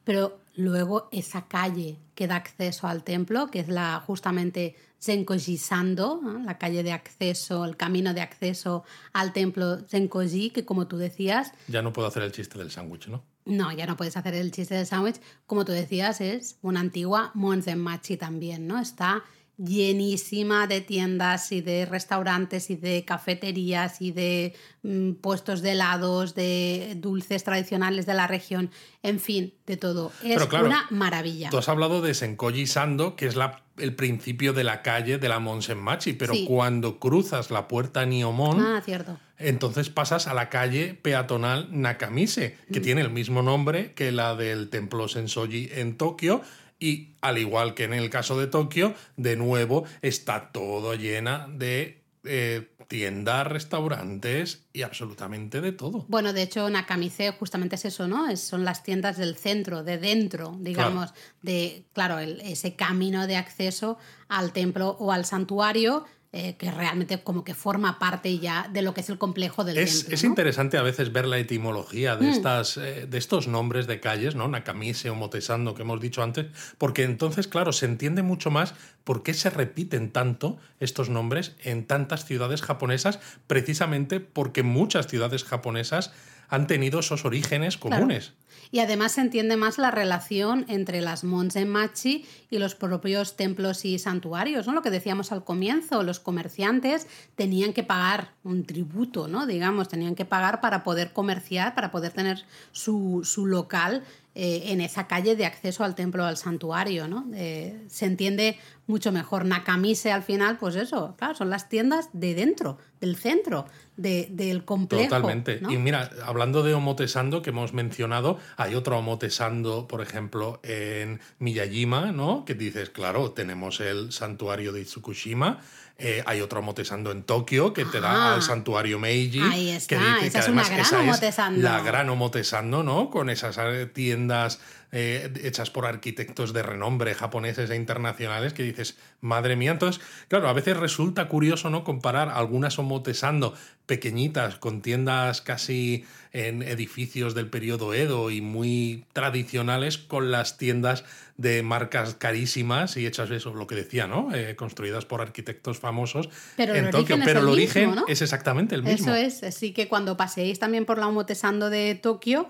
Pero 0.05 0.39
luego 0.55 1.09
esa 1.11 1.49
calle 1.49 1.97
que 2.15 2.27
da 2.27 2.37
acceso 2.37 2.87
al 2.87 3.03
templo, 3.03 3.51
que 3.51 3.61
es 3.61 3.69
la 3.69 4.03
justamente 4.07 4.77
Zenkoji 5.01 5.59
Sando, 5.59 6.21
¿no? 6.23 6.39
la 6.39 6.59
calle 6.59 6.83
de 6.83 6.93
acceso, 6.93 7.65
el 7.65 7.77
camino 7.77 8.15
de 8.15 8.21
acceso 8.21 8.85
al 9.13 9.33
templo 9.33 9.81
Zenkoji, 9.87 10.51
que 10.51 10.65
como 10.65 10.87
tú 10.87 10.97
decías, 10.97 11.53
Ya 11.69 11.83
no 11.83 11.93
puedo 11.93 12.09
hacer 12.09 12.23
el 12.23 12.33
chiste 12.33 12.59
del 12.59 12.71
sándwich, 12.71 13.09
¿no? 13.09 13.23
No, 13.45 13.73
ya 13.73 13.87
no 13.87 13.97
puedes 13.97 14.17
hacer 14.17 14.35
el 14.35 14.51
chiste 14.51 14.75
del 14.75 14.87
sándwich. 14.87 15.21
Como 15.47 15.65
tú 15.65 15.73
decías, 15.73 16.21
es 16.21 16.59
una 16.63 16.81
antigua 16.81 17.31
Monzenmachi 17.35 18.17
también, 18.17 18.67
¿no? 18.67 18.79
Está 18.79 19.23
llenísima 19.57 20.67
de 20.67 20.81
tiendas 20.81 21.53
y 21.53 21.61
de 21.61 21.87
restaurantes 21.87 22.71
y 22.71 22.77
de 22.77 23.05
cafeterías 23.05 24.01
y 24.01 24.11
de 24.11 24.55
mm, 24.83 25.13
puestos 25.13 25.63
de 25.63 25.73
helados, 25.73 26.35
de 26.35 26.95
dulces 26.97 27.45
tradicionales 27.45 28.07
de 28.07 28.15
la 28.15 28.27
región, 28.27 28.71
en 29.03 29.21
fin, 29.21 29.55
de 29.67 29.77
todo. 29.77 30.13
Es 30.23 30.43
una 30.53 30.87
maravilla. 30.91 31.51
Tú 31.51 31.59
has 31.59 31.69
hablado 31.69 32.03
de 32.03 32.15
Senkoji 32.15 32.67
Sando, 32.67 33.15
que 33.15 33.27
es 33.27 33.37
la, 33.37 33.63
el 33.79 33.95
principio 33.95 34.53
de 34.53 34.65
la 34.65 34.83
calle 34.83 35.19
de 35.19 35.29
la 35.29 35.39
Monsenmachi, 35.39 36.15
pero 36.15 36.35
cuando 36.47 36.99
cruzas 36.99 37.51
la 37.51 37.69
puerta 37.69 38.05
Niomon, 38.07 38.61
ah, 38.61 38.83
cierto. 38.85 39.19
entonces 39.39 39.89
pasas 39.89 40.27
a 40.27 40.35
la 40.35 40.49
calle 40.49 40.95
peatonal 40.95 41.69
Nakamise, 41.71 42.59
que 42.73 42.81
mm. 42.81 42.83
tiene 42.83 43.01
el 43.03 43.11
mismo 43.11 43.43
nombre 43.43 43.93
que 43.95 44.11
la 44.11 44.35
del 44.35 44.69
templo 44.69 45.07
Sensoji 45.07 45.71
en 45.73 45.97
Tokio 45.97 46.43
y 46.79 47.17
al 47.21 47.39
igual 47.39 47.75
que 47.75 47.85
en 47.85 47.95
el 47.95 48.11
caso 48.11 48.39
de 48.39 48.47
Tokio, 48.47 48.95
de 49.17 49.37
nuevo 49.37 49.85
está 50.03 50.53
todo 50.53 50.95
llena 50.95 51.49
de 51.49 52.05
eh, 52.25 52.71
tiendas, 52.89 53.47
restaurantes 53.47 54.67
y 54.73 54.83
absolutamente 54.83 55.61
de 55.61 55.73
todo. 55.73 56.05
Bueno, 56.09 56.33
de 56.33 56.43
hecho, 56.43 56.69
Nakamise 56.69 57.33
justamente 57.33 57.77
es 57.77 57.85
eso, 57.87 58.07
¿no? 58.07 58.29
Es, 58.29 58.41
son 58.41 58.65
las 58.65 58.83
tiendas 58.83 59.17
del 59.17 59.37
centro, 59.37 59.83
de 59.83 59.99
dentro, 59.99 60.57
digamos, 60.61 61.13
de, 61.43 61.87
claro, 61.93 62.19
ese 62.19 62.77
camino 62.77 63.27
de 63.27 63.37
acceso 63.37 63.99
al 64.29 64.53
templo 64.53 64.97
o 65.01 65.13
al 65.13 65.25
santuario 65.25 66.05
eh, 66.37 66.57
que 66.59 66.69
realmente 66.73 67.23
como 67.23 67.45
que 67.45 67.55
forma 67.55 68.01
parte 68.01 68.41
ya 68.41 68.69
de 68.73 68.83
lo 68.83 68.93
que 68.93 69.03
es 69.03 69.09
el 69.09 69.19
complejo 69.19 69.63
del 69.63 69.79
es, 69.79 70.01
templo. 70.01 70.15
Es 70.17 70.25
interesante 70.25 70.77
a 70.77 70.83
veces 70.83 71.13
ver 71.13 71.27
la 71.27 71.39
etimología 71.39 72.17
de, 72.17 72.27
mm. 72.27 72.31
estas, 72.31 72.77
eh, 72.77 73.07
de 73.09 73.19
estos 73.19 73.47
nombres 73.47 73.87
de 73.87 74.01
calles, 74.01 74.35
¿no? 74.35 74.49
Nakamise 74.49 75.11
o 75.11 75.15
Motesando 75.15 75.77
que 75.77 75.83
hemos 75.83 76.01
dicho 76.01 76.25
antes, 76.25 76.47
porque 76.77 77.05
entonces, 77.05 77.47
claro, 77.47 77.73
se 77.73 77.87
entiende 77.87 78.23
mucho 78.23 78.51
más 78.51 78.75
por 79.05 79.23
qué 79.23 79.33
se 79.33 79.49
repiten 79.49 80.11
tanto 80.11 80.59
estos 80.81 81.09
nombres 81.09 81.55
en 81.63 81.87
tantas 81.87 82.25
ciudades 82.25 82.63
japonesas, 82.63 83.21
precisamente 83.47 84.19
porque 84.19 84.65
muchas 84.65 85.07
ciudades 85.07 85.45
japonesas 85.45 86.13
han 86.49 86.67
tenido 86.67 86.99
esos 86.99 87.25
orígenes 87.25 87.77
comunes. 87.77 88.33
Y 88.75 88.81
además 88.81 89.13
se 89.13 89.21
entiende 89.21 89.57
más 89.57 89.79
la 89.79 89.93
relación 89.93 90.65
entre 90.67 91.01
las 91.01 91.23
Machi 91.23 92.27
y 92.51 92.59
los 92.59 92.75
propios 92.75 93.37
templos 93.37 93.85
y 93.85 94.01
santuarios, 94.01 94.67
¿no? 94.67 94.73
Lo 94.73 94.83
que 94.83 94.91
decíamos 94.91 95.31
al 95.31 95.45
comienzo, 95.45 96.03
los 96.03 96.19
comerciantes 96.19 97.07
tenían 97.37 97.73
que 97.73 97.85
pagar 97.85 98.33
un 98.43 98.65
tributo, 98.67 99.29
¿no? 99.29 99.47
Digamos, 99.47 99.87
tenían 99.87 100.17
que 100.17 100.25
pagar 100.25 100.61
para 100.61 100.83
poder 100.83 101.13
comerciar, 101.13 101.77
para 101.77 101.93
poder 101.93 102.11
tener 102.11 102.47
su, 102.73 103.21
su 103.23 103.47
local 103.47 104.03
eh, 104.37 104.73
en 104.73 104.81
esa 104.81 105.07
calle 105.07 105.37
de 105.37 105.47
acceso 105.47 105.85
al 105.85 105.95
templo, 105.95 106.25
al 106.25 106.37
santuario, 106.37 107.07
¿no? 107.07 107.25
Eh, 107.35 107.85
se 107.89 108.07
entiende 108.07 108.59
mucho 108.89 109.13
mejor. 109.13 109.45
Nakamise 109.45 110.11
al 110.11 110.25
final, 110.25 110.59
pues 110.59 110.75
eso, 110.75 111.15
claro, 111.17 111.37
son 111.37 111.51
las 111.51 111.69
tiendas 111.69 112.09
de 112.13 112.35
dentro, 112.35 112.79
del 113.01 113.15
centro, 113.15 113.67
del 113.97 114.65
complejo. 114.65 115.05
Totalmente. 115.05 115.61
Y 115.69 115.77
mira, 115.77 116.11
hablando 116.25 116.65
de 116.65 116.75
Omotesando 116.75 117.43
que 117.43 117.51
hemos 117.51 117.73
mencionado, 117.75 118.39
hay 118.57 118.75
otro 118.75 118.99
Omotesando, 118.99 119.87
por 119.87 120.03
ejemplo, 120.03 120.59
en 120.65 121.21
Miyajima, 121.39 122.11
¿no? 122.11 122.45
Que 122.45 122.55
dices, 122.55 122.91
claro, 122.91 123.31
tenemos 123.31 123.79
el 123.79 124.11
santuario 124.11 124.73
de 124.73 124.81
Itsukushima, 124.81 125.61
eh, 125.97 126.25
hay 126.27 126.41
otro 126.41 126.59
Omotesando 126.59 127.13
en 127.13 127.23
Tokio 127.23 127.73
que 127.73 127.85
te 127.85 128.01
da 128.01 128.35
al 128.35 128.39
ah. 128.41 128.43
santuario 128.43 128.99
Meiji. 128.99 129.41
Ahí 129.41 129.71
está, 129.71 130.19
que 130.19 130.27
esa 130.27 130.41
es 130.41 130.49
una 130.49 130.69
gran 130.69 130.95
Omotesando. 130.95 131.61
la 131.63 131.81
gran 131.83 132.11
Omotesando, 132.11 132.83
¿no? 132.83 133.11
Con 133.11 133.31
esas 133.31 133.57
eh, 133.59 133.87
tiendas 133.87 134.61
eh, 134.97 135.33
hechas 135.43 135.71
por 135.71 135.87
arquitectos 135.87 136.53
de 136.53 136.63
renombre 136.63 137.15
japoneses 137.15 137.69
e 137.69 137.75
internacionales 137.75 138.53
que 138.53 138.63
dices, 138.63 138.97
madre 139.21 139.57
mía. 139.57 139.73
Entonces, 139.73 140.01
claro, 140.29 140.49
a 140.49 140.53
veces 140.53 140.77
resulta 140.77 141.27
curioso, 141.27 141.69
¿no? 141.69 141.83
Comparar 141.83 142.29
algunas 142.29 142.79
Omotesando 142.79 143.55
pequeñitas 143.87 144.55
con 144.55 144.83
tiendas 144.83 145.41
casi 145.41 146.05
en 146.33 146.63
edificios 146.63 147.35
del 147.35 147.49
periodo 147.49 147.93
Edo 147.93 148.31
y 148.31 148.41
muy 148.41 149.05
tradicionales 149.13 149.99
con 149.99 150.31
las 150.31 150.59
tiendas 150.59 151.05
de 151.37 151.65
marcas 151.65 152.15
carísimas 152.15 152.97
y 152.97 153.05
hechas 153.05 153.33
eso, 153.33 153.53
lo 153.53 153.67
que 153.67 153.75
decía, 153.75 154.07
¿no? 154.07 154.29
construidas 154.55 155.05
por 155.07 155.21
arquitectos 155.21 155.81
famosos 155.81 156.29
pero 156.57 156.75
en 156.75 156.91
Tokio, 156.91 157.19
pero 157.25 157.41
el, 157.41 157.49
origen 157.49 157.97
es 158.07 158.23
exactamente 158.23 158.77
el 158.77 158.85
mismo. 158.85 159.13
Eso 159.13 159.15
es, 159.17 159.43
así 159.43 159.73
que 159.73 159.89
cuando 159.89 160.17
paseéis 160.17 160.61
también 160.61 160.85
por 160.85 160.99
la 160.99 161.09
Omotesando 161.09 161.69
de 161.69 161.97
Tokio, 161.97 162.49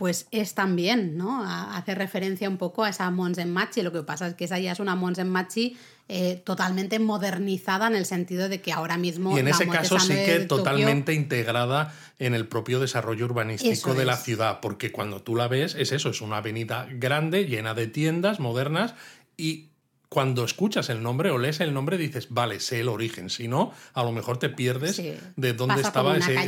pues 0.00 0.28
es 0.30 0.54
también, 0.54 1.18
¿no? 1.18 1.44
Hace 1.44 1.94
referencia 1.94 2.48
un 2.48 2.56
poco 2.56 2.84
a 2.84 2.88
esa 2.88 3.10
Monsenmachi. 3.10 3.82
Lo 3.82 3.92
que 3.92 4.02
pasa 4.02 4.28
es 4.28 4.34
que 4.34 4.46
esa 4.46 4.58
ya 4.58 4.72
es 4.72 4.80
una 4.80 4.96
Monsenmachi 4.96 5.76
eh, 6.08 6.40
totalmente 6.42 6.98
modernizada 6.98 7.86
en 7.86 7.94
el 7.94 8.06
sentido 8.06 8.48
de 8.48 8.62
que 8.62 8.72
ahora 8.72 8.96
mismo. 8.96 9.36
Y 9.36 9.40
en 9.40 9.48
ese 9.48 9.68
caso 9.68 10.00
sí 10.00 10.14
que 10.14 10.46
totalmente 10.48 11.12
integrada 11.12 11.94
en 12.18 12.32
el 12.32 12.48
propio 12.48 12.80
desarrollo 12.80 13.26
urbanístico 13.26 13.92
de 13.92 14.06
la 14.06 14.16
ciudad, 14.16 14.60
porque 14.62 14.90
cuando 14.90 15.20
tú 15.20 15.36
la 15.36 15.48
ves 15.48 15.74
es 15.74 15.92
eso, 15.92 16.08
es 16.08 16.22
una 16.22 16.38
avenida 16.38 16.88
grande, 16.92 17.44
llena 17.44 17.74
de 17.74 17.86
tiendas 17.86 18.40
modernas 18.40 18.94
y 19.36 19.68
cuando 20.08 20.46
escuchas 20.46 20.88
el 20.88 21.02
nombre 21.02 21.30
o 21.30 21.36
lees 21.36 21.60
el 21.60 21.74
nombre 21.74 21.98
dices, 21.98 22.28
vale, 22.30 22.58
sé 22.60 22.80
el 22.80 22.88
origen. 22.88 23.28
Si 23.28 23.48
no, 23.48 23.74
a 23.92 24.02
lo 24.02 24.12
mejor 24.12 24.38
te 24.38 24.48
pierdes 24.48 24.96
de 25.36 25.52
dónde 25.52 25.82
estaba 25.82 26.16
ese, 26.16 26.38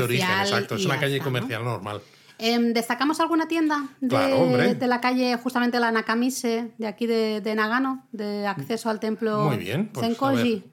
origen. 0.00 0.30
Exacto, 0.30 0.76
es 0.76 0.86
una 0.86 0.98
calle 0.98 1.18
comercial 1.18 1.62
normal. 1.62 2.00
Em, 2.38 2.72
¿Destacamos 2.72 3.20
alguna 3.20 3.46
tienda 3.46 3.88
de, 4.00 4.74
de, 4.74 4.86
la 4.86 5.00
calle, 5.00 5.36
justamente 5.36 5.78
la 5.78 5.92
Nakamise, 5.92 6.72
de 6.78 6.86
aquí 6.86 7.06
de, 7.06 7.54
Nagano, 7.54 8.06
de 8.12 8.46
acceso 8.46 8.90
al 8.90 8.98
templo 9.00 9.44
Muy 9.44 9.58
bien, 9.58 9.90
pues, 9.92 10.06
Senkoji? 10.06 10.64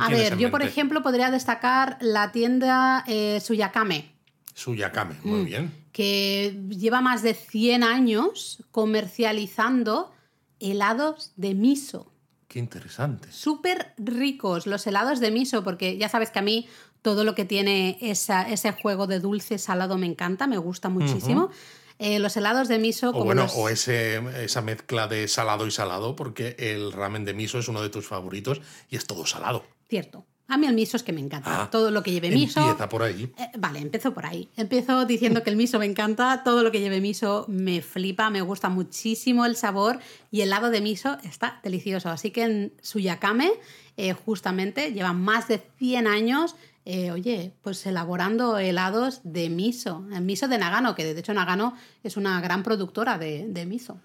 A 0.00 0.08
ver, 0.08 0.36
yo 0.36 0.50
por 0.50 0.62
ejemplo 0.62 1.02
podría 1.02 1.30
destacar 1.30 1.98
la 2.00 2.32
tienda 2.32 3.04
eh, 3.06 3.40
Suyakame. 3.40 4.12
Suyakame, 4.52 5.16
muy 5.22 5.40
mm. 5.40 5.44
bien. 5.44 5.72
Que 5.92 6.60
lleva 6.70 7.00
más 7.00 7.22
de 7.22 7.34
100 7.34 7.82
años 7.84 8.64
comercializando 8.70 10.12
helados 10.58 11.32
de 11.36 11.54
miso. 11.54 12.12
Qué 12.48 12.58
interesante. 12.58 13.30
Súper 13.30 13.94
ricos 13.98 14.66
los 14.66 14.86
helados 14.86 15.20
de 15.20 15.30
miso, 15.30 15.64
porque 15.64 15.98
ya 15.98 16.08
sabes 16.08 16.30
que 16.30 16.38
a 16.38 16.42
mí 16.42 16.68
todo 17.04 17.22
lo 17.22 17.34
que 17.34 17.44
tiene 17.44 17.98
ese 18.00 18.72
juego 18.72 19.06
de 19.06 19.20
dulce 19.20 19.58
salado 19.58 19.98
me 19.98 20.06
encanta, 20.06 20.46
me 20.46 20.56
gusta 20.56 20.88
muchísimo. 20.88 21.50
Eh, 21.98 22.18
los 22.18 22.34
helados 22.38 22.66
de 22.66 22.78
miso. 22.78 23.10
O 23.10 23.24
bueno, 23.24 23.46
o 23.54 23.68
ese, 23.68 24.22
esa 24.42 24.62
mezcla 24.62 25.06
de 25.06 25.28
salado 25.28 25.66
y 25.66 25.70
salado, 25.70 26.16
porque 26.16 26.56
el 26.58 26.92
ramen 26.92 27.26
de 27.26 27.34
miso 27.34 27.58
es 27.58 27.68
uno 27.68 27.82
de 27.82 27.90
tus 27.90 28.06
favoritos 28.06 28.62
y 28.88 28.96
es 28.96 29.06
todo 29.06 29.26
salado. 29.26 29.66
Cierto. 29.86 30.24
A 30.48 30.56
mí 30.56 30.66
el 30.66 30.74
miso 30.74 30.96
es 30.96 31.02
que 31.02 31.12
me 31.12 31.20
encanta. 31.20 31.64
Ah, 31.64 31.70
todo 31.70 31.90
lo 31.90 32.02
que 32.02 32.10
lleve 32.10 32.30
miso. 32.30 32.60
Empieza 32.60 32.88
por 32.88 33.02
ahí. 33.02 33.30
Eh, 33.36 33.50
vale, 33.58 33.80
empiezo 33.80 34.14
por 34.14 34.24
ahí. 34.24 34.48
Empiezo 34.56 35.04
diciendo 35.04 35.42
que 35.42 35.50
el 35.50 35.56
miso 35.56 35.78
me 35.78 35.86
encanta. 35.86 36.42
Todo 36.42 36.62
lo 36.62 36.72
que 36.72 36.80
lleve 36.80 37.02
miso 37.02 37.44
me 37.48 37.82
flipa, 37.82 38.30
me 38.30 38.40
gusta 38.40 38.70
muchísimo 38.70 39.44
el 39.44 39.56
sabor 39.56 39.98
y 40.30 40.40
el 40.40 40.48
helado 40.48 40.70
de 40.70 40.80
miso 40.80 41.18
está 41.22 41.60
delicioso. 41.62 42.08
Así 42.08 42.30
que 42.30 42.42
en 42.42 42.72
Suyakame, 42.80 43.52
eh, 43.98 44.14
justamente, 44.14 44.92
lleva 44.92 45.12
más 45.12 45.48
de 45.48 45.62
100 45.78 46.06
años. 46.06 46.56
Eh, 46.86 47.10
oye, 47.10 47.54
pues 47.62 47.86
elaborando 47.86 48.58
helados 48.58 49.20
de 49.24 49.48
miso, 49.48 50.06
el 50.12 50.22
miso 50.22 50.48
de 50.48 50.58
Nagano, 50.58 50.94
que 50.94 51.14
de 51.14 51.18
hecho 51.18 51.32
Nagano 51.32 51.74
es 52.02 52.16
una 52.16 52.40
gran 52.40 52.62
productora 52.62 53.16
de, 53.16 53.46
de 53.48 53.64
miso. 53.64 54.00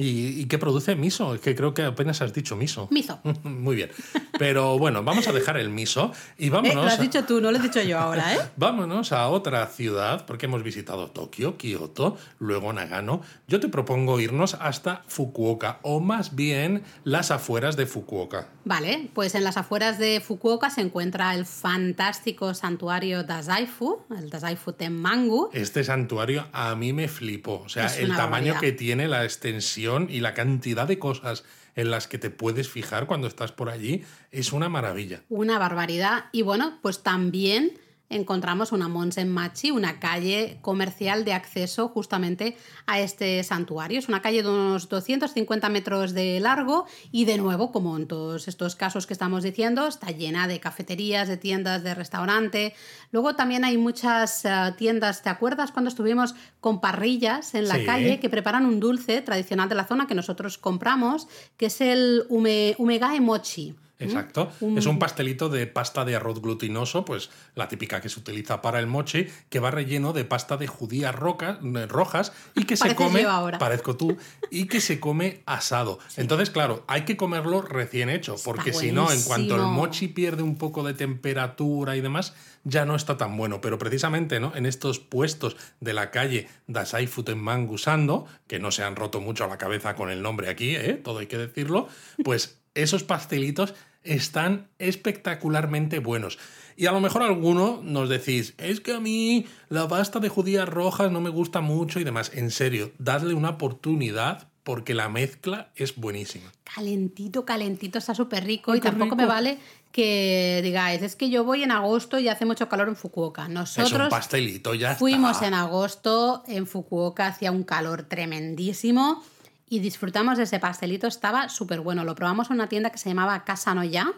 ¿Y, 0.00 0.44
qué 0.44 0.58
produce 0.58 0.94
miso? 0.94 1.34
Es 1.34 1.40
que 1.40 1.56
creo 1.56 1.74
que 1.74 1.82
apenas 1.82 2.22
has 2.22 2.32
dicho 2.32 2.54
miso. 2.54 2.86
Miso. 2.92 3.18
Muy 3.42 3.74
bien. 3.74 3.90
Pero 4.38 4.78
bueno, 4.78 5.02
vamos 5.02 5.26
a 5.26 5.32
dejar 5.32 5.56
el 5.56 5.70
miso 5.70 6.12
y 6.38 6.50
vámonos. 6.50 6.76
Eh, 6.76 6.76
lo 6.76 6.86
has 6.86 7.00
dicho 7.00 7.24
tú, 7.24 7.40
no 7.40 7.50
lo 7.50 7.58
he 7.58 7.60
dicho 7.60 7.82
yo 7.82 7.98
ahora, 7.98 8.32
¿eh? 8.32 8.38
vámonos 8.56 9.10
a 9.10 9.28
otra 9.28 9.66
ciudad, 9.66 10.24
porque 10.24 10.46
hemos 10.46 10.62
visitado 10.62 11.08
Tokio, 11.08 11.56
Kioto, 11.56 12.16
luego 12.38 12.72
Nagano. 12.72 13.22
Yo 13.48 13.58
te 13.58 13.66
propongo 13.66 14.20
irnos 14.20 14.54
hasta 14.54 15.02
Fukuoka, 15.08 15.80
o 15.82 15.98
más 15.98 16.36
bien 16.36 16.84
las 17.02 17.32
afueras 17.32 17.76
de 17.76 17.86
Fukuoka. 17.86 18.46
Vale, 18.64 19.10
pues 19.14 19.34
en 19.34 19.42
las 19.42 19.56
afueras 19.56 19.98
de 19.98 20.20
Fukuoka 20.24 20.70
se 20.70 20.82
encuentra 20.82 21.34
el 21.34 21.44
fantástico 21.44 22.54
santuario 22.54 23.24
Dazaifu, 23.24 24.02
el 24.16 24.30
Dazaifu 24.30 24.74
Tenmangu. 24.74 25.50
Este 25.52 25.82
santuario 25.82 26.46
a 26.52 26.76
mí 26.76 26.92
me 26.92 27.08
flipó. 27.08 27.62
O 27.64 27.68
sea, 27.68 27.86
el 27.96 28.14
tamaño 28.14 28.60
que 28.60 28.70
tiene, 28.70 29.08
la 29.08 29.24
extensión 29.24 29.87
y 30.08 30.20
la 30.20 30.34
cantidad 30.34 30.86
de 30.86 30.98
cosas 30.98 31.44
en 31.74 31.90
las 31.90 32.08
que 32.08 32.18
te 32.18 32.30
puedes 32.30 32.68
fijar 32.68 33.06
cuando 33.06 33.26
estás 33.26 33.52
por 33.52 33.70
allí 33.70 34.04
es 34.30 34.52
una 34.52 34.68
maravilla. 34.68 35.22
Una 35.28 35.58
barbaridad. 35.58 36.26
Y 36.32 36.42
bueno, 36.42 36.78
pues 36.82 37.02
también 37.02 37.78
encontramos 38.10 38.72
una 38.72 38.88
Monsenmachi, 38.88 39.70
una 39.70 40.00
calle 40.00 40.58
comercial 40.62 41.24
de 41.24 41.34
acceso 41.34 41.88
justamente 41.88 42.56
a 42.86 43.00
este 43.00 43.42
santuario. 43.44 43.98
Es 43.98 44.08
una 44.08 44.22
calle 44.22 44.42
de 44.42 44.48
unos 44.48 44.88
250 44.88 45.68
metros 45.68 46.14
de 46.14 46.40
largo 46.40 46.86
y 47.12 47.24
de 47.26 47.36
nuevo, 47.36 47.70
como 47.70 47.96
en 47.96 48.06
todos 48.06 48.48
estos 48.48 48.76
casos 48.76 49.06
que 49.06 49.12
estamos 49.12 49.42
diciendo, 49.42 49.86
está 49.86 50.10
llena 50.10 50.48
de 50.48 50.60
cafeterías, 50.60 51.28
de 51.28 51.36
tiendas, 51.36 51.82
de 51.82 51.94
restaurante. 51.94 52.74
Luego 53.10 53.34
también 53.34 53.64
hay 53.64 53.76
muchas 53.76 54.44
eh, 54.44 54.50
tiendas, 54.76 55.22
¿te 55.22 55.28
acuerdas 55.28 55.72
cuando 55.72 55.88
estuvimos 55.88 56.34
con 56.60 56.80
parrillas 56.80 57.54
en 57.54 57.68
la 57.68 57.84
calle 57.84 58.20
que 58.20 58.30
preparan 58.30 58.66
un 58.66 58.80
dulce 58.80 59.20
tradicional 59.20 59.68
de 59.68 59.74
la 59.74 59.84
zona 59.84 60.06
que 60.06 60.14
nosotros 60.14 60.58
compramos, 60.58 61.28
que 61.56 61.66
es 61.66 61.80
el 61.80 62.24
ume, 62.28 62.74
umegae 62.78 63.20
mochi? 63.20 63.74
Exacto. 63.98 64.52
Es 64.76 64.86
un 64.86 64.98
pastelito 64.98 65.48
de 65.48 65.66
pasta 65.66 66.04
de 66.04 66.14
arroz 66.14 66.40
glutinoso, 66.40 67.04
pues 67.04 67.30
la 67.54 67.68
típica 67.68 68.00
que 68.00 68.08
se 68.08 68.20
utiliza 68.20 68.62
para 68.62 68.78
el 68.78 68.86
mochi, 68.86 69.26
que 69.48 69.58
va 69.58 69.70
relleno 69.70 70.12
de 70.12 70.24
pasta 70.24 70.56
de 70.56 70.68
judías 70.68 71.14
rojas 71.14 72.32
y 72.54 72.64
que 72.64 72.76
se 72.76 72.94
come, 72.94 73.26
parezco 73.58 73.96
tú, 73.96 74.16
y 74.50 74.66
que 74.66 74.80
se 74.80 75.00
come 75.00 75.42
asado. 75.46 75.98
Entonces, 76.16 76.50
claro, 76.50 76.84
hay 76.86 77.02
que 77.02 77.16
comerlo 77.16 77.62
recién 77.62 78.08
hecho, 78.08 78.36
porque 78.44 78.72
si 78.72 78.92
no, 78.92 79.10
en 79.10 79.22
cuanto 79.22 79.56
el 79.56 79.62
mochi 79.62 80.08
pierde 80.08 80.42
un 80.42 80.56
poco 80.56 80.84
de 80.84 80.94
temperatura 80.94 81.96
y 81.96 82.00
demás, 82.00 82.34
ya 82.64 82.84
no 82.84 82.94
está 82.94 83.16
tan 83.16 83.36
bueno. 83.36 83.60
Pero 83.60 83.78
precisamente 83.78 84.38
¿no? 84.38 84.54
en 84.54 84.66
estos 84.66 85.00
puestos 85.00 85.56
de 85.80 85.92
la 85.92 86.10
calle 86.10 86.48
Dasai 86.66 87.06
Futenman 87.06 87.66
Gusando, 87.66 88.26
que 88.46 88.58
no 88.58 88.70
se 88.70 88.84
han 88.84 88.94
roto 88.94 89.20
mucho 89.20 89.46
la 89.48 89.58
cabeza 89.58 89.94
con 89.94 90.10
el 90.10 90.22
nombre 90.22 90.48
aquí, 90.48 90.76
¿eh? 90.76 90.94
todo 90.94 91.18
hay 91.18 91.26
que 91.26 91.38
decirlo, 91.38 91.88
pues 92.22 92.58
esos 92.74 93.02
pastelitos 93.02 93.74
están 94.02 94.68
espectacularmente 94.78 95.98
buenos. 95.98 96.38
Y 96.76 96.86
a 96.86 96.92
lo 96.92 97.00
mejor 97.00 97.22
alguno 97.22 97.80
nos 97.82 98.08
decís, 98.08 98.54
es 98.56 98.80
que 98.80 98.94
a 98.94 99.00
mí 99.00 99.46
la 99.68 99.88
pasta 99.88 100.20
de 100.20 100.28
judías 100.28 100.68
rojas 100.68 101.10
no 101.10 101.20
me 101.20 101.30
gusta 101.30 101.60
mucho 101.60 101.98
y 101.98 102.04
demás. 102.04 102.30
En 102.34 102.50
serio, 102.50 102.92
dadle 102.98 103.34
una 103.34 103.50
oportunidad 103.50 104.48
porque 104.62 104.94
la 104.94 105.08
mezcla 105.08 105.70
es 105.76 105.96
buenísima. 105.96 106.52
Calentito, 106.62 107.44
calentito, 107.44 107.98
está 107.98 108.14
súper 108.14 108.44
rico 108.44 108.74
y 108.74 108.80
tampoco 108.80 109.16
me 109.16 109.24
vale 109.24 109.58
que 109.90 110.60
digáis, 110.62 111.02
es 111.02 111.16
que 111.16 111.30
yo 111.30 111.42
voy 111.42 111.62
en 111.62 111.70
agosto 111.70 112.18
y 112.18 112.28
hace 112.28 112.44
mucho 112.44 112.68
calor 112.68 112.88
en 112.88 112.94
Fukuoka. 112.94 113.48
Nosotros 113.48 113.92
es 113.92 113.98
un 113.98 114.08
pastelito, 114.10 114.74
ya 114.74 114.94
fuimos 114.94 115.40
en 115.42 115.54
agosto 115.54 116.44
en 116.46 116.66
Fukuoka, 116.66 117.28
hacía 117.28 117.50
un 117.50 117.62
calor 117.62 118.02
tremendísimo 118.02 119.24
y 119.70 119.80
disfrutamos 119.80 120.38
de 120.38 120.44
ese 120.44 120.58
pastelito, 120.58 121.06
estaba 121.06 121.48
súper 121.48 121.80
bueno. 121.80 122.04
Lo 122.04 122.14
probamos 122.14 122.50
en 122.50 122.54
una 122.54 122.68
tienda 122.68 122.90
que 122.90 122.98
se 122.98 123.08
llamaba 123.08 123.44
Casa 123.44 123.74
Noya 123.74 124.12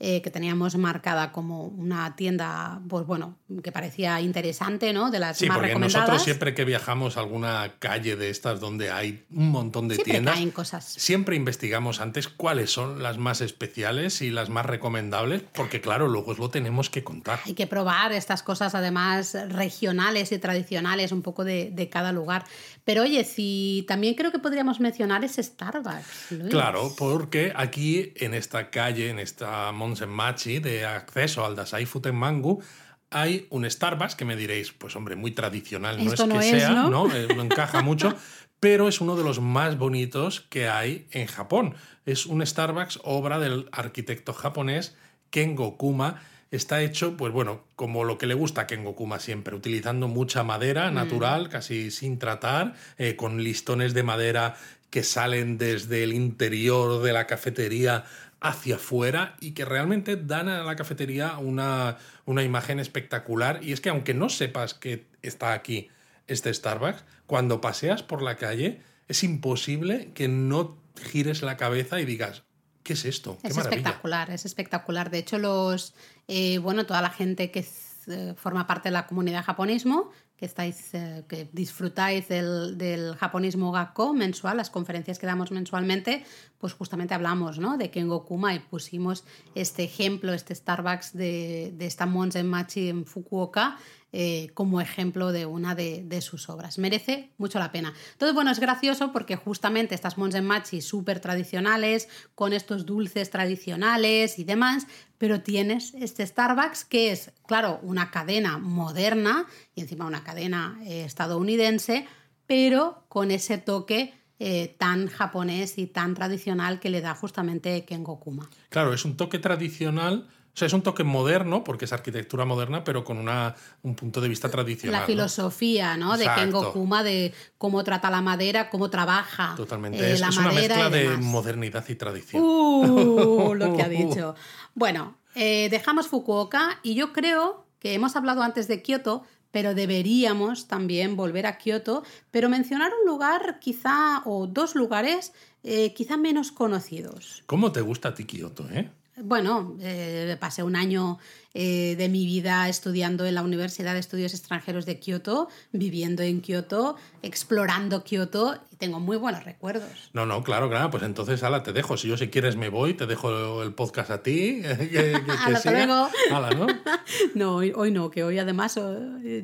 eh, 0.00 0.22
que 0.22 0.30
teníamos 0.30 0.76
marcada 0.76 1.30
como 1.30 1.64
una 1.64 2.16
tienda, 2.16 2.80
pues 2.88 3.06
bueno, 3.06 3.38
que 3.62 3.72
parecía 3.72 4.20
interesante, 4.20 4.92
¿no? 4.92 5.10
De 5.10 5.18
las 5.18 5.38
sí, 5.38 5.46
más 5.46 5.58
porque 5.58 5.74
nosotros 5.76 6.22
siempre 6.22 6.52
que 6.52 6.64
viajamos 6.64 7.16
a 7.16 7.20
alguna 7.20 7.74
calle 7.78 8.16
de 8.16 8.28
estas 8.30 8.60
donde 8.60 8.90
hay 8.90 9.24
un 9.30 9.50
montón 9.50 9.88
de 9.88 9.96
tiendas, 9.98 10.38
cosas. 10.52 10.84
siempre 10.84 11.36
investigamos 11.36 12.00
antes 12.00 12.28
cuáles 12.28 12.70
son 12.70 13.02
las 13.02 13.18
más 13.18 13.40
especiales 13.40 14.20
y 14.20 14.30
las 14.30 14.50
más 14.50 14.66
recomendables, 14.66 15.42
porque 15.54 15.80
claro, 15.80 16.08
luego 16.08 16.34
lo 16.34 16.50
tenemos 16.50 16.90
que 16.90 17.04
contar. 17.04 17.38
Hay 17.46 17.54
que 17.54 17.66
probar 17.66 18.12
estas 18.12 18.42
cosas 18.42 18.74
además 18.74 19.36
regionales 19.48 20.32
y 20.32 20.38
tradicionales, 20.38 21.12
un 21.12 21.22
poco 21.22 21.44
de, 21.44 21.70
de 21.70 21.88
cada 21.88 22.12
lugar. 22.12 22.44
Pero 22.84 23.02
oye, 23.02 23.24
si 23.24 23.84
también 23.88 24.14
creo 24.14 24.30
que 24.30 24.38
podríamos 24.38 24.80
mencionar 24.80 25.24
ese 25.24 25.42
Starbucks. 25.42 26.50
Claro, 26.50 26.92
porque 26.96 27.52
aquí 27.54 28.12
en 28.16 28.34
esta 28.34 28.70
calle, 28.70 29.10
en 29.10 29.18
esta 29.18 29.72
en 29.92 30.08
Machi 30.08 30.58
de 30.58 30.86
acceso 30.86 31.44
al 31.44 31.56
Dasai 31.56 31.86
Futenmangu, 31.86 32.62
hay 33.10 33.46
un 33.50 33.68
Starbucks 33.70 34.16
que 34.16 34.24
me 34.24 34.34
diréis, 34.34 34.72
pues 34.72 34.96
hombre, 34.96 35.14
muy 35.14 35.30
tradicional, 35.30 36.04
no 36.04 36.12
es 36.12 36.20
que 36.20 36.42
sea, 36.42 36.70
¿no? 36.88 37.14
Eh, 37.14 37.28
¿no? 37.34 37.42
encaja 37.42 37.82
mucho, 37.82 38.14
pero 38.60 38.88
es 38.88 39.00
uno 39.00 39.14
de 39.14 39.22
los 39.22 39.40
más 39.40 39.78
bonitos 39.78 40.40
que 40.48 40.68
hay 40.68 41.06
en 41.12 41.26
Japón. 41.26 41.74
Es 42.06 42.26
un 42.26 42.44
Starbucks 42.44 43.00
obra 43.04 43.38
del 43.38 43.68
arquitecto 43.72 44.32
japonés 44.32 44.96
Kengo 45.30 45.76
Kuma. 45.76 46.22
Está 46.50 46.82
hecho, 46.82 47.16
pues 47.16 47.32
bueno, 47.32 47.64
como 47.76 48.04
lo 48.04 48.18
que 48.18 48.26
le 48.26 48.34
gusta 48.34 48.62
a 48.62 48.66
Kengo 48.66 48.94
Kuma 48.96 49.18
siempre, 49.18 49.54
utilizando 49.54 50.08
mucha 50.08 50.42
madera 50.42 50.90
mm. 50.90 50.94
natural, 50.94 51.48
casi 51.48 51.90
sin 51.90 52.18
tratar, 52.18 52.74
eh, 52.98 53.16
con 53.16 53.42
listones 53.42 53.94
de 53.94 54.02
madera 54.02 54.56
que 54.90 55.02
salen 55.02 55.58
desde 55.58 56.04
el 56.04 56.12
interior 56.12 57.02
de 57.02 57.12
la 57.12 57.26
cafetería 57.26 58.04
hacia 58.44 58.76
afuera 58.76 59.36
y 59.40 59.52
que 59.52 59.64
realmente 59.64 60.16
dan 60.16 60.50
a 60.50 60.62
la 60.62 60.76
cafetería 60.76 61.38
una, 61.38 61.96
una 62.26 62.42
imagen 62.42 62.78
espectacular. 62.78 63.60
Y 63.62 63.72
es 63.72 63.80
que 63.80 63.88
aunque 63.88 64.12
no 64.12 64.28
sepas 64.28 64.74
que 64.74 65.06
está 65.22 65.54
aquí 65.54 65.88
este 66.26 66.52
Starbucks, 66.52 67.04
cuando 67.26 67.62
paseas 67.62 68.02
por 68.02 68.20
la 68.20 68.36
calle 68.36 68.82
es 69.08 69.24
imposible 69.24 70.10
que 70.14 70.28
no 70.28 70.76
gires 71.10 71.40
la 71.40 71.56
cabeza 71.56 72.00
y 72.00 72.04
digas, 72.04 72.42
¿qué 72.82 72.92
es 72.92 73.06
esto? 73.06 73.38
es 73.42 73.56
espectacular, 73.56 74.30
es 74.30 74.44
espectacular. 74.44 75.10
De 75.10 75.18
hecho, 75.18 75.38
los 75.38 75.94
eh, 76.28 76.58
bueno, 76.58 76.84
toda 76.84 77.00
la 77.00 77.10
gente 77.10 77.50
que 77.50 77.66
eh, 78.08 78.34
forma 78.36 78.66
parte 78.66 78.90
de 78.90 78.92
la 78.92 79.06
comunidad 79.06 79.42
japonismo 79.42 80.10
que, 80.44 80.46
estáis, 80.46 80.92
eh, 80.92 81.24
que 81.26 81.48
disfrutáis 81.52 82.28
del, 82.28 82.76
del, 82.76 83.16
japonismo 83.16 83.72
Gakko 83.72 84.12
mensual, 84.12 84.58
las 84.58 84.68
conferencias 84.68 85.18
que 85.18 85.26
damos 85.26 85.50
mensualmente, 85.50 86.22
pues 86.58 86.74
justamente 86.74 87.14
hablamos 87.14 87.58
¿no? 87.58 87.78
de 87.78 87.90
Kengo 87.90 88.26
Kuma 88.26 88.54
y 88.54 88.58
pusimos 88.58 89.24
este 89.54 89.84
ejemplo, 89.84 90.34
este 90.34 90.54
Starbucks 90.54 91.14
de, 91.14 91.72
de 91.74 91.86
esta 91.86 92.04
Monzen 92.04 92.46
Machi 92.46 92.90
en 92.90 93.06
Fukuoka, 93.06 93.78
eh, 94.16 94.50
como 94.54 94.80
ejemplo 94.80 95.32
de 95.32 95.44
una 95.44 95.74
de, 95.74 96.20
sus 96.20 96.48
obras. 96.48 96.78
Merece 96.78 97.32
mucho 97.36 97.58
la 97.58 97.72
pena. 97.72 97.92
Entonces, 98.12 98.32
bueno, 98.32 98.52
es 98.52 98.60
gracioso 98.60 99.10
porque 99.10 99.34
justamente 99.34 99.96
estas 99.96 100.18
Monzen 100.18 100.44
Machi 100.44 100.82
súper 100.82 101.18
tradicionales, 101.18 102.08
con 102.36 102.52
estos 102.52 102.86
dulces 102.86 103.30
tradicionales 103.30 104.38
y 104.38 104.44
demás, 104.44 104.86
pero 105.18 105.40
tienes 105.40 105.94
este 105.94 106.24
Starbucks 106.24 106.84
que 106.84 107.10
es, 107.10 107.32
claro, 107.48 107.80
una 107.82 108.12
cadena 108.12 108.56
moderna 108.56 109.46
y 109.74 109.80
encima 109.80 110.06
una 110.06 110.22
cadena 110.22 110.78
eh, 110.84 111.02
estadounidense, 111.04 112.06
pero 112.46 113.06
con 113.08 113.32
ese 113.32 113.58
toque 113.58 114.14
eh, 114.38 114.76
tan 114.78 115.08
japonés 115.08 115.76
y 115.76 115.88
tan 115.88 116.14
tradicional 116.14 116.78
que 116.78 116.90
le 116.90 117.00
da 117.00 117.16
justamente 117.16 117.84
Kengokuma. 117.84 118.48
Claro, 118.68 118.94
es 118.94 119.04
un 119.04 119.16
toque 119.16 119.40
tradicional. 119.40 120.28
O 120.54 120.56
sea, 120.56 120.66
es 120.66 120.72
un 120.72 120.82
toque 120.82 121.02
moderno, 121.02 121.64
porque 121.64 121.84
es 121.84 121.92
arquitectura 121.92 122.44
moderna, 122.44 122.84
pero 122.84 123.02
con 123.02 123.18
una, 123.18 123.56
un 123.82 123.96
punto 123.96 124.20
de 124.20 124.28
vista 124.28 124.48
tradicional. 124.48 125.00
La 125.00 125.06
filosofía, 125.06 125.96
¿no? 125.96 126.16
De 126.16 126.28
Kengokuma, 126.32 127.02
de 127.02 127.34
cómo 127.58 127.82
trata 127.82 128.08
la 128.08 128.22
madera, 128.22 128.70
cómo 128.70 128.88
trabaja. 128.88 129.54
Totalmente. 129.56 129.98
Eh, 129.98 130.12
es, 130.12 130.20
la 130.20 130.28
una 130.28 130.52
mezcla 130.52 130.90
de 130.90 131.16
modernidad 131.16 131.84
y 131.88 131.94
tradición. 131.96 132.42
Uh, 132.42 133.54
lo 133.54 133.76
que 133.76 133.82
ha 133.82 133.88
dicho. 133.90 134.36
Bueno, 134.74 135.16
dejamos 135.34 136.06
Fukuoka 136.06 136.78
y 136.82 136.94
yo 136.94 137.12
creo 137.12 137.66
que 137.80 137.92
hemos 137.92 138.16
hablado 138.16 138.42
antes 138.42 138.66
de 138.66 138.80
Kioto, 138.80 139.24
pero 139.50 139.74
deberíamos 139.74 140.66
también 140.66 141.14
volver 141.14 141.46
a 141.46 141.58
Kioto, 141.58 142.02
pero 142.32 142.48
mencionar 142.48 142.90
un 143.00 143.06
lugar 143.06 143.60
quizá, 143.60 144.22
o 144.24 144.48
dos 144.48 144.74
lugares 144.74 145.32
eh, 145.62 145.94
quizá 145.94 146.16
menos 146.16 146.50
conocidos. 146.50 147.44
¿Cómo 147.46 147.70
te 147.72 147.80
gusta 147.80 148.08
a 148.08 148.14
ti 148.14 148.24
Kioto, 148.24 148.68
eh? 148.70 148.90
Bueno, 149.16 149.76
eh, 149.80 150.36
pasé 150.40 150.64
un 150.64 150.74
año 150.74 151.18
eh, 151.56 151.94
de 151.96 152.08
mi 152.08 152.26
vida 152.26 152.68
estudiando 152.68 153.24
en 153.26 153.36
la 153.36 153.42
Universidad 153.42 153.94
de 153.94 154.00
Estudios 154.00 154.34
Extranjeros 154.34 154.86
de 154.86 154.98
Kioto, 154.98 155.48
viviendo 155.70 156.24
en 156.24 156.40
Kioto, 156.40 156.96
explorando 157.22 158.02
Kioto 158.02 158.58
y 158.72 158.76
tengo 158.76 158.98
muy 158.98 159.16
buenos 159.16 159.44
recuerdos. 159.44 160.10
No, 160.12 160.26
no, 160.26 160.42
claro, 160.42 160.68
claro, 160.68 160.90
pues 160.90 161.04
entonces, 161.04 161.44
ala, 161.44 161.62
te 161.62 161.72
dejo. 161.72 161.96
Si 161.96 162.08
yo 162.08 162.16
si 162.16 162.28
quieres 162.28 162.56
me 162.56 162.70
voy, 162.70 162.94
te 162.94 163.06
dejo 163.06 163.62
el 163.62 163.72
podcast 163.72 164.10
a 164.10 164.22
ti. 164.22 164.62
Que, 164.94 165.12
¿no? 165.86 166.08
no, 167.34 167.56
hoy, 167.56 167.90
no, 167.90 168.10
que 168.10 168.24
hoy 168.24 168.38
además 168.38 168.78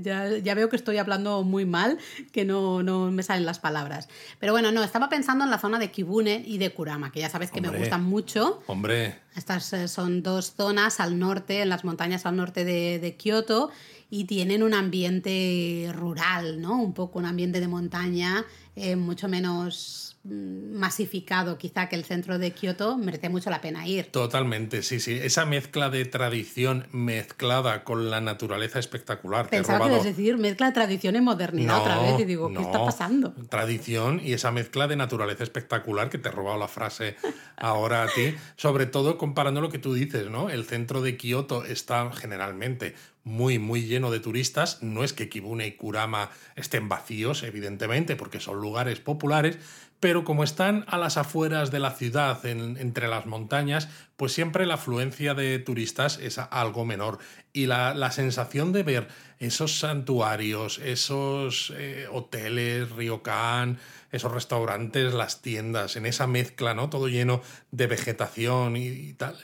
ya, 0.00 0.36
ya, 0.36 0.54
veo 0.54 0.68
que 0.68 0.76
estoy 0.76 0.98
hablando 0.98 1.42
muy 1.44 1.64
mal, 1.64 1.98
que 2.32 2.44
no, 2.44 2.82
no 2.82 3.10
me 3.10 3.22
salen 3.22 3.46
las 3.46 3.58
palabras. 3.58 4.08
Pero 4.38 4.52
bueno, 4.52 4.72
no, 4.72 4.82
estaba 4.82 5.08
pensando 5.08 5.44
en 5.44 5.50
la 5.50 5.58
zona 5.58 5.78
de 5.78 5.90
Kibune 5.90 6.42
y 6.44 6.58
de 6.58 6.72
Kurama, 6.72 7.12
que 7.12 7.20
ya 7.20 7.30
sabes 7.30 7.50
que 7.50 7.60
me 7.60 7.68
gustan 7.68 8.04
mucho. 8.04 8.62
Hombre. 8.66 9.18
Estas 9.36 9.72
eh, 9.72 9.86
son 9.86 10.22
dos 10.22 10.54
zonas 10.56 10.98
al 10.98 11.18
norte, 11.18 11.62
en 11.62 11.68
las 11.68 11.84
montañas 11.84 11.99
al 12.00 12.36
norte 12.36 12.64
de, 12.64 13.16
Kioto, 13.16 13.70
y 14.10 14.24
tienen 14.24 14.62
un 14.62 14.74
ambiente 14.74 15.90
rural, 15.94 16.60
¿no? 16.60 16.82
Un 16.82 16.94
poco 16.94 17.18
un 17.18 17.26
ambiente 17.26 17.60
de 17.60 17.68
montaña, 17.68 18.44
eh, 18.74 18.96
mucho 18.96 19.28
menos 19.28 20.09
masificado 20.22 21.56
quizá 21.56 21.88
que 21.88 21.96
el 21.96 22.04
centro 22.04 22.38
de 22.38 22.50
Kioto, 22.50 22.98
merece 22.98 23.30
mucho 23.30 23.48
la 23.48 23.62
pena 23.62 23.88
ir. 23.88 24.06
Totalmente, 24.06 24.82
sí, 24.82 25.00
sí. 25.00 25.12
Esa 25.12 25.46
mezcla 25.46 25.88
de 25.88 26.04
tradición 26.04 26.86
mezclada 26.92 27.84
con 27.84 28.10
la 28.10 28.20
naturaleza 28.20 28.78
espectacular. 28.78 29.48
Pensaba 29.48 29.88
que, 29.88 30.04
decir 30.04 30.36
mezcla 30.36 30.66
de 30.66 30.72
tradición 30.72 31.16
y 31.16 31.22
modernidad 31.22 31.80
otra 31.80 32.02
vez 32.02 32.20
y 32.20 32.24
digo, 32.24 32.52
¿qué 32.52 32.60
está 32.60 32.84
pasando? 32.84 33.32
Tradición 33.48 34.20
y 34.22 34.34
esa 34.34 34.50
mezcla 34.50 34.88
de 34.88 34.96
naturaleza 34.96 35.42
espectacular 35.42 36.10
que 36.10 36.18
te 36.18 36.28
he 36.28 36.32
robado 36.32 36.58
la 36.58 36.68
frase 36.68 37.16
ahora 37.56 38.02
a 38.02 38.06
ti, 38.08 38.34
sobre 38.56 38.84
todo 38.84 39.16
comparando 39.16 39.62
lo 39.62 39.70
que 39.70 39.78
tú 39.78 39.94
dices, 39.94 40.28
¿no? 40.30 40.50
El 40.50 40.66
centro 40.66 41.00
de 41.00 41.16
Kioto 41.16 41.64
está 41.64 42.12
generalmente 42.12 42.94
muy, 43.24 43.58
muy 43.58 43.82
lleno 43.82 44.10
de 44.10 44.20
turistas. 44.20 44.82
No 44.82 45.04
es 45.04 45.12
que 45.12 45.28
Kibune 45.28 45.66
y 45.66 45.72
Kurama 45.72 46.30
estén 46.56 46.88
vacíos, 46.88 47.42
evidentemente, 47.42 48.16
porque 48.16 48.40
son 48.40 48.60
lugares 48.60 49.00
populares, 49.00 49.58
pero 50.00 50.24
como 50.24 50.44
están 50.44 50.84
a 50.88 50.98
las 50.98 51.16
afueras 51.16 51.70
de 51.70 51.78
la 51.78 51.92
ciudad, 51.92 52.44
entre 52.44 53.06
las 53.06 53.26
montañas, 53.26 53.88
pues 54.16 54.32
siempre 54.32 54.66
la 54.66 54.74
afluencia 54.74 55.34
de 55.34 55.58
turistas 55.58 56.18
es 56.18 56.38
algo 56.38 56.84
menor. 56.84 57.18
Y 57.52 57.66
la, 57.66 58.10
sensación 58.10 58.72
de 58.72 58.82
ver 58.82 59.08
esos 59.38 59.78
santuarios, 59.78 60.78
esos 60.78 61.72
eh, 61.76 62.06
hoteles, 62.10 62.90
ryokan, 62.90 63.78
esos 64.10 64.32
restaurantes, 64.32 65.12
las 65.12 65.42
tiendas, 65.42 65.96
en 65.96 66.06
esa 66.06 66.26
mezcla, 66.26 66.74
¿no? 66.74 66.88
Todo 66.90 67.08
lleno 67.08 67.42
de 67.70 67.86
vegetación 67.86 68.76
y 68.76 69.12
tal 69.14 69.36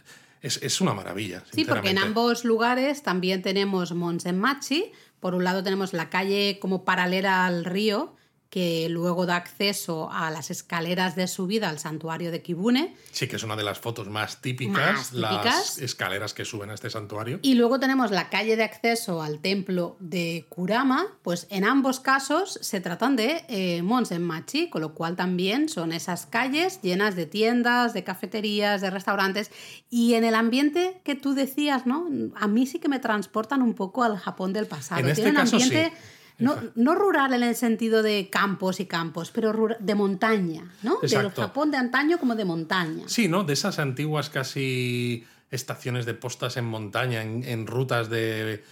es, 0.47 0.81
una 0.81 0.95
maravilla. 0.95 1.43
Sí, 1.53 1.65
porque 1.65 1.91
en 1.91 1.99
ambos 1.99 2.45
lugares 2.45 3.03
también 3.03 3.43
tenemos 3.43 3.93
Monsenmachi. 3.93 4.93
Por 5.21 5.35
un 5.35 5.45
lado 5.45 5.63
tenemos 5.63 5.93
la 5.93 6.09
calle 6.11 6.59
como 6.61 6.85
paralela 6.85 7.47
al 7.47 7.65
río, 7.65 8.15
que 8.57 8.89
luego 8.89 9.27
da 9.27 9.37
acceso 9.37 10.11
a 10.11 10.31
las 10.31 10.51
escaleras 10.51 11.15
de 11.15 11.27
subida 11.27 11.69
al 11.69 11.79
santuario 11.79 12.31
de 12.31 12.41
Kibune. 12.41 12.97
Sí, 13.13 13.29
que 13.29 13.37
es 13.37 13.43
una 13.43 13.55
de 13.55 13.63
las 13.63 13.79
fotos 13.79 14.09
más 14.09 14.41
típicas, 14.41 15.13
las 15.13 15.79
escaleras 15.79 16.33
que 16.33 16.47
suben 16.47 16.71
a 16.71 16.73
este 16.73 16.89
santuario. 16.89 17.39
Y 17.43 17.57
luego 17.57 17.79
tenemos 17.79 18.11
la 18.11 18.31
calle 18.31 18.57
de 18.57 18.65
acceso 18.65 19.21
al 19.21 19.41
templo 19.41 19.99
de 20.01 20.47
Kurama, 20.49 21.05
pues 21.21 21.47
en 21.51 21.65
ambos 21.65 22.01
casos 22.01 22.59
se 22.63 22.81
tratan 22.81 23.15
de 23.15 23.45
eh, 23.51 23.83
Monsenmachi, 23.83 24.71
con 24.71 24.81
lo 24.81 24.95
cual 24.95 25.17
también 25.17 25.69
son 25.69 25.93
esas 25.93 26.25
calles 26.25 26.81
llenas 26.81 27.15
de 27.15 27.27
tiendas, 27.27 27.93
de 27.93 28.05
cafeterías, 28.05 28.81
de 28.81 28.89
restaurantes, 28.89 29.51
y 29.91 30.15
en 30.15 30.25
el 30.25 30.35
ambiente 30.35 31.03
que 31.05 31.15
tú 31.15 31.35
decías, 31.35 31.85
¿no? 31.85 32.09
A 32.35 32.49
mí 32.49 32.67
sí 32.67 32.79
que 32.79 32.89
me 32.89 33.01
transportan 33.01 33.61
un 33.61 33.75
poco 33.75 34.03
al 34.03 34.17
Japón 34.17 34.55
del 34.55 34.65
pasado. 34.65 35.03
En 35.03 35.11
este 35.11 35.31
caso, 35.35 35.57
ambiente... 35.57 35.93
Sí 35.95 36.16
no, 36.39 36.95
rural 36.95 37.35
en 37.35 37.43
el 37.43 37.57
sentido 37.57 38.03
de 38.03 38.29
campos 38.31 38.81
y 38.81 38.87
campos, 38.87 39.31
pero 39.31 39.69
de 39.79 39.95
montaña, 39.95 40.71
¿no? 40.83 40.99
Del 41.01 41.31
Japón 41.31 41.71
de 41.71 41.77
antaño 41.77 42.19
como 42.19 42.35
de 42.35 42.45
montaña. 42.45 43.05
Sí, 43.07 43.29
¿no? 43.29 43.45
De 43.45 43.55
esas 43.55 43.79
antiguas 43.79 44.31
casi 44.31 45.25
estaciones 45.51 46.07
de 46.07 46.15
postas 46.15 46.57
en 46.57 46.65
montaña, 46.65 47.23
en, 47.23 47.67
rutas 47.67 48.11
de 48.11 48.63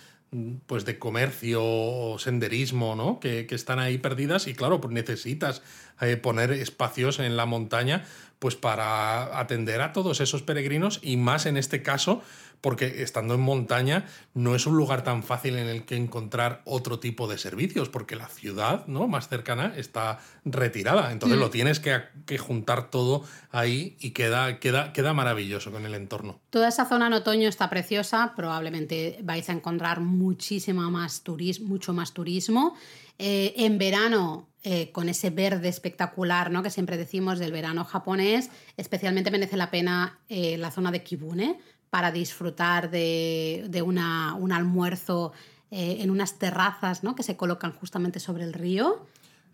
pues 0.67 0.85
de 0.85 0.99
comercio 0.99 1.61
o 1.62 2.19
senderismo, 2.19 2.97
¿no? 2.97 3.21
Que, 3.21 3.47
están 3.51 3.79
ahí 3.79 3.99
perdidas 3.99 4.49
y 4.49 4.55
claro, 4.55 4.81
pues 4.81 4.93
necesitas 4.93 5.62
eh, 6.01 6.17
poner 6.17 6.51
espacios 6.51 7.21
en 7.21 7.37
la 7.37 7.47
montaña 7.47 8.05
pues 8.41 8.57
para 8.57 9.39
atender 9.39 9.81
a 9.81 9.93
todos 9.93 10.21
esos 10.21 10.43
peregrinos 10.43 10.99
y 11.03 11.17
más 11.17 11.47
en 11.47 11.57
este 11.57 11.83
caso 11.83 12.23
porque 12.65 13.03
estando 13.03 13.35
en 13.35 13.43
montaña 13.43 14.07
no 14.33 14.55
es 14.55 14.67
un 14.67 14.75
lugar 14.75 15.05
tan 15.05 15.23
fácil 15.23 15.59
en 15.59 15.69
el 15.69 15.85
que 15.85 15.97
encontrar 15.97 16.62
otro 16.65 16.99
tipo 16.99 17.29
de 17.29 17.37
servicios, 17.37 17.91
porque 17.91 18.17
la 18.17 18.27
ciudad 18.27 18.87
¿no? 18.87 19.07
más 19.07 19.29
cercana 19.29 19.75
está 19.77 20.21
retirada. 20.47 21.12
Entonces 21.12 21.39
lo 21.39 21.49
mm. 21.49 21.51
tienes 21.51 21.79
que, 21.79 22.39
juntar 22.39 22.89
todo 22.89 23.23
ahí 23.51 23.99
y 24.01 24.12
queda, 24.12 24.61
queda, 24.61 24.95
queda 24.95 25.12
maravilloso 25.12 25.73
con 25.73 25.85
el 25.85 25.95
entorno. 25.95 26.41
Toda 26.49 26.69
esa 26.69 26.87
zona 26.87 27.09
en 27.09 27.12
otoño 27.12 27.51
está 27.51 27.69
preciosa, 27.69 28.33
probablemente 28.35 29.19
vais 29.23 29.47
a 29.51 29.53
encontrar 29.53 30.01
muchísimo 30.01 30.91
más 30.91 31.23
turismo, 31.23 31.69
mucho 31.69 31.93
más 31.93 32.15
turismo. 32.15 32.77
Eh, 33.19 33.53
en 33.59 33.77
verano 33.77 34.49
eh, 34.65 34.91
con 34.93 35.11
ese 35.11 35.29
verde 35.29 35.69
espectacular 35.69 36.51
¿no? 36.51 36.62
que 36.62 36.71
siempre 36.71 36.97
decimos 36.97 37.39
del 37.39 37.53
verano 37.53 37.85
japonés, 37.85 38.49
especialmente 38.79 39.31
merece 39.31 39.59
la 39.59 39.71
pena 39.71 40.19
eh, 40.31 40.57
la 40.57 40.71
zona 40.71 40.91
de 40.91 41.03
Kibune, 41.03 41.61
para 41.95 42.11
disfrutar 42.11 42.90
de, 42.90 43.82
una, 43.86 44.34
un 44.34 44.51
almuerzo 44.51 45.32
eh, 45.70 45.99
en 46.01 46.11
unas 46.11 46.40
terrazas 46.40 47.05
¿no? 47.05 47.14
que 47.14 47.22
se 47.22 47.36
colocan 47.36 47.70
justamente 47.70 48.18
sobre 48.18 48.42
el 48.42 48.53
río. 48.53 49.07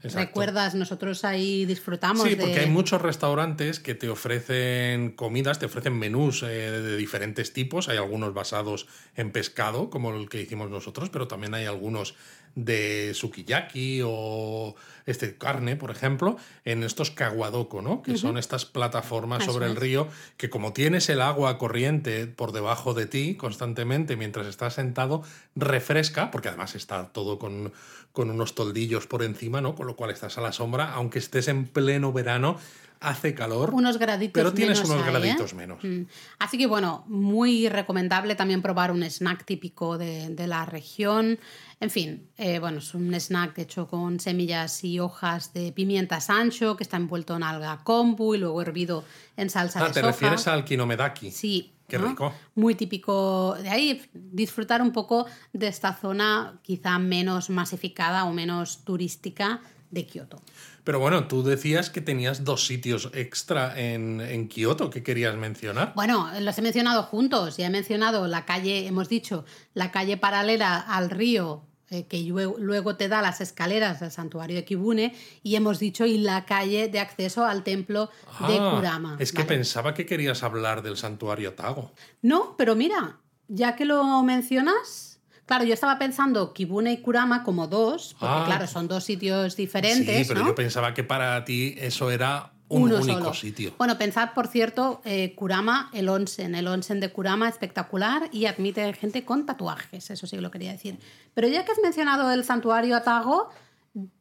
¿Recuerdas? 0.03 0.75
Nosotros 0.75 1.25
ahí 1.25 1.67
disfrutamos. 1.67 2.27
Sí, 2.27 2.37
porque 2.37 2.61
hay 2.61 2.71
muchos 2.71 3.03
restaurantes 3.03 3.81
que 3.81 3.95
te 3.95 4.09
ofrecen 4.09 5.11
comidas, 5.11 5.59
te 5.59 5.67
ofrecen 5.67 5.99
menús 5.99 6.43
eh, 6.43 6.47
de 6.47 6.97
diferentes 6.97 7.53
tipos. 7.53 7.89
Hay 7.89 7.99
algunos 7.99 8.33
basados 8.33 8.87
en 9.15 9.31
pescado, 9.31 9.91
como 9.91 10.15
el 10.15 10.29
que 10.29 10.41
hicimos 10.41 10.71
nosotros, 10.71 11.11
pero 11.11 11.29
también 11.29 11.55
hay 11.55 11.67
algunos 11.67 12.15
de 12.55 13.13
sukiyaki 13.15 14.01
o 14.05 14.75
este 15.07 15.37
carne, 15.37 15.77
por 15.77 15.91
ejemplo, 15.91 16.37
en 16.65 16.83
estos 16.83 17.11
kawadoko, 17.11 17.81
¿no? 17.81 18.03
Que 18.03 18.17
son 18.17 18.39
estas 18.39 18.65
plataformas 18.65 19.45
sobre 19.45 19.67
el 19.67 19.77
río 19.77 20.09
que 20.37 20.51
como 20.51 20.73
tienes 20.73 21.09
el 21.09 21.21
agua 21.21 21.59
corriente 21.59 22.27
por 22.27 22.53
debajo 22.53 22.95
de 22.95 23.07
ti 23.07 23.37
constantemente 23.37 24.17
mientras 24.17 24.47
estás 24.47 24.75
sentado, 24.75 25.23
refresca, 25.55 26.31
porque 26.31 26.49
además 26.49 26.75
está 26.75 27.09
todo 27.13 27.39
con, 27.39 27.73
con 28.13 28.31
unos 28.31 28.55
toldillos 28.55 29.07
por 29.07 29.23
encima, 29.23 29.61
¿no? 29.61 29.75
Con 29.75 29.87
lo 29.87 29.97
cual 29.97 30.11
estás 30.11 30.39
a 30.39 30.41
la 30.41 30.53
sombra, 30.53 30.93
aunque 30.95 31.19
estés 31.19 31.49
en 31.49 31.67
pleno 31.67 32.13
verano, 32.13 32.59
hace 33.01 33.35
calor. 33.35 33.73
Unos 33.73 33.99
graditos 33.99 34.33
Pero 34.35 34.53
tienes 34.53 34.79
unos 34.85 35.01
¿eh? 35.01 35.11
graditos 35.11 35.55
menos. 35.55 35.83
Mm. 35.83 36.03
Así 36.39 36.59
que 36.59 36.67
bueno, 36.67 37.05
muy 37.09 37.69
recomendable 37.69 38.35
también 38.35 38.63
probar 38.63 38.93
un 38.93 39.03
snack 39.03 39.45
típico 39.45 39.97
de, 39.97 40.35
la 40.47 40.67
región. 40.67 41.39
En 41.81 41.91
fin, 41.91 42.29
eh, 42.37 42.59
bueno, 42.59 42.79
es 42.79 42.95
un 42.95 43.15
snack 43.15 43.59
hecho 43.59 43.87
con 43.89 44.21
semillas 44.21 44.85
y 44.85 45.01
hojas 45.01 45.53
de 45.55 45.73
pimienta 45.73 46.21
sancho 46.21 46.77
que 46.77 46.83
está 46.83 46.99
envuelto 46.99 47.35
en 47.37 47.43
alga 47.43 47.83
kombu 47.83 48.35
y 48.35 48.39
luego 48.39 48.61
hervido 48.61 49.05
en 49.37 49.49
salsa 49.49 49.81
ah, 49.81 49.89
de 49.89 49.95
¿te 49.95 50.03
refieres 50.03 50.47
al 50.47 50.65
kinomedaki? 50.65 51.31
Sí. 51.31 51.73
Qué 51.91 51.99
rico. 51.99 52.33
Muy 52.55 52.75
típico 52.75 53.57
de 53.63 53.69
ahí, 53.69 54.03
disfrutar 54.15 54.83
un 54.83 54.93
poco 54.93 55.27
de 55.53 55.69
esta 55.69 55.95
zona 55.95 56.61
quizá 56.63 56.99
menos 56.99 57.51
masificada 57.51 58.25
o 58.25 58.33
menos 58.33 58.85
turística 58.85 59.61
de 59.91 60.07
Kioto. 60.07 60.41
Pero 60.85 61.01
bueno, 61.01 61.27
tú 61.27 61.43
decías 61.43 61.91
que 61.91 62.01
tenías 62.01 62.45
dos 62.45 62.67
sitios 62.67 63.11
extra 63.13 63.79
en, 63.79 64.21
en 64.21 64.49
Kioto 64.49 64.89
que 64.89 65.03
querías 65.03 65.37
mencionar. 65.37 65.93
Bueno, 65.95 66.31
los 66.41 66.57
he 66.59 66.63
mencionado 66.63 67.03
juntos. 67.03 67.57
Ya 67.57 67.67
he 67.67 67.71
mencionado 67.71 68.27
la 68.27 68.45
calle, 68.45 68.87
hemos 68.87 69.09
dicho, 69.09 69.45
la 69.75 69.91
calle 69.91 70.17
paralela 70.17 70.79
al 70.79 71.11
río 71.11 71.70
eh, 71.91 72.07
que 72.07 72.23
luego, 72.23 72.97
te 72.97 73.09
da 73.09 73.21
las 73.21 73.41
escaleras 73.41 73.99
del 73.99 74.13
santuario 74.13 74.57
de 74.57 74.65
Kibune 74.65 75.15
y 75.43 75.57
hemos 75.57 75.81
dicho 75.81 76.07
y 76.07 76.19
la 76.19 76.45
calle 76.45 76.89
de 76.89 77.01
acceso 77.01 77.45
al 77.45 77.65
templo 77.65 78.11
de 78.47 78.59
ah, 78.59 78.73
Kurama. 78.77 79.17
Es 79.19 79.33
que 79.33 79.45
pensaba 79.45 79.93
que 79.93 80.07
querías 80.07 80.45
hablar 80.45 80.83
del 80.83 80.97
santuario 80.97 81.55
Tago. 81.55 81.91
No, 82.23 82.55
pero 82.57 82.77
mira, 82.77 83.19
ya 83.49 83.75
que 83.75 83.85
lo 83.85 84.23
mencionas, 84.23 85.11
Claro, 85.51 85.65
yo 85.65 85.75
estaba 85.75 85.99
pensando 85.99 86.53
Kibune 86.53 86.93
y 86.93 86.99
Kurama 86.99 87.43
como 87.43 87.67
dos, 87.67 88.15
porque 88.21 88.35
ah. 88.37 88.45
claro, 88.47 88.69
son 88.69 88.87
dos 88.87 89.03
sitios 89.03 89.57
diferentes. 89.57 90.25
Sí, 90.29 90.33
pero 90.33 90.47
yo 90.47 90.55
pensaba 90.55 90.95
que 90.95 91.03
para 91.03 91.45
ti 91.45 91.75
eso 91.77 92.13
era 92.13 92.53
un 92.71 92.93
único 92.93 93.35
sitio. 93.35 93.75
Bueno, 93.79 93.99
pensad, 93.99 94.33
por 94.33 94.47
cierto, 94.47 95.03
eh, 95.05 95.35
Kurama, 95.35 95.91
el 95.93 96.09
onsen. 96.09 96.55
El 96.55 96.67
onsen 96.69 97.01
de 97.01 97.11
Kurama 97.13 97.49
espectacular 97.49 98.29
y 98.33 98.47
admite 98.47 98.93
gente 98.95 99.25
con 99.25 99.45
tatuajes, 99.45 100.11
eso 100.11 100.27
sí 100.27 100.37
que 100.37 100.43
lo 100.43 100.51
quería 100.51 100.73
decir. 100.73 100.99
Pero 101.35 101.49
ya 101.49 101.65
que 101.65 101.73
has 101.73 101.79
mencionado 101.83 102.33
el 102.33 102.45
santuario 102.45 102.97
Atago, 102.97 103.51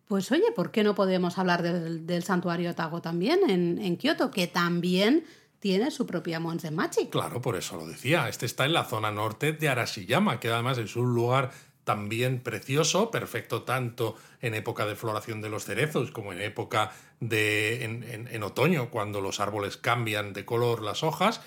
pues 0.08 0.32
oye, 0.32 0.52
¿por 0.56 0.72
qué 0.72 0.84
no 0.84 0.96
podemos 0.96 1.38
hablar 1.38 1.62
del, 1.62 2.24
santuario 2.24 2.72
Atago 2.72 3.02
también 3.02 3.40
en, 3.48 3.80
en 3.80 3.98
Kioto? 3.98 4.32
Que 4.32 4.48
también 4.48 5.24
tiene 5.60 5.92
su 5.92 6.06
propia 6.06 6.40
Machi. 6.40 7.08
Claro, 7.08 7.42
por 7.42 7.56
eso 7.56 7.78
lo 7.78 7.86
decía. 7.86 8.30
Este 8.30 8.46
está 8.46 8.66
en 8.66 8.74
la 8.74 8.86
zona 8.86 9.12
norte 9.12 9.54
de 9.54 9.70
Arashiyama, 9.70 10.40
que 10.40 10.50
además 10.50 10.78
es 10.78 10.96
un 10.96 11.14
lugar 11.14 11.52
también 11.84 12.40
precioso, 12.40 13.12
perfecto 13.12 13.64
tanto 13.64 14.16
en 14.42 14.54
época 14.54 14.86
de 14.86 14.96
floración 14.96 15.42
de 15.42 15.50
los 15.50 15.66
cerezos 15.66 16.12
como 16.12 16.34
en 16.34 16.42
época 16.42 16.92
de 17.20 17.84
en, 17.84 18.44
otoño, 18.44 18.90
cuando 18.90 19.22
los 19.22 19.40
árboles 19.40 19.78
cambian 19.78 20.34
de 20.34 20.46
color 20.46 20.82
las 20.82 21.04
hojas. 21.04 21.42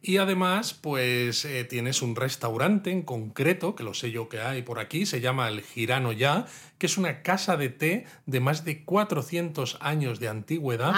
Y 0.00 0.18
además, 0.18 0.74
pues 0.74 1.44
eh, 1.44 1.64
tienes 1.64 2.02
un 2.02 2.14
restaurante 2.14 2.92
en 2.92 3.02
concreto, 3.02 3.74
que 3.74 3.82
lo 3.82 3.94
sé 3.94 4.12
yo 4.12 4.28
que 4.28 4.40
hay 4.40 4.62
por 4.62 4.78
aquí, 4.78 5.06
se 5.06 5.20
llama 5.20 5.48
el 5.48 5.60
Girano 5.60 6.12
Ya, 6.12 6.46
que 6.78 6.86
es 6.86 6.96
una 6.96 7.22
casa 7.22 7.56
de 7.56 7.68
té 7.68 8.06
de 8.26 8.40
más 8.40 8.64
de 8.64 8.84
400 8.84 9.78
años 9.80 10.20
de 10.20 10.28
antigüedad 10.28 10.92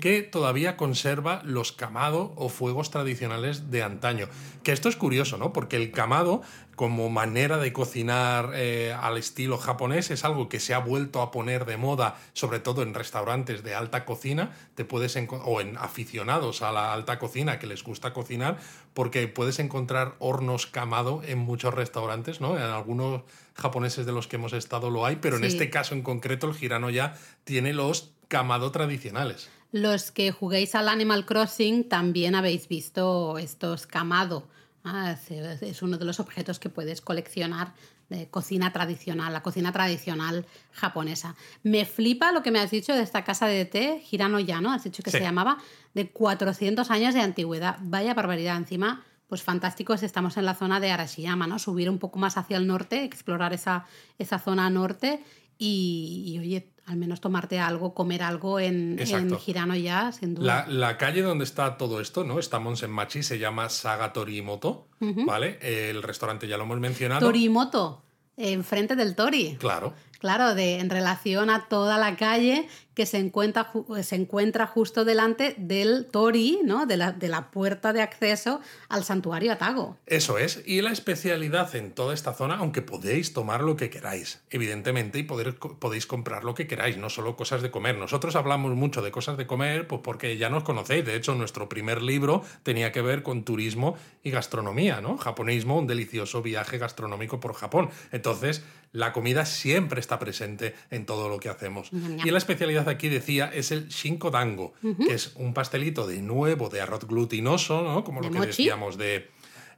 que 0.00 0.22
todavía 0.22 0.76
conserva 0.76 1.42
los 1.44 1.72
camado 1.72 2.32
o 2.36 2.48
fuegos 2.48 2.90
tradicionales 2.90 3.70
de 3.70 3.82
antaño. 3.82 4.28
Que 4.62 4.72
esto 4.72 4.88
es 4.88 4.96
curioso, 4.96 5.36
¿no? 5.36 5.52
Porque 5.52 5.76
el 5.76 5.90
camado, 5.90 6.42
como 6.76 7.10
manera 7.10 7.58
de 7.58 7.72
cocinar 7.72 8.50
eh, 8.54 8.94
al 8.98 9.16
estilo 9.18 9.58
japonés. 9.58 10.10
Es 10.10 10.24
algo 10.24 10.48
que 10.48 10.60
se 10.60 10.74
ha 10.74 10.78
vuelto 10.78 11.22
a 11.22 11.30
poner 11.30 11.64
de 11.64 11.76
moda, 11.76 12.16
sobre 12.32 12.60
todo 12.60 12.82
en 12.82 12.94
restaurantes 12.94 13.62
de 13.62 13.74
alta 13.74 14.04
cocina, 14.04 14.52
te 14.74 14.84
puedes 14.84 15.16
o 15.16 15.60
en 15.60 15.76
aficionados 15.76 16.62
a 16.62 16.72
la 16.72 16.92
alta 16.92 17.18
cocina 17.18 17.58
que 17.58 17.66
les 17.66 17.84
gusta 17.84 18.12
cocinar, 18.12 18.58
porque 18.92 19.28
puedes 19.28 19.58
encontrar 19.58 20.14
hornos 20.18 20.66
kamado 20.66 21.22
en 21.24 21.38
muchos 21.38 21.74
restaurantes, 21.74 22.40
¿no? 22.40 22.56
En 22.56 22.62
algunos 22.62 23.22
japoneses 23.54 24.06
de 24.06 24.12
los 24.12 24.26
que 24.26 24.36
hemos 24.36 24.52
estado 24.52 24.90
lo 24.90 25.06
hay, 25.06 25.16
pero 25.16 25.36
en 25.36 25.44
este 25.44 25.70
caso 25.70 25.94
en 25.94 26.02
concreto 26.02 26.48
el 26.48 26.54
girano 26.54 26.90
ya 26.90 27.16
tiene 27.44 27.72
los 27.72 28.12
kamado 28.28 28.70
tradicionales. 28.70 29.48
Los 29.72 30.10
que 30.10 30.30
juguéis 30.30 30.74
al 30.74 30.88
Animal 30.88 31.26
Crossing 31.26 31.88
también 31.88 32.34
habéis 32.34 32.68
visto 32.68 33.38
estos 33.38 33.86
kamado 33.86 34.48
Ah, 34.86 35.16
es 35.62 35.80
uno 35.80 35.96
de 35.96 36.04
los 36.04 36.20
objetos 36.20 36.58
que 36.58 36.68
puedes 36.68 37.00
coleccionar 37.00 37.72
de 38.10 38.28
cocina 38.28 38.70
tradicional, 38.70 39.32
la 39.32 39.42
cocina 39.42 39.72
tradicional 39.72 40.44
japonesa. 40.72 41.36
Me 41.62 41.86
flipa 41.86 42.32
lo 42.32 42.42
que 42.42 42.50
me 42.50 42.60
has 42.60 42.70
dicho 42.70 42.94
de 42.94 43.02
esta 43.02 43.24
casa 43.24 43.46
de 43.46 43.64
té, 43.64 44.02
Hirano 44.10 44.40
Yano, 44.40 44.70
has 44.70 44.84
dicho 44.84 45.02
que 45.02 45.10
se 45.10 45.20
llamaba, 45.20 45.56
de 45.94 46.10
400 46.10 46.90
años 46.90 47.14
de 47.14 47.22
antigüedad. 47.22 47.78
Vaya 47.80 48.12
barbaridad. 48.12 48.58
Encima, 48.58 49.02
pues 49.34 49.42
fantástico 49.42 49.96
si 49.96 50.06
estamos 50.06 50.36
en 50.36 50.44
la 50.44 50.54
zona 50.54 50.78
de 50.78 50.92
Arashiyama, 50.92 51.48
¿no? 51.48 51.58
Subir 51.58 51.90
un 51.90 51.98
poco 51.98 52.20
más 52.20 52.36
hacia 52.36 52.56
el 52.56 52.68
norte, 52.68 53.02
explorar 53.02 53.52
esa, 53.52 53.84
esa 54.16 54.38
zona 54.38 54.70
norte 54.70 55.24
y, 55.58 56.22
y 56.28 56.38
oye, 56.38 56.70
al 56.86 56.98
menos 56.98 57.20
tomarte 57.20 57.58
algo, 57.58 57.94
comer 57.94 58.22
algo 58.22 58.60
en, 58.60 58.96
en 59.00 59.36
Hirano 59.44 59.74
ya, 59.74 60.12
sin 60.12 60.36
duda. 60.36 60.66
La, 60.68 60.98
calle 60.98 61.22
donde 61.22 61.42
está 61.42 61.76
todo 61.76 62.00
esto, 62.00 62.22
¿no? 62.22 62.38
Estamos 62.38 62.84
en 62.84 62.92
Machi, 62.92 63.24
se 63.24 63.40
llama 63.40 63.70
Saga 63.70 64.12
Torimoto, 64.12 64.86
¿vale? 65.00 65.58
El 65.60 66.04
restaurante 66.04 66.46
ya 66.46 66.56
lo 66.56 66.62
hemos 66.62 66.78
mencionado. 66.78 67.26
Torimoto, 67.26 68.04
enfrente 68.36 68.94
del 68.94 69.16
Tori. 69.16 69.56
Claro. 69.58 69.94
Claro, 70.18 70.54
de, 70.54 70.78
en 70.78 70.90
relación 70.90 71.50
a 71.50 71.68
toda 71.68 71.98
la 71.98 72.16
calle 72.16 72.68
que 72.94 73.06
se 73.06 73.18
encuentra, 73.18 73.70
se 74.02 74.14
encuentra 74.14 74.66
justo 74.66 75.04
delante 75.04 75.54
del 75.58 76.06
tori, 76.06 76.60
¿no? 76.64 76.86
De 76.86 76.96
la, 76.96 77.12
de 77.12 77.28
la, 77.28 77.50
puerta 77.50 77.92
de 77.92 78.02
acceso 78.02 78.60
al 78.88 79.04
santuario 79.04 79.52
Atago. 79.52 79.98
Eso 80.06 80.38
es, 80.38 80.62
y 80.64 80.80
la 80.80 80.92
especialidad 80.92 81.74
en 81.74 81.92
toda 81.92 82.14
esta 82.14 82.34
zona, 82.34 82.56
aunque 82.56 82.82
podéis 82.82 83.32
tomar 83.32 83.62
lo 83.62 83.76
que 83.76 83.90
queráis, 83.90 84.42
evidentemente, 84.50 85.18
y 85.18 85.22
podéis 85.24 86.06
comprar 86.06 86.44
lo 86.44 86.54
que 86.54 86.66
queráis, 86.66 86.96
no 86.96 87.10
solo 87.10 87.36
cosas 87.36 87.62
de 87.62 87.70
comer. 87.70 87.98
Nosotros 87.98 88.36
hablamos 88.36 88.74
mucho 88.74 89.02
de 89.02 89.10
cosas 89.10 89.36
de 89.36 89.46
comer, 89.46 89.86
pues 89.86 90.00
porque 90.02 90.36
ya 90.36 90.48
nos 90.48 90.62
conocéis. 90.62 91.04
De 91.04 91.16
hecho, 91.16 91.34
nuestro 91.34 91.68
primer 91.68 92.00
libro 92.00 92.42
tenía 92.62 92.92
que 92.92 93.02
ver 93.02 93.22
con 93.22 93.44
turismo 93.44 93.96
y 94.22 94.30
gastronomía, 94.30 95.00
¿no? 95.00 95.18
Japonismo, 95.18 95.78
un 95.78 95.86
delicioso 95.86 96.42
viaje 96.42 96.78
gastronómico 96.78 97.40
por 97.40 97.54
Japón. 97.54 97.90
Entonces, 98.12 98.62
la 98.94 99.12
comida 99.12 99.44
siempre 99.44 100.00
está 100.00 100.20
presente 100.20 100.74
en 100.90 101.04
todo 101.04 101.28
lo 101.28 101.40
que 101.40 101.48
hacemos. 101.48 101.90
Y 102.24 102.30
la 102.30 102.38
especialidad 102.38 102.88
aquí 102.88 103.08
decía 103.08 103.50
es 103.52 103.72
el 103.72 103.88
shinkodango, 103.88 104.72
que 104.80 105.12
es 105.12 105.32
un 105.34 105.52
pastelito 105.52 106.06
de 106.06 106.22
nuevo 106.22 106.68
de 106.68 106.80
arroz 106.80 107.04
glutinoso, 107.06 107.82
¿no? 107.82 108.04
Como 108.04 108.20
lo 108.20 108.30
que 108.30 108.40
decíamos 108.40 108.96
de 108.96 109.28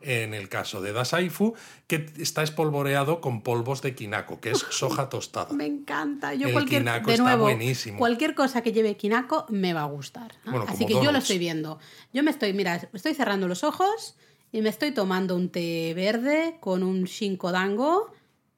en 0.03 0.35
el 0.35 0.51
caso 0.51 0.83
de 0.83 0.93
Dasaifu, 0.93 1.55
que 1.87 2.13
está 2.19 2.43
espolvoreado 2.43 3.23
con 3.23 3.41
polvos 3.41 3.81
de 3.81 3.95
quinaco, 3.95 4.39
que 4.39 4.51
es 4.51 4.59
soja 4.69 5.09
tostada. 5.09 5.55
Me 5.55 5.65
encanta. 5.65 6.35
Yo 6.35 6.49
el 6.49 6.53
cualquier, 6.53 6.83
quinaco 6.83 7.11
está 7.11 7.37
buenísimo. 7.37 7.97
Cualquier 7.97 8.35
cosa 8.35 8.61
que 8.61 8.73
lleve 8.73 8.99
quinaco 8.99 9.47
me 9.49 9.73
va 9.73 9.83
a 9.83 9.87
gustar. 9.87 10.35
Así 10.69 10.85
que 10.85 10.93
yo 10.93 11.11
lo 11.11 11.19
estoy 11.19 11.39
viendo. 11.39 11.79
Yo 12.13 12.23
me 12.23 12.31
estoy, 12.31 12.53
mira, 12.53 12.87
estoy 12.93 13.15
cerrando 13.15 13.49
los 13.49 13.65
ojos 13.65 14.15
y 14.53 14.61
me 14.61 14.69
estoy 14.69 14.93
tomando 14.93 15.35
un 15.35 15.49
té 15.49 15.95
verde 15.95 16.59
con 16.61 16.83
un 16.83 17.05
shinkodango 17.05 18.13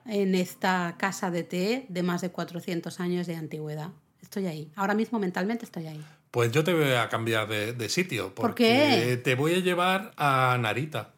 en 0.09 0.35
esta 0.35 0.97
casa 0.99 1.31
de 1.31 1.45
té 1.45 1.87
de 1.89 2.03
más 2.03 2.21
de 2.23 2.31
400 2.31 2.99
años 3.01 3.27
de 3.27 3.37
antigüedad. 3.37 3.91
Estoy 4.23 4.47
ahí. 4.47 4.73
Ahora 4.75 4.95
mismo 4.95 5.19
mentalmente 5.19 5.65
estoy 5.65 5.87
ahí. 5.87 6.05
Pues 6.31 6.53
yo 6.53 6.65
te 6.65 6.75
voy 6.75 6.93
a 6.93 7.09
cambiar 7.09 7.49
de, 7.49 7.89
sitio. 7.89 8.35
Porque 8.35 8.43
¿Por 8.43 8.55
qué? 8.55 9.17
Te 9.19 9.35
voy 9.35 9.55
a 9.55 9.59
llevar 9.61 10.13
a 10.17 10.59
Narita. 10.61 11.15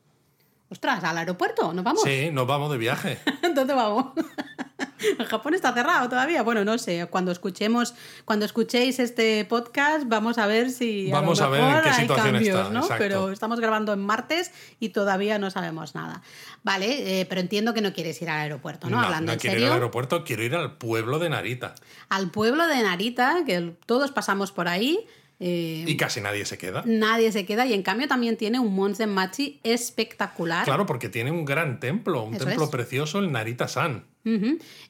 Ostras, 0.71 1.03
¿al 1.03 1.18
aeropuerto? 1.18 1.73
¿Nos 1.73 1.85
vamos? 1.85 2.03
Sí, 2.05 2.31
nos 2.31 2.47
vamos 2.47 2.71
de 2.71 2.79
viaje. 2.79 3.18
¿Dónde 3.55 3.75
vamos? 3.75 4.12
Japón 5.29 5.55
está 5.55 5.73
cerrado 5.73 6.09
todavía. 6.09 6.43
Bueno, 6.43 6.64
no 6.64 6.79
sé. 6.79 7.09
Cuando 7.11 7.33
escuchemos, 7.33 7.95
cuando 8.25 8.45
escuchéis 8.45 9.01
este 9.01 9.45
podcast, 9.47 10.05
vamos 10.07 10.39
a 10.39 10.47
ver 10.47 10.71
si 10.71 11.11
vamos 11.11 11.41
a, 11.41 11.49
ver 11.49 11.62
en 11.62 11.83
qué 11.83 11.93
situación 11.95 12.37
está. 12.37 12.71
¿no? 12.71 12.87
Pero 12.99 13.33
estamos 13.33 13.59
grabando 13.59 13.93
en 13.93 13.99
martes 13.99 14.53
y 14.79 14.91
todavía 14.91 15.41
no 15.41 15.51
sabemos 15.51 15.97
nada. 15.97 16.23
Vale, 16.62 17.21
eh, 17.21 17.27
pero 17.27 17.41
entiendo 17.41 17.75
que 17.75 17.81
no 17.81 17.93
quieres 17.93 18.23
ir 18.23 18.31
al 18.31 18.41
aeropuerto, 18.41 18.89
¿no? 18.89 18.99
no 18.99 19.03
Hablando 19.03 19.33
no 19.33 19.39
quiero 19.39 19.59
ir 19.59 19.66
al 19.66 19.73
aeropuerto, 19.73 20.23
quiero 20.23 20.45
ir 20.45 20.55
al 20.55 20.77
pueblo 20.77 21.18
de 21.18 21.31
Narita. 21.31 21.75
Al 22.09 22.31
pueblo 22.31 22.68
de 22.68 22.81
Narita, 22.83 23.43
que 23.45 23.75
todos 23.87 24.12
pasamos 24.12 24.53
por 24.53 24.68
ahí. 24.68 25.05
Eh, 25.43 25.84
y 25.86 25.97
casi 25.97 26.20
nadie 26.20 26.45
se 26.45 26.59
queda. 26.59 26.82
Nadie 26.84 27.32
se 27.32 27.47
queda 27.47 27.64
y 27.64 27.72
en 27.72 27.82
cambio 27.82 28.07
también 28.07 28.36
tiene 28.36 28.61
un 28.61 28.74
Monzen 28.74 29.09
Machi 29.09 29.59
espectacular. 29.64 30.66
Claro, 30.66 30.84
porque 30.84 31.09
tiene 31.09 31.30
un 31.30 31.47
gran 31.47 31.80
templo, 31.80 32.22
un 32.22 32.36
templo 32.36 32.70
precioso, 32.70 33.18
el 33.20 33.32
Narita-san. 33.32 34.05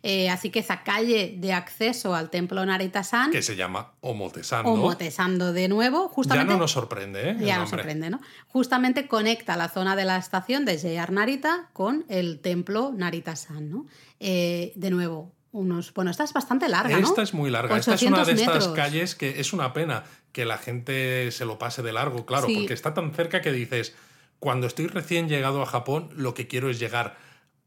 Eh, 0.03 0.28
así 0.28 0.51
que 0.51 0.59
esa 0.59 0.82
calle 0.82 1.36
de 1.38 1.53
acceso 1.53 2.16
al 2.16 2.30
templo 2.30 2.66
Narita-san... 2.66 3.30
Que 3.30 3.42
se 3.42 3.55
llama 3.55 3.92
Omotesando. 4.01 4.72
Omotesando 4.72 5.53
de 5.53 5.68
nuevo, 5.68 6.09
justamente... 6.09 6.48
Ya 6.48 6.53
no 6.53 6.59
nos 6.59 6.72
sorprende, 6.72 7.30
¿eh? 7.30 7.36
Ya 7.38 7.59
nos 7.59 7.70
sorprende, 7.70 8.11
¿no? 8.11 8.20
Justamente 8.48 9.07
conecta 9.07 9.57
la 9.57 9.68
zona 9.68 9.94
de 9.94 10.05
la 10.05 10.16
estación 10.16 10.64
de 10.64 10.78
JR 10.78 11.12
Narita 11.12 11.70
con 11.72 12.05
el 12.09 12.40
templo 12.40 12.92
Narita-san, 12.92 13.70
¿no? 13.70 13.86
Eh, 14.18 14.72
de 14.74 14.90
nuevo, 14.90 15.32
unos... 15.53 15.94
Bueno, 15.94 16.11
esta 16.11 16.24
es 16.24 16.32
bastante 16.32 16.68
larga, 16.68 16.98
¿no? 16.98 17.07
Esta 17.07 17.22
es 17.22 17.32
muy 17.32 17.51
larga. 17.51 17.76
Esta 17.76 17.94
es 17.94 18.03
una 18.03 18.24
de 18.24 18.32
estas 18.32 18.68
calles 18.68 19.14
que 19.14 19.38
es 19.40 19.53
una 19.53 19.72
pena 19.72 20.05
que 20.33 20.45
la 20.45 20.59
gente 20.59 21.31
se 21.33 21.45
lo 21.45 21.59
pase 21.59 21.83
de 21.83 21.93
largo, 21.93 22.26
claro, 22.26 22.47
porque 22.53 22.74
está 22.74 22.95
tan 22.95 23.12
cerca 23.12 23.41
que 23.41 23.53
dices, 23.53 23.95
cuando 24.39 24.66
estoy 24.66 24.87
recién 24.87 25.28
llegado 25.28 25.62
a 25.62 25.66
Japón, 25.66 26.11
lo 26.14 26.35
que 26.35 26.47
quiero 26.47 26.70
es 26.70 26.78
llegar 26.78 27.18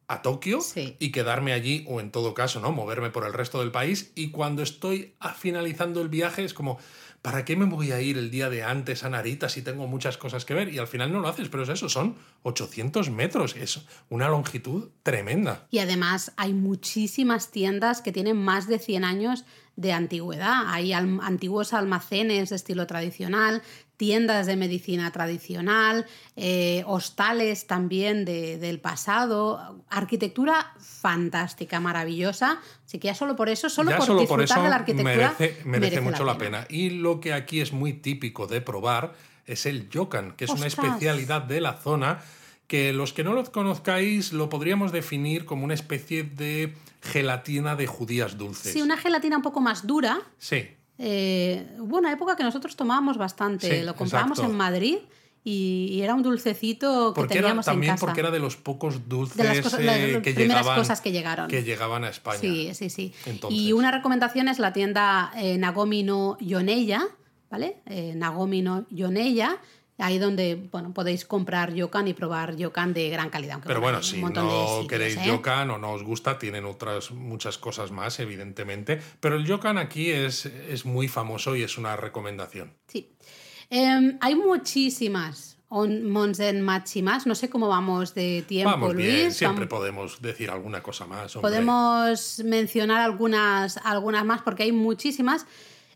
a 0.08 0.22
Tokio 0.22 0.60
y 1.00 1.12
quedarme 1.12 1.54
allí 1.54 1.86
o 1.88 2.00
en 2.00 2.12
todo 2.12 2.34
caso, 2.34 2.60
¿no? 2.60 2.72
Moverme 2.72 3.10
por 3.10 3.26
el 3.26 3.34
resto 3.34 3.60
del 3.60 3.72
país 3.72 4.12
y 4.16 4.32
cuando 4.32 4.62
estoy 4.62 5.16
finalizando 5.38 6.02
el 6.02 6.10
viaje 6.10 6.44
es 6.44 6.54
como 6.54 6.78
¿para 7.24 7.46
qué 7.46 7.56
me 7.56 7.66
voy 7.66 7.94
a 7.94 8.02
ir 8.02 8.18
el 8.18 8.30
día 8.30 8.50
de 8.50 8.64
antes 8.64 9.06
a 9.06 9.10
Narita 9.10 9.48
si 9.48 9.62
tengo 9.62 9.88
muchas 9.88 10.18
cosas 10.18 10.44
que 10.44 10.54
ver? 10.54 10.72
Y 10.74 10.78
al 10.78 10.88
final 10.88 11.12
no 11.12 11.22
lo 11.22 11.30
haces, 11.30 11.48
pero 11.48 11.64
es 11.64 11.70
eso, 11.70 11.88
son 11.88 12.16
800 12.44 13.10
metros, 13.10 13.56
es 13.56 13.80
una 14.10 14.28
longitud 14.28 14.90
tremenda. 15.04 15.66
Y 15.72 15.80
además 15.80 16.34
hay 16.36 16.54
muchísimas 16.54 17.50
tiendas 17.50 18.02
que 18.02 18.12
tienen 18.12 18.38
más 18.38 18.68
de 18.68 18.78
100 18.78 19.06
años 19.06 19.46
de 19.76 19.92
antigüedad. 19.92 20.64
Hay 20.68 20.94
antiguos 20.94 21.74
almacenes 21.74 22.50
de 22.50 22.56
estilo 22.56 22.86
tradicional, 22.86 23.62
tiendas 23.98 24.48
de 24.48 24.56
medicina 24.56 25.12
tradicional, 25.12 26.06
eh, 26.36 26.84
hostales 26.86 27.68
también 27.68 28.26
del 28.26 28.80
pasado, 28.80 29.84
arquitectura 29.90 30.74
fantástica, 30.80 31.80
maravillosa. 31.80 32.60
Así 32.86 33.00
que 33.00 33.08
ya 33.08 33.16
solo 33.16 33.36
por 33.36 33.50
eso, 33.50 33.70
solo 33.70 33.96
por 33.96 34.20
disfrutar 34.20 34.64
de 34.64 34.70
la 34.70 34.76
arquitectura, 34.76 35.36
merece, 35.66 36.02
mucho 36.02 36.24
la 36.24 36.38
pena. 36.38 36.66
Y 36.70 36.92
lo 36.92 37.20
que 37.20 37.34
aquí 37.34 37.62
es 37.62 37.74
muy 37.74 37.94
típico 37.94 38.48
de 38.48 38.62
probar 38.62 39.14
es 39.46 39.66
el 39.66 39.90
yokan, 39.90 40.34
que 40.34 40.46
es 40.46 40.52
una 40.52 40.68
especialidad 40.68 41.42
de 41.42 41.62
la 41.62 41.74
zona 41.74 42.20
que 42.68 42.94
los 42.94 43.14
que 43.14 43.24
no 43.24 43.34
lo 43.34 43.44
conozcáis 43.52 44.34
lo 44.34 44.50
podríamos 44.50 44.92
definir 44.92 45.46
como 45.46 45.66
una 45.66 45.74
especie 45.74 46.24
de 46.24 46.74
gelatina 47.02 47.76
de 47.76 47.88
judías 47.88 48.38
dulces. 48.38 48.74
Sí, 48.74 48.82
una 48.82 48.98
gelatina 48.98 49.38
un 49.38 49.44
poco 49.44 49.62
más 49.62 49.86
dura. 49.86 50.22
Sí. 50.38 50.68
Eh, 50.98 51.68
hubo 51.80 51.98
una 51.98 52.12
época 52.12 52.36
que 52.36 52.44
nosotros 52.44 52.76
tomábamos 52.76 53.18
bastante, 53.18 53.84
lo 53.84 53.96
comprábamos 53.96 54.40
en 54.40 54.56
Madrid 54.56 54.98
y, 55.46 56.00
era 56.02 56.14
un 56.14 56.24
dulcecito 56.24 57.14
que 57.14 57.24
teníamos 57.26 57.66
también 57.66 57.92
en 57.92 57.96
casa. 57.96 58.06
porque 58.06 58.22
era 58.22 58.32
de 58.32 58.40
los 58.40 58.56
pocos 58.56 59.10
dulces 59.10 59.36
de 59.36 59.44
las, 59.44 59.60
cosas, 59.60 59.82
eh, 59.82 60.22
que 60.24 60.34
llegaban, 60.34 60.78
cosas 60.78 61.02
que 61.02 61.12
llegaron. 61.12 61.50
Que 61.50 61.64
llegaban 61.64 62.06
a 62.06 62.10
España. 62.10 62.40
Sí, 62.40 62.72
sí, 62.74 62.90
sí. 62.90 63.14
Y 63.50 63.74
una 63.74 63.92
recomendación 63.92 64.48
es 64.48 64.60
la 64.60 64.72
tienda 64.72 65.34
eh, 65.36 65.58
Nagomi 65.58 66.04
no 66.04 66.38
Yoneya, 66.40 67.06
¿vale? 67.52 67.82
Eh, 67.88 68.14
Nagomi 68.16 68.62
no 68.62 68.86
Yoneya, 68.90 69.58
Ahí 70.00 70.18
donde 70.18 70.56
bueno, 70.72 70.94
podéis 70.94 71.24
comprar 71.24 71.74
yokan 71.74 72.08
y 72.08 72.14
probar 72.14 72.56
yokan 72.56 72.94
de 72.94 73.10
gran 73.10 73.30
calidad. 73.30 73.60
Pero 73.64 73.80
bueno, 73.80 74.02
si 74.02 74.22
no 74.22 74.88
queréis 74.88 75.18
¿eh? 75.18 75.24
yokan 75.26 75.70
o 75.70 75.78
no 75.78 75.92
os 75.92 76.04
gusta, 76.04 76.40
tienen 76.40 76.66
otras 76.66 77.12
muchas 77.12 77.58
cosas 77.58 77.92
más, 77.92 78.20
evidentemente. 78.20 79.00
Pero 79.20 79.36
el 79.36 79.46
yokan 79.46 79.78
aquí 79.78 80.10
es, 80.10 80.46
es 80.46 80.86
muy 80.86 81.08
famoso 81.08 81.56
y 81.56 81.64
es 81.64 81.78
una 81.78 81.96
recomendación. 81.96 82.74
Sí. 82.88 83.16
Em, 83.70 84.18
hay 84.20 84.36
muchísimas 84.36 85.54
Monzen 85.74 86.62
Machi 86.62 87.02
más. 87.02 87.26
No 87.26 87.36
sé 87.36 87.50
cómo 87.50 87.68
vamos 87.68 88.14
de 88.14 88.44
tiempo, 88.48 88.72
vamos 88.72 88.94
Luis. 88.94 89.08
Bien. 89.08 89.32
Siempre 89.32 89.66
podemos 89.68 90.22
decir 90.22 90.52
alguna 90.52 90.84
cosa 90.84 91.06
más. 91.06 91.34
Podemos 91.34 92.42
mencionar 92.46 93.02
algunas, 93.02 93.78
algunas 93.78 94.24
más 94.26 94.42
porque 94.42 94.64
hay 94.64 94.72
muchísimas. 94.72 95.46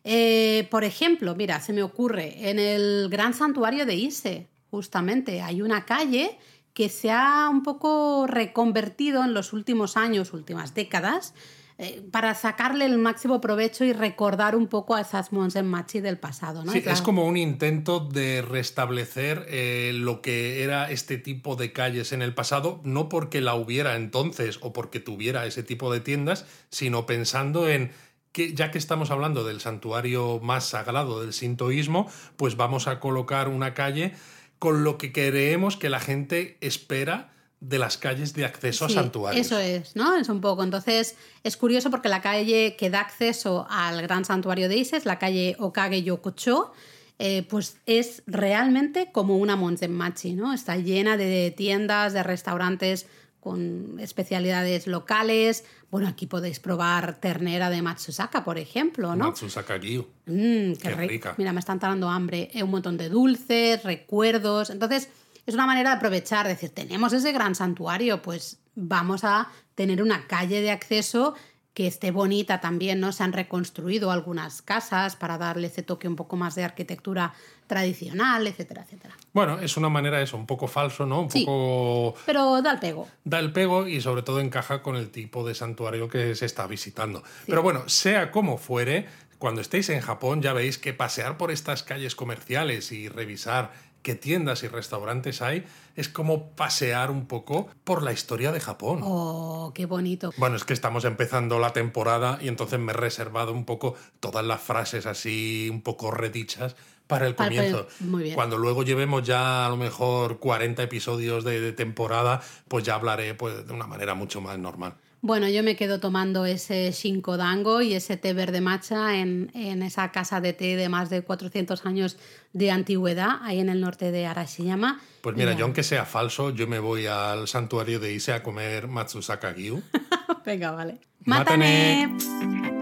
Eh, 0.03 0.67
por 0.71 0.83
ejemplo, 0.83 1.35
mira, 1.35 1.59
se 1.59 1.73
me 1.73 1.83
ocurre, 1.83 2.49
en 2.49 2.59
el 2.59 3.07
gran 3.09 3.33
santuario 3.33 3.85
de 3.85 3.95
Ise, 3.95 4.47
justamente, 4.69 5.41
hay 5.41 5.61
una 5.61 5.85
calle 5.85 6.37
que 6.73 6.89
se 6.89 7.09
ha 7.11 7.49
un 7.49 7.63
poco 7.63 8.27
reconvertido 8.27 9.23
en 9.23 9.33
los 9.33 9.51
últimos 9.51 9.97
años, 9.97 10.33
últimas 10.33 10.75
décadas, 10.75 11.33
eh, 11.79 12.01
para 12.11 12.33
sacarle 12.33 12.85
el 12.85 12.97
máximo 12.97 13.39
provecho 13.39 13.85
y 13.85 13.93
recordar 13.93 14.55
un 14.55 14.65
poco 14.65 14.95
a 14.95 15.01
esas 15.01 15.31
Monsen 15.31 15.67
Machi 15.67 15.99
del 15.99 16.17
pasado. 16.17 16.65
¿no? 16.65 16.71
Sí, 16.71 16.81
claro, 16.81 16.95
es 16.95 17.03
como 17.03 17.27
un 17.27 17.37
intento 17.37 17.99
de 17.99 18.41
restablecer 18.41 19.45
eh, 19.47 19.91
lo 19.93 20.23
que 20.23 20.63
era 20.63 20.89
este 20.89 21.19
tipo 21.19 21.55
de 21.55 21.73
calles 21.73 22.13
en 22.13 22.23
el 22.23 22.33
pasado, 22.33 22.81
no 22.83 23.09
porque 23.09 23.41
la 23.41 23.53
hubiera 23.53 23.95
entonces 23.95 24.57
o 24.61 24.73
porque 24.73 24.99
tuviera 24.99 25.45
ese 25.45 25.61
tipo 25.61 25.93
de 25.93 25.99
tiendas, 25.99 26.47
sino 26.71 27.05
pensando 27.05 27.69
en 27.69 27.91
que 28.37 28.53
ya 28.53 28.69
que 28.69 28.77
estamos 28.77 29.09
hablando 29.09 29.43
del 29.43 29.61
santuario 29.61 30.39
más 30.43 30.65
sagrado 30.65 31.21
del 31.21 31.33
sintoísmo, 31.33 32.07
pues 32.35 32.55
vamos 32.55 32.87
a 32.87 32.99
colocar 32.99 33.49
una 33.49 33.73
calle 33.73 34.13
con 34.59 34.83
lo 34.83 34.99
que 34.99 35.11
creemos 35.11 35.75
que 35.75 35.89
la 35.89 35.99
gente 35.99 36.55
espera 36.61 37.31
de 37.61 37.79
las 37.79 37.97
calles 37.97 38.35
de 38.35 38.45
acceso 38.45 38.85
a 38.85 38.89
santuarios. 38.89 39.43
Eso 39.43 39.57
es, 39.57 39.95
¿no? 39.95 40.15
Es 40.15 40.29
un 40.29 40.39
poco. 40.39 40.63
Entonces, 40.63 41.15
es 41.43 41.57
curioso 41.57 41.89
porque 41.89 42.09
la 42.09 42.21
calle 42.21 42.75
que 42.77 42.91
da 42.91 42.99
acceso 42.99 43.65
al 43.71 44.03
gran 44.03 44.23
santuario 44.23 44.69
de 44.69 44.77
Isis, 44.77 45.07
la 45.07 45.17
calle 45.17 45.55
Okage 45.57 46.03
Yokocho, 46.03 46.73
eh, 47.17 47.41
pues 47.49 47.77
es 47.87 48.21
realmente 48.27 49.09
como 49.11 49.37
una 49.37 49.55
Monzenmachi, 49.55 50.33
¿no? 50.33 50.53
Está 50.53 50.77
llena 50.77 51.17
de 51.17 51.51
tiendas, 51.57 52.13
de 52.13 52.21
restaurantes 52.21 53.07
con 53.47 53.97
especialidades 54.01 54.87
locales. 54.87 55.63
Bueno, 55.89 56.09
aquí 56.09 56.27
podéis 56.27 56.59
probar 56.59 57.21
ternera 57.21 57.69
de 57.69 57.81
Matsusaka, 57.81 58.43
por 58.43 58.57
ejemplo, 58.57 59.15
¿no? 59.15 59.27
Matsusaka 59.27 59.77
Gyu. 59.77 60.05
Mm, 60.25 60.73
qué, 60.73 60.89
rica. 60.97 61.33
Mira, 61.37 61.53
me 61.53 61.61
están 61.61 61.79
dando 61.79 62.09
hambre. 62.09 62.49
Eh, 62.53 62.61
un 62.61 62.71
montón 62.71 62.97
de 62.97 63.07
dulces, 63.07 63.85
recuerdos. 63.85 64.69
Entonces, 64.69 65.07
es 65.45 65.53
una 65.53 65.65
manera 65.65 65.91
de 65.91 65.95
aprovechar, 65.95 66.45
de 66.45 66.55
decir, 66.55 66.71
tenemos 66.71 67.13
ese 67.13 67.31
gran 67.31 67.55
santuario, 67.55 68.21
pues 68.21 68.59
vamos 68.75 69.23
a 69.23 69.47
tener 69.75 70.03
una 70.03 70.27
calle 70.27 70.59
de 70.59 70.71
acceso 70.71 71.33
que 71.73 71.87
esté 71.87 72.11
bonita 72.11 72.59
también, 72.59 72.99
¿no? 72.99 73.13
Se 73.13 73.23
han 73.23 73.31
reconstruido 73.31 74.11
algunas 74.11 74.61
casas 74.61 75.15
para 75.15 75.37
darle 75.37 75.67
ese 75.67 75.83
toque 75.83 76.09
un 76.09 76.17
poco 76.17 76.35
más 76.35 76.55
de 76.55 76.65
arquitectura 76.65 77.33
tradicional, 77.67 78.47
etcétera, 78.47 78.83
etcétera. 78.83 79.15
Bueno, 79.33 79.59
es 79.59 79.77
una 79.77 79.89
manera 79.89 80.21
eso, 80.21 80.37
un 80.37 80.45
poco 80.47 80.67
falso, 80.67 81.05
¿no? 81.05 81.21
Un 81.21 81.31
Sí. 81.31 81.45
poco 81.45 82.15
Pero 82.25 82.61
da 82.61 82.71
el 82.71 82.79
pego. 82.79 83.07
da 83.23 83.39
el 83.39 83.51
pego 83.51 83.87
y 83.87 84.01
sobre 84.01 84.23
todo 84.23 84.39
encaja 84.39 84.81
con 84.81 84.95
el 84.95 85.09
tipo 85.09 85.45
de 85.47 85.53
santuario 85.53 86.07
que 86.09 86.33
se 86.35 86.45
está 86.45 86.65
visitando. 86.67 87.23
Pero 87.45 87.61
bueno, 87.61 87.87
sea 87.89 88.31
como 88.31 88.57
fuere, 88.57 89.05
cuando 89.37 89.61
estéis 89.61 89.89
en 89.89 90.01
Japón 90.01 90.41
ya 90.41 90.53
veis 90.53 90.77
que 90.77 90.93
pasear 90.93 91.37
por 91.37 91.51
estas 91.51 91.83
calles 91.83 92.15
comerciales 92.15 92.91
y 92.91 93.07
revisar 93.09 93.71
qué 94.01 94.15
tiendas 94.15 94.63
y 94.63 94.67
restaurantes 94.69 95.41
hay 95.41 95.65
es 95.95 96.07
como 96.07 96.51
pasear 96.51 97.11
un 97.11 97.25
poco 97.25 97.67
por 97.83 98.03
la 98.03 98.13
historia 98.13 98.51
de 98.53 98.61
Japón. 98.61 99.01
Oh, 99.03 99.71
qué 99.75 99.85
bonito. 99.85 100.31
Bueno, 100.37 100.55
es 100.55 100.63
que 100.63 100.73
estamos 100.73 101.03
empezando 101.03 101.59
la 101.59 101.73
temporada 101.73 102.37
y 102.41 102.47
entonces 102.47 102.79
me 102.79 102.93
he 102.93 102.95
reservado 102.95 103.51
un 103.51 103.65
poco 103.65 103.95
todas 104.21 104.45
las 104.45 104.61
frases 104.61 105.05
así 105.07 105.67
un 105.69 105.81
poco 105.81 106.09
redichas 106.11 106.75
para 107.07 107.27
el 107.27 107.35
Para 107.35 107.49
el 107.49 107.55
comienzo. 107.57 107.87
muy 108.01 108.23
bien. 108.23 108.35
Cuando 108.35 108.57
luego 108.57 108.83
llevemos 108.83 109.23
ya 109.23 109.65
a 109.65 109.69
lo 109.69 109.77
mejor 109.77 110.39
40 110.39 110.83
episodios 110.83 111.43
de, 111.43 111.59
de 111.61 111.71
temporada, 111.73 112.41
pues 112.67 112.83
ya 112.83 112.95
hablaré 112.95 113.33
pues, 113.33 113.65
de 113.65 113.73
una 113.73 113.87
manera 113.87 114.13
mucho 114.13 114.41
más 114.41 114.57
normal. 114.59 114.93
Bueno, 115.21 115.49
yo 115.49 115.63
me 115.63 115.75
quedo 115.75 115.99
tomando 115.99 116.45
ese 116.45 116.91
Shinkodango 116.91 117.81
y 117.81 117.95
ese 117.95 118.17
té 118.17 118.33
verde 118.33 118.61
matcha 118.61 119.17
en, 119.17 119.49
en 119.55 119.81
esa 119.81 120.11
casa 120.11 120.41
de 120.41 120.53
té 120.53 120.75
de 120.75 120.89
más 120.89 121.09
de 121.09 121.23
400 121.23 121.85
años 121.87 122.17
de 122.53 122.69
antigüedad, 122.69 123.39
ahí 123.41 123.59
en 123.59 123.69
el 123.69 123.81
norte 123.81 124.11
de 124.11 124.27
Arashiyama. 124.27 125.01
Pues 125.21 125.35
mira, 125.35 125.53
Y 125.53 125.57
yo 125.57 125.65
aunque 125.65 125.81
sea 125.81 126.05
falso, 126.05 126.51
yo 126.51 126.67
me 126.67 126.77
voy 126.77 127.07
al 127.07 127.47
santuario 127.47 127.99
de 127.99 128.13
Ise 128.13 128.33
a 128.33 128.43
comer 128.43 128.87
Matsusaka 128.87 129.53
Gyu. 129.53 129.81
Venga, 130.45 130.71
vale. 130.71 130.99
Mátane. 131.25 132.07
¡Mátane! 132.07 132.76